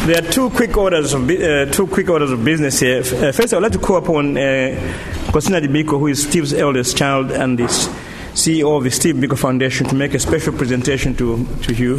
There 0.06 0.24
are 0.24 0.30
two 0.32 0.48
quick 0.50 0.76
orders 0.76 1.12
of 1.12 1.28
uh, 1.28 1.66
two 1.66 1.86
quick 1.86 2.08
orders 2.08 2.30
of 2.30 2.42
business 2.44 2.80
here. 2.80 3.00
Uh, 3.00 3.30
first, 3.30 3.52
I'd 3.52 3.62
like 3.62 3.72
to 3.72 3.78
call 3.78 3.98
upon 3.98 4.36
uh, 4.38 4.40
Nkosinathi 5.28 5.68
Biko, 5.68 5.98
who 5.98 6.06
is 6.06 6.26
Steve's 6.26 6.54
eldest 6.54 6.96
child 6.96 7.30
and 7.30 7.58
the 7.58 7.64
CEO 7.64 8.76
of 8.76 8.84
the 8.84 8.90
Steve 8.90 9.16
Biko 9.16 9.38
Foundation, 9.38 9.86
to 9.86 9.94
make 9.94 10.14
a 10.14 10.18
special 10.18 10.54
presentation 10.54 11.14
to 11.16 11.46
to 11.62 11.74
you. 11.74 11.98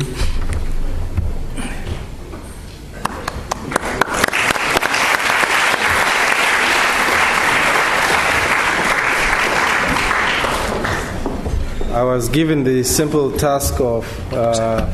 Was 12.09 12.27
given 12.27 12.63
the 12.63 12.83
simple 12.83 13.31
task 13.31 13.79
of 13.79 14.33
uh, 14.33 14.91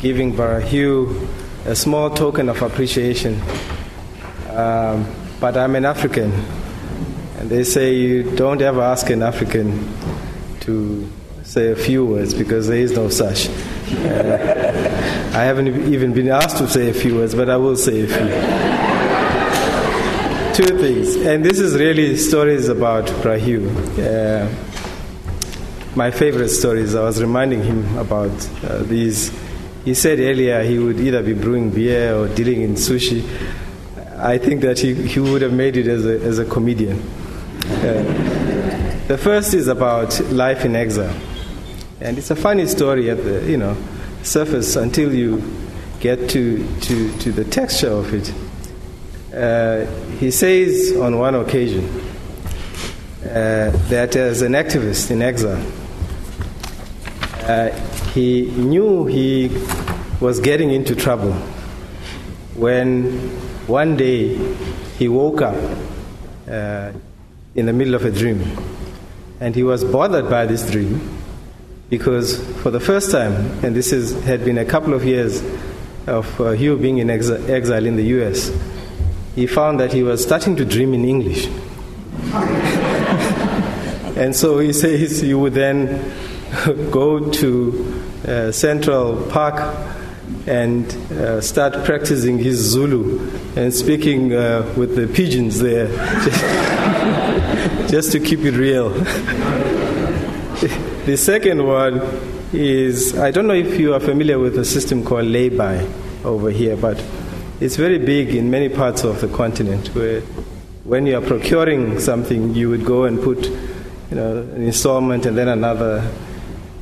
giving 0.00 0.34
Bra 0.34 0.58
Hugh 0.58 1.28
a 1.66 1.76
small 1.76 2.08
token 2.08 2.48
of 2.48 2.62
appreciation. 2.62 3.38
Um, 4.48 5.06
but 5.38 5.58
I'm 5.58 5.76
an 5.76 5.84
African, 5.84 6.32
and 7.36 7.50
they 7.50 7.62
say 7.62 7.94
you 7.94 8.22
don't 8.36 8.62
ever 8.62 8.80
ask 8.80 9.10
an 9.10 9.22
African 9.22 9.86
to 10.60 11.06
say 11.42 11.72
a 11.72 11.76
few 11.76 12.06
words 12.06 12.32
because 12.32 12.68
there 12.68 12.78
is 12.78 12.92
no 12.92 13.10
such. 13.10 13.48
Uh, 13.48 15.32
I 15.34 15.44
haven't 15.44 15.92
even 15.92 16.14
been 16.14 16.28
asked 16.30 16.56
to 16.56 16.68
say 16.68 16.88
a 16.88 16.94
few 16.94 17.16
words, 17.16 17.34
but 17.34 17.50
I 17.50 17.58
will 17.58 17.76
say 17.76 18.00
a 18.00 18.08
few. 18.08 18.28
Two 20.66 20.78
things, 20.78 21.16
and 21.16 21.44
this 21.44 21.60
is 21.60 21.74
really 21.78 22.16
stories 22.16 22.68
about 22.68 23.06
Bra 23.22 23.34
Hugh. 23.34 23.68
Uh, 23.98 24.48
my 25.96 26.10
favorite 26.10 26.50
stories. 26.50 26.94
I 26.94 27.02
was 27.02 27.20
reminding 27.20 27.62
him 27.62 27.98
about 27.98 28.30
uh, 28.64 28.78
these. 28.82 29.32
He 29.84 29.94
said 29.94 30.20
earlier 30.20 30.62
he 30.62 30.78
would 30.78 31.00
either 31.00 31.22
be 31.22 31.34
brewing 31.34 31.70
beer 31.70 32.14
or 32.14 32.28
dealing 32.28 32.62
in 32.62 32.74
sushi. 32.74 33.24
I 34.18 34.38
think 34.38 34.60
that 34.60 34.78
he, 34.78 34.94
he 34.94 35.18
would 35.18 35.42
have 35.42 35.52
made 35.52 35.76
it 35.76 35.86
as 35.86 36.04
a, 36.04 36.20
as 36.20 36.38
a 36.38 36.44
comedian. 36.44 37.00
Uh, 37.64 39.04
the 39.08 39.18
first 39.18 39.54
is 39.54 39.66
about 39.68 40.20
life 40.30 40.64
in 40.64 40.76
exile. 40.76 41.16
And 42.00 42.18
it's 42.18 42.30
a 42.30 42.36
funny 42.36 42.66
story 42.66 43.10
at 43.10 43.24
the 43.24 43.50
you 43.50 43.56
know 43.56 43.76
surface 44.22 44.76
until 44.76 45.14
you 45.14 45.42
get 46.00 46.30
to, 46.30 46.80
to, 46.80 47.18
to 47.18 47.32
the 47.32 47.44
texture 47.44 47.90
of 47.90 48.12
it. 48.14 48.32
Uh, 49.34 49.86
he 50.18 50.30
says 50.30 50.96
on 50.96 51.18
one 51.18 51.34
occasion 51.34 51.84
uh, 53.22 53.70
that 53.88 54.16
as 54.16 54.42
an 54.42 54.52
activist 54.52 55.10
in 55.10 55.22
exile, 55.22 55.62
uh, 57.50 57.70
he 58.14 58.42
knew 58.52 59.06
he 59.06 59.48
was 60.20 60.38
getting 60.38 60.70
into 60.70 60.94
trouble 60.94 61.32
when 62.54 63.10
one 63.66 63.96
day 63.96 64.36
he 64.98 65.08
woke 65.08 65.42
up 65.42 65.56
uh, 66.48 66.92
in 67.56 67.66
the 67.66 67.72
middle 67.72 67.94
of 67.94 68.04
a 68.04 68.10
dream 68.10 68.40
and 69.40 69.56
he 69.56 69.64
was 69.64 69.82
bothered 69.84 70.30
by 70.30 70.46
this 70.46 70.70
dream 70.70 71.00
because 71.88 72.38
for 72.62 72.70
the 72.70 72.78
first 72.78 73.10
time, 73.10 73.32
and 73.64 73.74
this 73.74 73.92
is, 73.92 74.22
had 74.22 74.44
been 74.44 74.58
a 74.58 74.64
couple 74.64 74.94
of 74.94 75.04
years 75.04 75.42
of 76.06 76.40
uh, 76.40 76.52
Hugh 76.52 76.76
being 76.76 76.98
in 76.98 77.08
exi- 77.08 77.48
exile 77.48 77.84
in 77.84 77.96
the 77.96 78.04
US, 78.20 78.56
he 79.34 79.48
found 79.48 79.80
that 79.80 79.92
he 79.92 80.04
was 80.04 80.22
starting 80.22 80.54
to 80.54 80.64
dream 80.64 80.94
in 80.94 81.04
English. 81.04 81.46
and 84.16 84.36
so 84.36 84.60
he 84.60 84.72
says 84.72 85.20
you 85.24 85.40
would 85.40 85.54
then 85.54 86.29
go 86.90 87.30
to 87.30 88.02
uh, 88.26 88.52
Central 88.52 89.22
Park 89.30 89.76
and 90.46 90.92
uh, 91.12 91.40
start 91.40 91.84
practicing 91.84 92.38
his 92.38 92.58
Zulu 92.58 93.30
and 93.56 93.72
speaking 93.72 94.32
uh, 94.32 94.72
with 94.76 94.96
the 94.96 95.06
pigeons 95.06 95.60
there, 95.60 95.86
just, 96.24 97.90
just 97.90 98.12
to 98.12 98.20
keep 98.20 98.40
it 98.40 98.54
real. 98.54 98.90
The 101.06 101.16
second 101.16 101.66
one 101.66 102.02
is 102.52 103.18
I 103.18 103.30
don't 103.30 103.46
know 103.46 103.54
if 103.54 103.80
you 103.80 103.94
are 103.94 104.00
familiar 104.00 104.38
with 104.38 104.58
a 104.58 104.66
system 104.66 105.02
called 105.02 105.24
lay-by 105.24 105.88
over 106.24 106.50
here, 106.50 106.76
but 106.76 107.02
it's 107.58 107.76
very 107.76 107.98
big 107.98 108.34
in 108.34 108.50
many 108.50 108.68
parts 108.68 109.02
of 109.02 109.22
the 109.22 109.28
continent 109.28 109.88
where 109.94 110.20
when 110.84 111.06
you 111.06 111.16
are 111.16 111.22
procuring 111.22 111.98
something, 112.00 112.54
you 112.54 112.68
would 112.68 112.84
go 112.84 113.04
and 113.04 113.20
put 113.22 113.46
you 113.46 114.16
know, 114.16 114.38
an 114.38 114.62
installment 114.62 115.24
and 115.24 115.38
then 115.38 115.48
another. 115.48 116.06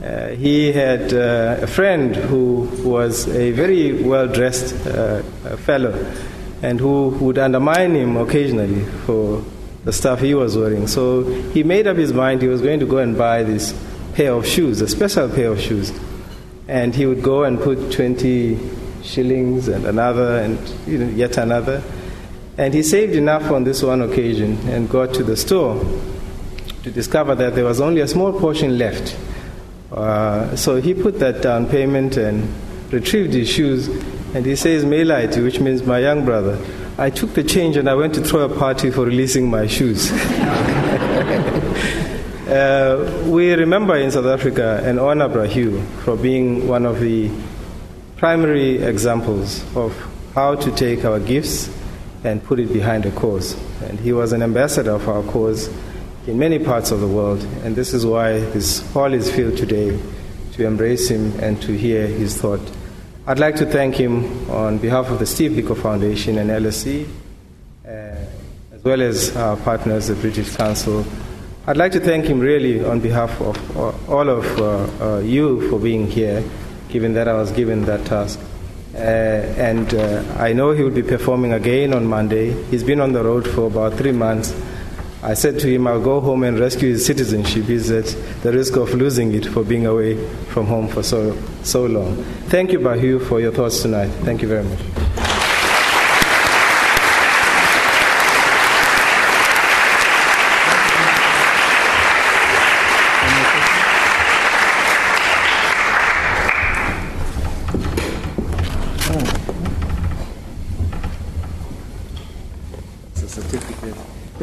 Uh, 0.02 0.28
he 0.28 0.70
had 0.70 1.12
uh, 1.12 1.58
a 1.60 1.66
friend 1.66 2.14
who 2.14 2.70
was 2.84 3.26
a 3.28 3.50
very 3.50 4.00
well 4.02 4.28
dressed 4.28 4.74
uh, 4.86 5.22
fellow 5.56 5.92
and 6.62 6.78
who 6.78 7.08
would 7.20 7.36
undermine 7.36 7.94
him 7.94 8.16
occasionally 8.16 8.84
for 9.06 9.44
the 9.84 9.92
stuff 9.92 10.20
he 10.20 10.34
was 10.34 10.56
wearing. 10.56 10.86
So 10.86 11.24
he 11.50 11.64
made 11.64 11.86
up 11.88 11.96
his 11.96 12.12
mind 12.12 12.42
he 12.42 12.48
was 12.48 12.60
going 12.60 12.78
to 12.80 12.86
go 12.86 12.98
and 12.98 13.18
buy 13.18 13.42
this 13.42 13.74
pair 14.14 14.32
of 14.32 14.46
shoes, 14.46 14.80
a 14.80 14.88
special 14.88 15.28
pair 15.28 15.50
of 15.50 15.60
shoes. 15.60 15.92
And 16.68 16.94
he 16.94 17.06
would 17.06 17.22
go 17.22 17.44
and 17.44 17.58
put 17.58 17.92
20 17.92 18.58
shillings 19.02 19.66
and 19.66 19.84
another 19.84 20.38
and 20.38 20.58
you 20.86 20.98
know, 20.98 21.08
yet 21.08 21.38
another. 21.38 21.82
And 22.56 22.74
he 22.74 22.82
saved 22.82 23.14
enough 23.14 23.50
on 23.50 23.64
this 23.64 23.82
one 23.82 24.02
occasion 24.02 24.58
and 24.68 24.88
got 24.88 25.14
to 25.14 25.24
the 25.24 25.36
store 25.36 25.82
to 26.82 26.90
discover 26.90 27.34
that 27.34 27.54
there 27.54 27.64
was 27.64 27.80
only 27.80 28.00
a 28.00 28.08
small 28.08 28.38
portion 28.38 28.78
left. 28.78 29.16
Uh, 29.92 30.54
so 30.56 30.80
he 30.80 30.94
put 30.94 31.18
that 31.18 31.42
down 31.42 31.68
payment 31.68 32.16
and 32.16 32.48
retrieved 32.92 33.32
his 33.32 33.48
shoes. 33.48 33.88
And 34.34 34.44
he 34.44 34.56
says, 34.56 34.84
Melaiti, 34.84 35.42
which 35.42 35.60
means 35.60 35.84
my 35.84 35.98
young 35.98 36.24
brother. 36.24 36.58
I 36.98 37.10
took 37.10 37.34
the 37.34 37.44
change 37.44 37.76
and 37.76 37.88
I 37.88 37.94
went 37.94 38.14
to 38.14 38.20
throw 38.20 38.40
a 38.40 38.58
party 38.58 38.90
for 38.90 39.04
releasing 39.04 39.50
my 39.50 39.66
shoes. 39.66 40.10
Uh, 42.48 43.24
we 43.26 43.52
remember 43.52 43.94
in 43.94 44.10
South 44.10 44.24
Africa 44.24 44.80
and 44.82 44.98
honor 44.98 45.28
Bra 45.28 45.42
Hugh 45.42 45.82
for 46.02 46.16
being 46.16 46.66
one 46.66 46.86
of 46.86 46.98
the 46.98 47.30
primary 48.16 48.78
examples 48.78 49.62
of 49.76 49.94
how 50.34 50.54
to 50.54 50.74
take 50.74 51.04
our 51.04 51.20
gifts 51.20 51.70
and 52.24 52.42
put 52.42 52.58
it 52.58 52.72
behind 52.72 53.04
a 53.04 53.10
cause. 53.10 53.54
And 53.82 54.00
he 54.00 54.14
was 54.14 54.32
an 54.32 54.42
ambassador 54.42 54.92
of 54.92 55.06
our 55.10 55.22
cause 55.24 55.68
in 56.28 56.38
many 56.38 56.58
parts 56.58 56.90
of 56.90 57.00
the 57.00 57.08
world, 57.08 57.42
and 57.64 57.74
this 57.74 57.94
is 57.94 58.04
why 58.04 58.38
this 58.52 58.86
hall 58.92 59.14
is 59.14 59.34
filled 59.34 59.56
today 59.56 59.98
to 60.52 60.66
embrace 60.66 61.08
him 61.08 61.32
and 61.40 61.60
to 61.62 61.72
hear 61.72 62.06
his 62.06 62.36
thought. 62.38 62.60
I'd 63.26 63.38
like 63.38 63.56
to 63.56 63.64
thank 63.64 63.94
him 63.94 64.50
on 64.50 64.76
behalf 64.76 65.08
of 65.10 65.20
the 65.20 65.24
Steve 65.24 65.52
Biko 65.52 65.74
Foundation 65.74 66.36
and 66.36 66.50
LSE, 66.50 67.08
uh, 67.86 67.88
as 67.88 68.84
well 68.84 69.00
as 69.00 69.34
our 69.38 69.56
partners, 69.56 70.08
the 70.08 70.16
British 70.16 70.54
Council. 70.54 71.02
I'd 71.66 71.78
like 71.78 71.92
to 71.92 72.00
thank 72.00 72.26
him 72.26 72.40
really 72.40 72.84
on 72.84 73.00
behalf 73.00 73.40
of 73.40 74.10
all 74.10 74.28
of 74.28 74.44
uh, 74.58 75.14
uh, 75.16 75.18
you 75.20 75.66
for 75.70 75.78
being 75.78 76.10
here, 76.10 76.44
given 76.90 77.14
that 77.14 77.26
I 77.26 77.32
was 77.32 77.52
given 77.52 77.86
that 77.86 78.04
task. 78.04 78.38
Uh, 78.94 78.98
and 78.98 79.94
uh, 79.94 80.22
I 80.36 80.52
know 80.52 80.72
he 80.72 80.82
will 80.82 80.90
be 80.90 81.02
performing 81.02 81.54
again 81.54 81.94
on 81.94 82.04
Monday. 82.04 82.52
He's 82.64 82.84
been 82.84 83.00
on 83.00 83.14
the 83.14 83.24
road 83.24 83.48
for 83.48 83.68
about 83.68 83.94
three 83.94 84.12
months. 84.12 84.54
I 85.22 85.34
said 85.34 85.58
to 85.60 85.68
him, 85.68 85.86
I'll 85.86 86.00
go 86.00 86.20
home 86.20 86.44
and 86.44 86.58
rescue 86.58 86.90
his 86.90 87.04
citizenship. 87.04 87.64
He's 87.64 87.90
at 87.90 88.06
the 88.42 88.52
risk 88.52 88.76
of 88.76 88.94
losing 88.94 89.34
it 89.34 89.46
for 89.46 89.64
being 89.64 89.86
away 89.86 90.16
from 90.46 90.66
home 90.66 90.86
for 90.86 91.02
so, 91.02 91.36
so 91.62 91.86
long. 91.86 92.22
Thank 92.48 92.72
you, 92.72 92.78
Bra 92.78 92.94
Hugh, 92.94 93.18
for 93.18 93.40
your 93.40 93.52
thoughts 93.52 93.82
tonight. 93.82 94.08
Thank 94.22 94.42
you 94.42 94.48
very 94.48 94.62
much. 94.62 94.97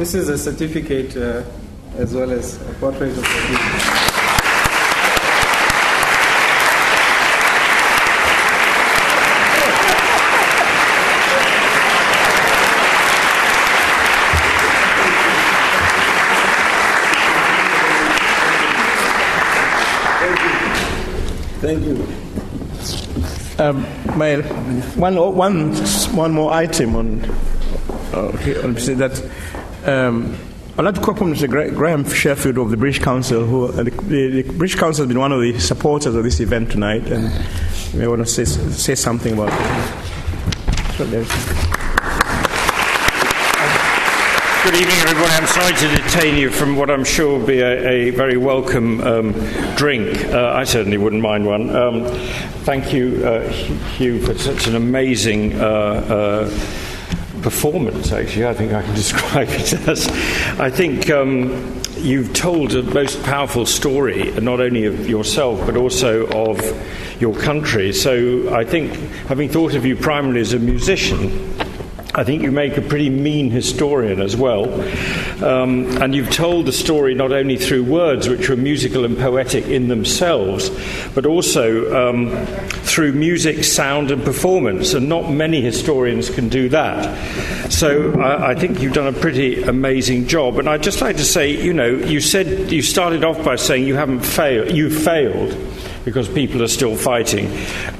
This 0.06 0.14
is 0.14 0.28
a 0.28 0.38
certificate 0.38 1.16
uh, 1.16 1.42
as 1.98 2.14
well 2.14 2.30
as 2.30 2.62
a 2.62 2.74
portrait 2.74 3.10
of 3.10 3.16
the 3.16 3.22
Thank 21.60 21.84
you. 21.84 21.96
Um, 23.58 23.84
my, 24.16 24.36
one, 24.94 25.16
one, 25.34 25.74
one 26.14 26.32
more 26.32 26.52
item 26.52 26.94
on, 26.94 27.24
okay, 28.14 28.62
on 28.62 28.74
that. 28.74 29.55
Um, 29.86 30.36
I'd 30.76 30.84
like 30.84 30.96
to 30.96 31.00
upon 31.00 31.32
Mr. 31.32 31.48
Graham 31.48 32.04
Sheffield 32.04 32.58
of 32.58 32.70
the 32.70 32.76
British 32.76 32.98
Council, 32.98 33.46
who 33.46 33.66
uh, 33.66 33.84
the, 33.84 33.90
the, 33.90 34.42
British 34.42 34.74
Council 34.74 35.04
has 35.04 35.08
been 35.08 35.20
one 35.20 35.30
of 35.30 35.40
the 35.40 35.56
supporters 35.60 36.16
of 36.16 36.24
this 36.24 36.40
event 36.40 36.72
tonight, 36.72 37.06
and 37.06 37.32
you 37.92 38.00
may 38.00 38.08
want 38.08 38.20
to 38.20 38.26
say, 38.26 38.44
say 38.44 38.96
something 38.96 39.34
about 39.34 39.52
it. 39.52 40.96
Good 44.64 44.74
evening, 44.74 44.96
everybody. 45.06 45.32
I'm 45.34 45.46
sorry 45.46 45.72
to 45.74 46.02
detain 46.02 46.36
you 46.36 46.50
from 46.50 46.74
what 46.74 46.90
I'm 46.90 47.04
sure 47.04 47.38
will 47.38 47.46
be 47.46 47.60
a, 47.60 48.08
a 48.08 48.10
very 48.10 48.36
welcome 48.36 49.00
um, 49.02 49.32
drink. 49.76 50.24
Uh, 50.24 50.48
I 50.48 50.64
certainly 50.64 50.98
wouldn't 50.98 51.22
mind 51.22 51.46
one. 51.46 51.70
Um, 51.74 52.06
thank 52.64 52.92
you, 52.92 53.24
uh, 53.24 53.48
Hugh, 53.96 54.18
for 54.18 54.36
such 54.36 54.66
an 54.66 54.74
amazing. 54.74 55.52
Performance, 57.46 58.10
actually, 58.10 58.44
I 58.44 58.54
think 58.54 58.72
I 58.72 58.82
can 58.82 58.94
describe 58.96 59.46
it 59.50 59.72
as. 59.86 60.08
I 60.58 60.68
think 60.68 61.08
um, 61.10 61.80
you've 61.96 62.34
told 62.34 62.74
a 62.74 62.82
most 62.82 63.22
powerful 63.22 63.66
story, 63.66 64.32
not 64.40 64.60
only 64.60 64.84
of 64.86 65.08
yourself, 65.08 65.64
but 65.64 65.76
also 65.76 66.26
of 66.26 66.60
your 67.22 67.36
country. 67.36 67.92
So 67.92 68.52
I 68.52 68.64
think, 68.64 68.94
having 69.28 69.48
thought 69.48 69.76
of 69.76 69.86
you 69.86 69.94
primarily 69.94 70.40
as 70.40 70.54
a 70.54 70.58
musician, 70.58 71.30
I 72.16 72.24
think 72.24 72.42
you 72.42 72.50
make 72.50 72.78
a 72.78 72.80
pretty 72.80 73.10
mean 73.10 73.50
historian 73.50 74.22
as 74.22 74.34
well. 74.34 74.72
Um, 75.44 76.00
and 76.00 76.14
you've 76.14 76.30
told 76.30 76.64
the 76.64 76.72
story 76.72 77.14
not 77.14 77.30
only 77.30 77.58
through 77.58 77.84
words, 77.84 78.26
which 78.26 78.48
were 78.48 78.56
musical 78.56 79.04
and 79.04 79.18
poetic 79.18 79.66
in 79.66 79.88
themselves, 79.88 80.70
but 81.14 81.26
also 81.26 82.08
um, 82.08 82.46
through 82.70 83.12
music, 83.12 83.64
sound, 83.64 84.10
and 84.10 84.24
performance. 84.24 84.94
And 84.94 85.10
not 85.10 85.30
many 85.30 85.60
historians 85.60 86.30
can 86.30 86.48
do 86.48 86.70
that. 86.70 87.70
So 87.70 88.18
I, 88.18 88.52
I 88.52 88.54
think 88.54 88.80
you've 88.80 88.94
done 88.94 89.14
a 89.14 89.18
pretty 89.18 89.62
amazing 89.64 90.26
job. 90.26 90.58
And 90.58 90.70
I'd 90.70 90.82
just 90.82 91.02
like 91.02 91.18
to 91.18 91.24
say, 91.24 91.50
you 91.50 91.74
know, 91.74 91.88
you 91.88 92.22
said 92.22 92.72
you 92.72 92.80
started 92.80 93.24
off 93.24 93.44
by 93.44 93.56
saying 93.56 93.86
you 93.86 93.94
haven't 93.94 94.20
failed. 94.20 94.70
You 94.70 94.88
failed 94.88 95.75
because 96.06 96.28
people 96.28 96.62
are 96.62 96.68
still 96.68 96.96
fighting. 96.96 97.48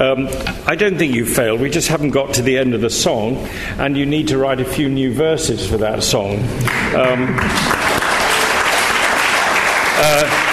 Um, 0.01 0.29
I 0.65 0.77
don't 0.77 0.97
think 0.97 1.13
you 1.13 1.27
failed. 1.27 1.61
We 1.61 1.69
just 1.69 1.89
haven't 1.89 2.11
got 2.11 2.33
to 2.35 2.43
the 2.43 2.57
end 2.57 2.73
of 2.73 2.81
the 2.81 2.89
song, 2.89 3.37
and 3.79 3.99
you 3.99 4.07
need 4.07 4.29
to 4.29 4.39
write 4.39 4.61
a 4.61 4.65
few 4.65 4.89
new 4.89 5.13
verses 5.13 5.69
for 5.69 5.77
that 5.79 6.05
song. 6.05 6.37
Um, 6.95 7.37
uh, 9.99 10.46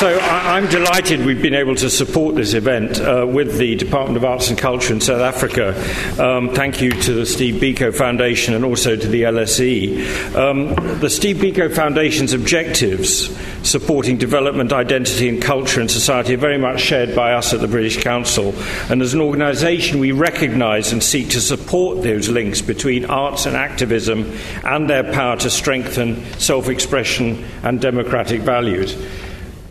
so 0.00 0.08
I, 0.18 0.56
am 0.56 0.66
delighted 0.70 1.26
we've 1.26 1.42
been 1.42 1.52
able 1.52 1.74
to 1.74 1.90
support 1.90 2.34
this 2.34 2.54
event 2.54 2.98
uh, 2.98 3.26
with 3.28 3.58
the 3.58 3.74
Department 3.74 4.16
of 4.16 4.24
Arts 4.24 4.48
and 4.48 4.58
Culture 4.58 4.94
in 4.94 5.00
South 5.02 5.20
Africa. 5.20 5.74
Um, 6.18 6.54
thank 6.54 6.80
you 6.80 6.90
to 6.90 7.12
the 7.12 7.26
Steve 7.26 7.60
Biko 7.60 7.94
Foundation 7.94 8.54
and 8.54 8.64
also 8.64 8.96
to 8.96 9.06
the 9.06 9.24
LSE. 9.24 10.34
Um, 10.34 11.00
the 11.00 11.10
Steve 11.10 11.36
Biko 11.36 11.70
Foundation's 11.70 12.32
objectives, 12.32 13.28
supporting 13.62 14.16
development, 14.16 14.72
identity, 14.72 15.28
and 15.28 15.42
culture 15.42 15.82
in 15.82 15.90
society, 15.90 16.32
are 16.32 16.38
very 16.38 16.56
much 16.56 16.80
shared 16.80 17.14
by 17.14 17.34
us 17.34 17.52
at 17.52 17.60
the 17.60 17.68
British 17.68 18.02
Council. 18.02 18.54
And 18.88 19.02
as 19.02 19.12
an 19.12 19.20
organisation, 19.20 19.98
we 19.98 20.12
recognise 20.12 20.94
and 20.94 21.02
seek 21.02 21.28
to 21.32 21.42
support 21.42 22.02
those 22.02 22.30
links 22.30 22.62
between 22.62 23.04
arts 23.04 23.44
and 23.44 23.54
activism 23.54 24.34
and 24.64 24.88
their 24.88 25.12
power 25.12 25.36
to 25.36 25.50
strengthen 25.50 26.24
self 26.38 26.70
expression 26.70 27.44
and 27.62 27.82
democratic 27.82 28.40
values. 28.40 28.96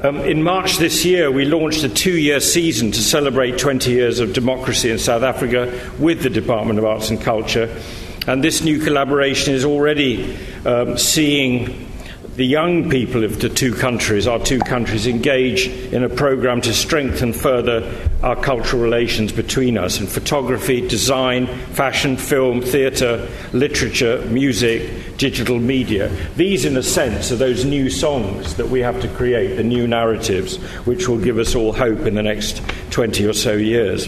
Um, 0.02 0.22
in 0.22 0.44
March 0.44 0.78
this 0.78 1.04
year, 1.04 1.30
we 1.30 1.44
launched 1.44 1.84
a 1.84 1.90
two 1.90 2.18
year 2.18 2.40
season 2.40 2.90
to 2.92 3.02
celebrate 3.02 3.58
20 3.58 3.92
years 3.92 4.22
of 4.22 4.32
democracy 4.32 4.90
in 4.90 4.98
South 4.98 5.24
Africa 5.24 5.92
with 6.00 6.24
the 6.24 6.30
Department 6.30 6.80
of 6.80 6.86
Arts 6.86 7.10
and 7.10 7.20
Culture. 7.20 7.76
And 8.26 8.42
this 8.42 8.64
new 8.64 8.80
collaboration 8.80 9.54
is 9.54 9.66
already 9.66 10.38
um, 10.66 10.98
seeing 10.98 11.89
the 12.40 12.46
young 12.46 12.90
people 12.90 13.26
of 13.26 13.42
the 13.42 13.50
two 13.50 13.74
countries, 13.74 14.26
our 14.26 14.40
two 14.40 14.60
countries, 14.60 15.08
engage 15.08 15.68
in 15.68 16.06
a 16.06 16.10
program 16.10 16.62
to 16.62 16.74
strengthen 16.74 17.34
further 17.34 17.94
our 18.24 18.38
cultural 18.38 18.82
relations 18.82 19.34
between 19.34 19.78
us 19.78 20.00
in 20.00 20.08
photography, 20.08 20.80
design, 20.88 21.48
fashion, 21.74 22.16
film, 22.16 22.62
theatre, 22.62 23.28
literature, 23.52 24.26
music, 24.28 25.18
digital 25.18 25.60
media. 25.60 26.08
These, 26.38 26.64
in 26.64 26.78
a 26.78 26.84
sense, 26.84 27.30
are 27.34 27.36
those 27.36 27.66
new 27.66 27.90
songs 27.90 28.56
that 28.56 28.70
we 28.70 28.80
have 28.80 29.02
to 29.02 29.10
create, 29.10 29.58
the 29.58 29.64
new 29.64 29.86
narratives, 29.86 30.56
which 30.86 31.10
will 31.10 31.20
give 31.20 31.40
us 31.40 31.56
all 31.56 31.74
hope 31.74 32.06
in 32.06 32.16
the 32.16 32.24
next 32.24 32.62
20 32.92 33.26
or 33.26 33.34
so 33.34 33.52
years. 33.52 34.08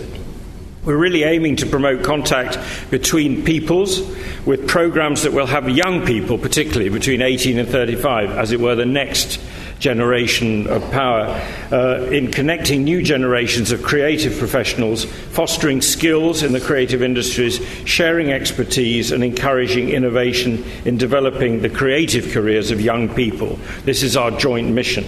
We're 0.83 0.97
really 0.97 1.21
aiming 1.21 1.57
to 1.57 1.67
promote 1.67 2.03
contact 2.03 2.57
between 2.89 3.43
peoples 3.43 4.01
with 4.47 4.67
programs 4.67 5.21
that 5.21 5.31
will 5.31 5.45
have 5.45 5.69
young 5.69 6.07
people, 6.07 6.39
particularly 6.39 6.89
between 6.89 7.21
18 7.21 7.59
and 7.59 7.69
35, 7.69 8.31
as 8.31 8.51
it 8.51 8.59
were, 8.59 8.73
the 8.73 8.83
next 8.83 9.39
generation 9.77 10.65
of 10.65 10.81
power, 10.89 11.39
uh, 11.71 12.07
in 12.11 12.31
connecting 12.31 12.83
new 12.83 13.03
generations 13.03 13.71
of 13.71 13.83
creative 13.83 14.39
professionals, 14.39 15.05
fostering 15.05 15.81
skills 15.81 16.41
in 16.41 16.51
the 16.51 16.59
creative 16.59 17.03
industries, 17.03 17.63
sharing 17.85 18.31
expertise, 18.31 19.11
and 19.11 19.23
encouraging 19.23 19.89
innovation 19.89 20.63
in 20.85 20.97
developing 20.97 21.61
the 21.61 21.69
creative 21.69 22.31
careers 22.31 22.71
of 22.71 22.81
young 22.81 23.07
people. 23.07 23.59
This 23.85 24.01
is 24.01 24.17
our 24.17 24.31
joint 24.31 24.69
mission. 24.69 25.05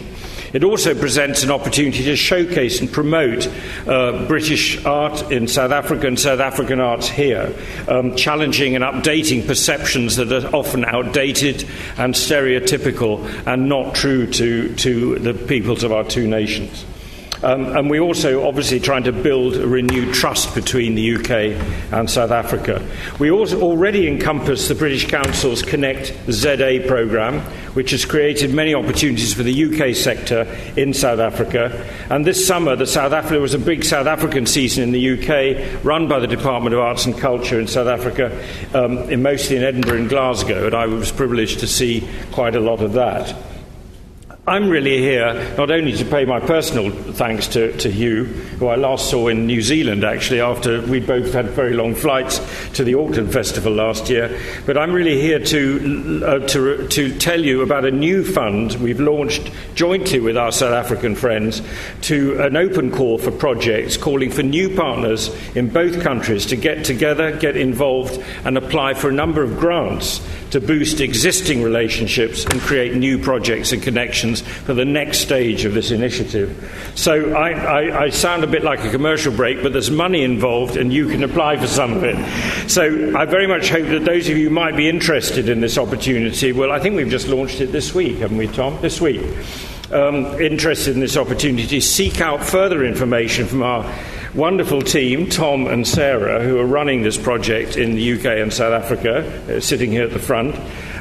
It 0.54 0.64
also 0.64 0.94
presents 0.94 1.42
an 1.42 1.50
opportunity 1.50 2.04
to 2.04 2.16
showcase 2.16 2.80
and 2.80 2.92
promote 2.92 3.48
uh, 3.88 4.28
British 4.28 4.86
art 4.86 5.32
in 5.32 5.48
South 5.48 5.72
Africa 5.72 6.06
and 6.06 6.20
South 6.20 6.40
African 6.40 6.80
arts 6.80 7.08
here, 7.08 7.56
um, 7.88 8.16
challenging 8.16 8.76
and 8.76 8.84
updating 8.84 9.48
perceptions 9.48 10.16
that 10.18 10.32
are 10.32 10.56
often 10.56 10.86
outdated 10.86 11.68
and 11.98 12.14
stereotypical 12.14 13.26
and 13.48 13.68
not 13.68 13.96
true 13.96 14.28
to, 14.28 14.74
to 14.76 15.18
the 15.20 15.34
peoples 15.34 15.84
of 15.84 15.92
our 15.92 16.04
two 16.04 16.28
nations. 16.28 16.86
Um, 17.44 17.76
and 17.76 17.90
we're 17.90 18.00
also 18.00 18.48
obviously 18.48 18.80
trying 18.80 19.04
to 19.04 19.12
build 19.12 19.58
a 19.58 19.68
renewed 19.68 20.14
trust 20.14 20.56
between 20.56 20.96
the 20.96 21.16
UK 21.16 21.32
and 21.92 22.10
South 22.10 22.32
Africa. 22.32 22.82
We 23.20 23.32
also 23.32 23.62
already 23.62 24.08
encompass 24.08 24.70
the 24.70 24.76
British 24.76 25.08
Council's 25.08 25.62
Connect 25.62 26.14
ZA 26.32 26.86
programme, 26.88 27.42
which 27.74 27.92
has 27.92 28.06
created 28.06 28.54
many 28.54 28.74
opportunities 28.74 29.34
for 29.34 29.44
the 29.44 29.66
UK 29.66 29.94
sector 29.94 30.44
in 30.78 30.94
South 30.94 31.20
Africa. 31.20 31.86
And 32.10 32.26
this 32.26 32.48
summer, 32.48 32.78
the 32.78 32.88
South 32.88 33.12
Africa 33.12 33.42
was 33.42 33.54
a 33.54 33.60
big 33.60 33.84
South 33.84 34.08
African 34.08 34.46
season 34.46 34.84
in 34.84 34.92
the 34.94 35.12
UK, 35.12 35.84
run 35.84 36.08
by 36.08 36.20
the 36.20 36.28
Department 36.28 36.74
of 36.74 36.80
Arts 36.80 37.06
and 37.06 37.18
Culture 37.18 37.60
in 37.60 37.68
South 37.68 37.88
Africa, 37.88 38.32
um, 38.74 38.98
in 39.10 39.22
mostly 39.22 39.58
in 39.58 39.64
Edinburgh 39.64 39.98
and 39.98 40.10
Glasgow, 40.10 40.66
and 40.66 40.76
I 40.76 40.86
was 40.86 41.12
privileged 41.12 41.60
to 41.60 41.68
see 41.68 42.08
quite 42.32 42.56
a 42.56 42.62
lot 42.62 42.82
of 42.82 42.94
that. 42.94 43.36
I'm 44.46 44.68
really 44.68 44.98
here 44.98 45.56
not 45.58 45.72
only 45.72 45.94
to 45.94 46.04
pay 46.04 46.26
my 46.26 46.42
personal 46.42 46.92
thanks 46.92 47.48
to, 47.50 47.72
to 47.78 47.90
Hugh, 47.90 48.26
who 48.26 48.68
I 48.68 48.76
last 48.76 49.10
saw 49.10 49.30
in 49.30 49.48
New 49.48 49.62
Zealand 49.62 50.04
actually 50.04 50.42
after 50.42 50.82
we 50.82 51.00
both 51.00 51.32
had 51.32 51.46
very 51.52 51.74
long 51.74 51.96
flights 51.96 52.42
to 52.74 52.84
the 52.84 52.96
Auckland 52.96 53.32
Festival 53.32 53.72
last 53.72 54.10
year, 54.10 54.38
but 54.66 54.78
I'm 54.78 54.92
really 54.92 55.18
here 55.22 55.40
to, 55.40 56.24
uh, 56.26 56.40
to, 56.48 56.88
to 56.90 57.18
tell 57.20 57.40
you 57.40 57.62
about 57.62 57.86
a 57.86 57.92
new 57.92 58.26
fund 58.26 58.74
we've 58.82 59.00
launched 59.00 59.50
jointly 59.76 60.20
with 60.20 60.36
our 60.36 60.52
South 60.52 60.74
African 60.74 61.16
friends 61.16 61.62
to 62.02 62.38
an 62.42 62.58
open 62.58 62.92
call 62.92 63.20
for 63.20 63.32
projects 63.32 63.96
calling 63.96 64.30
for 64.30 64.44
new 64.44 64.76
partners 64.76 65.30
in 65.56 65.70
both 65.70 66.02
countries 66.02 66.46
to 66.48 66.58
get 66.58 66.84
together, 66.84 67.32
get 67.38 67.56
involved, 67.56 68.22
and 68.44 68.58
apply 68.58 68.94
for 68.94 69.08
a 69.08 69.14
number 69.14 69.42
of 69.42 69.58
grants 69.58 70.20
to 70.50 70.60
boost 70.60 71.00
existing 71.00 71.64
relationships 71.64 72.44
and 72.44 72.60
create 72.60 72.94
new 72.94 73.18
projects 73.18 73.72
and 73.72 73.82
connections 73.82 74.33
for 74.42 74.74
the 74.74 74.86
next 74.86 75.20
stage 75.20 75.66
of 75.66 75.74
this 75.74 75.92
initiative. 75.92 76.92
So 76.96 77.34
I, 77.34 77.52
I, 77.52 78.02
I, 78.04 78.10
sound 78.10 78.44
a 78.44 78.48
bit 78.48 78.64
like 78.64 78.84
a 78.84 78.90
commercial 78.90 79.34
break, 79.34 79.62
but 79.62 79.74
there's 79.74 79.92
money 79.92 80.24
involved 80.24 80.78
and 80.78 80.92
you 80.92 81.08
can 81.08 81.24
apply 81.24 81.58
for 81.58 81.68
some 81.68 81.94
of 81.94 82.04
it. 82.04 82.70
So 82.70 83.16
I 83.18 83.26
very 83.26 83.48
much 83.48 83.70
hope 83.70 83.88
that 83.88 84.06
those 84.06 84.30
of 84.30 84.38
you 84.38 84.50
who 84.50 84.54
might 84.54 84.76
be 84.76 84.90
interested 84.90 85.50
in 85.50 85.62
this 85.62 85.78
opportunity, 85.78 86.52
well, 86.52 86.72
I 86.72 86.80
think 86.80 86.96
we've 86.96 87.10
just 87.10 87.28
launched 87.28 87.62
it 87.62 87.68
this 87.68 87.94
week, 87.94 88.18
haven't 88.18 88.38
we, 88.38 88.48
Tom? 88.48 88.80
This 88.82 89.02
week. 89.02 89.22
Um, 89.92 90.42
interested 90.42 90.96
in 90.96 91.02
this 91.02 91.18
opportunity, 91.18 91.80
seek 91.80 92.20
out 92.20 92.44
further 92.44 92.84
information 92.84 93.46
from 93.46 93.62
our 93.62 93.94
wonderful 94.34 94.82
team, 94.82 95.30
Tom 95.30 95.68
and 95.68 95.88
Sarah, 95.88 96.44
who 96.44 96.58
are 96.58 96.66
running 96.66 97.04
this 97.04 97.18
project 97.18 97.78
in 97.78 97.96
the 97.96 98.14
UK 98.14 98.26
and 98.42 98.52
South 98.52 98.74
Africa, 98.74 99.58
uh, 99.58 99.60
sitting 99.60 99.92
here 99.92 100.04
at 100.04 100.12
the 100.12 100.20
front. 100.20 100.56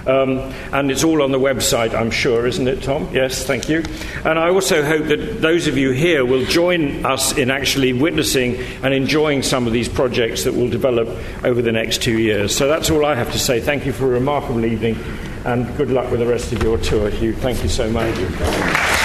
Um, 0.07 0.39
and 0.73 0.91
it's 0.91 1.05
all 1.05 1.23
on 1.23 1.31
the 1.31 1.39
website, 1.39 1.95
I'm 1.95 2.11
sure, 2.11 2.47
isn't 2.47 2.67
it, 2.67 2.83
Tom? 2.83 3.09
Yes, 3.13 3.45
thank 3.45 3.69
you. 3.69 3.85
And 4.25 4.39
I 4.39 4.49
also 4.49 4.83
hope 4.83 5.07
that 5.07 5.41
those 5.41 5.67
of 5.67 5.79
you 5.79 5.93
here 5.93 6.25
will 6.25 6.45
join 6.47 7.07
us 7.07 7.37
in 7.37 7.51
actually 7.51 7.93
witnessing 7.93 8.57
and 8.83 8.93
enjoying 8.93 9.43
some 9.43 9.67
of 9.67 9.73
these 9.73 9.89
projects 9.89 10.45
that 10.45 10.55
will 10.55 10.69
develop 10.69 11.09
over 11.45 11.63
the 11.63 11.73
next 11.73 12.03
two 12.03 12.19
years. 12.19 12.55
So 12.55 12.67
that's 12.67 12.91
all 12.91 13.05
I 13.05 13.15
have 13.15 13.33
to 13.33 13.39
say. 13.39 13.61
Thank 13.61 13.87
you 13.87 13.93
for 13.93 14.07
a 14.07 14.11
remarkable 14.11 14.65
evening, 14.65 14.97
and 15.45 15.77
good 15.77 15.91
luck 15.91 16.11
with 16.11 16.21
the 16.21 16.27
rest 16.27 16.53
of 16.53 16.63
your 16.63 16.79
tour, 16.79 17.11
Hugh. 17.11 17.35
Thank 17.35 17.63
you 17.63 17.69
so 17.69 17.91
much. 17.91 19.02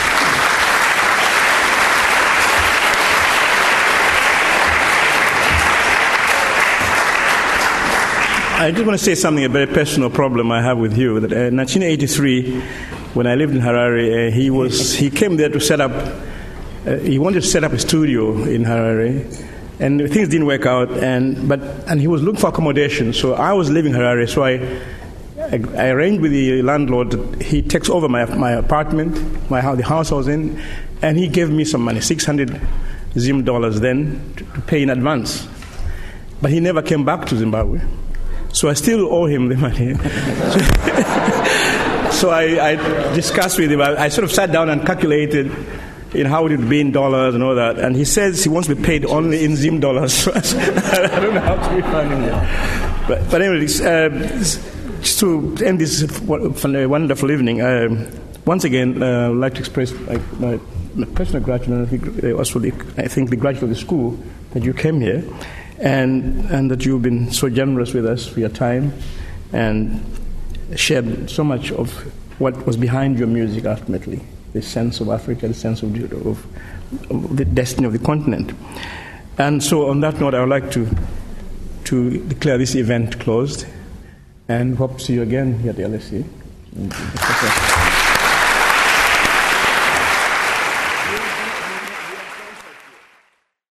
I 8.60 8.72
just 8.72 8.88
want 8.88 8.98
to 8.98 9.06
say 9.06 9.14
something, 9.14 9.46
a 9.46 9.50
very 9.50 9.68
personal 9.68 10.10
problem 10.10 10.52
I 10.52 10.64
have 10.64 10.80
with 10.80 10.98
you. 10.98 11.20
That, 11.20 11.32
uh, 11.32 11.54
1983, 11.56 12.60
when 13.14 13.28
I 13.28 13.36
lived 13.36 13.54
in 13.54 13.62
Harare, 13.62 14.30
uh, 14.30 14.32
he, 14.32 14.50
was, 14.50 14.96
he 14.96 15.12
came 15.12 15.38
there 15.38 15.50
to 15.50 15.60
set 15.60 15.80
up, 15.80 15.92
uh, 15.92 16.96
he 16.98 17.20
wanted 17.20 17.44
to 17.44 17.48
set 17.48 17.64
up 17.64 17.72
a 17.72 17.78
studio 17.78 18.32
in 18.46 18.64
Harare, 18.64 19.22
and 19.80 20.00
things 20.12 20.30
didn't 20.30 20.48
work 20.48 20.66
out, 20.66 20.90
and, 20.90 21.48
but, 21.48 21.60
and 21.88 22.02
he 22.02 22.08
was 22.08 22.24
looking 22.24 22.42
for 22.42 22.48
accommodation. 22.48 23.14
So 23.14 23.36
I 23.36 23.54
was 23.54 23.70
living 23.70 23.94
in 23.94 24.00
Harare, 24.00 24.28
so 24.28 24.44
I, 24.44 24.54
I, 25.54 25.62
I 25.80 25.90
arranged 25.90 26.22
with 26.22 26.32
the 26.32 26.64
landlord 26.64 27.40
he 27.40 27.62
takes 27.62 27.92
over 27.92 28.10
my, 28.10 28.26
my 28.26 28.54
apartment, 28.54 29.52
my 29.52 29.62
house, 29.62 29.78
the 29.78 29.86
house 29.86 30.12
I 30.12 30.16
was 30.16 30.28
in, 30.28 30.60
and 31.04 31.16
he 31.16 31.28
gave 31.28 31.52
me 31.52 31.64
some 31.64 31.82
money, 31.82 32.02
600 32.02 32.60
Zim 33.20 33.44
dollars 33.44 33.82
then, 33.82 34.34
to, 34.36 34.44
to 34.46 34.62
pay 34.62 34.82
in 34.82 34.90
advance. 34.90 35.48
But 36.42 36.50
he 36.50 36.60
never 36.60 36.82
came 36.82 37.06
back 37.06 37.28
to 37.28 37.38
Zimbabwe. 37.38 37.82
So 38.58 38.70
I 38.70 38.74
still 38.74 39.14
owe 39.14 39.28
him 39.28 39.50
the 39.50 39.56
money. 39.56 39.94
so 42.12 42.32
I, 42.32 42.72
I, 42.72 43.14
discussed 43.14 43.60
with 43.60 43.72
him. 43.72 43.82
I, 43.82 44.06
I, 44.06 44.10
sort 44.10 44.24
of 44.24 44.32
sat 44.32 44.52
down 44.52 44.72
and 44.72 44.84
calculated 44.84 45.52
in 46.16 46.26
how 46.26 46.48
it 46.48 46.58
would 46.58 46.68
be 46.68 46.80
in 46.80 46.92
dollars 46.92 47.36
and 47.36 47.44
all 47.44 47.54
that. 47.54 47.78
And 47.78 47.96
he 47.96 48.04
says 48.04 48.44
he 48.44 48.50
wants 48.50 48.68
to 48.68 48.76
be 48.76 48.82
paid 48.82 49.06
only 49.06 49.46
in 49.46 49.56
Zim 49.56 49.80
dollars. 49.80 50.28
I 50.28 51.20
don't 51.22 51.36
know 51.36 51.42
how 51.42 51.70
to 51.70 51.76
refund 51.76 52.10
him. 52.10 52.22
But, 53.08 53.30
but 53.30 53.44
anyway, 53.44 53.66
uh, 53.66 54.10
just 55.02 55.20
to 55.20 55.56
end 55.64 55.80
this 55.80 56.20
wonderful 56.22 57.30
evening, 57.30 57.62
uh, 57.62 58.10
once 58.48 58.64
again, 58.64 59.04
uh, 59.04 59.06
I 59.06 59.30
would 59.30 59.38
like 59.38 59.54
to 59.54 59.60
express 59.60 59.94
my, 60.40 60.60
personal 61.14 61.44
gratitude 61.44 62.02
and 62.02 62.24
uh, 62.24 62.38
also 62.40 62.58
the, 62.58 62.74
I 62.98 63.08
think 63.08 63.30
the 63.30 63.36
gratitude 63.36 63.66
of 63.66 63.70
the 63.70 63.76
school 63.76 64.18
that 64.54 64.64
you 64.64 64.74
came 64.74 65.00
here 65.00 65.24
and, 65.80 66.50
and 66.50 66.72
that 66.72 66.86
you've 66.86 67.02
been 67.02 67.32
so 67.32 67.50
generous 67.50 67.94
with 67.94 68.06
us 68.06 68.26
for 68.28 68.40
your 68.40 68.50
time 68.50 68.94
and 69.54 70.04
shared 70.76 71.30
so 71.30 71.44
much 71.44 71.72
of 71.72 71.92
what 72.40 72.66
was 72.66 72.78
behind 72.78 73.18
your 73.18 73.28
music 73.28 73.66
ultimately 73.66 74.22
the 74.54 74.62
sense 74.62 75.00
of 75.00 75.10
Africa, 75.10 75.48
the 75.48 75.54
sense 75.54 75.84
of, 75.84 75.96
of, 76.26 76.46
of 77.12 77.38
the 77.38 77.46
destiny 77.46 77.86
of 77.86 77.94
the 77.94 78.00
continent. 78.00 78.54
And 79.38 79.64
so, 79.64 79.90
on 79.90 80.00
that 80.02 80.20
note, 80.20 80.34
I 80.34 80.40
would 80.40 80.50
like 80.50 80.72
to, 80.72 80.90
to 81.86 82.18
declare 82.28 82.58
this 82.58 82.76
event 82.76 83.20
closed 83.20 83.66
and 84.48 84.76
hope 84.78 84.98
to 84.98 85.04
see 85.04 85.14
you 85.14 85.22
again 85.22 85.60
here 85.60 85.72
at 85.72 85.76
the 85.76 85.84
LSE. 85.84 87.67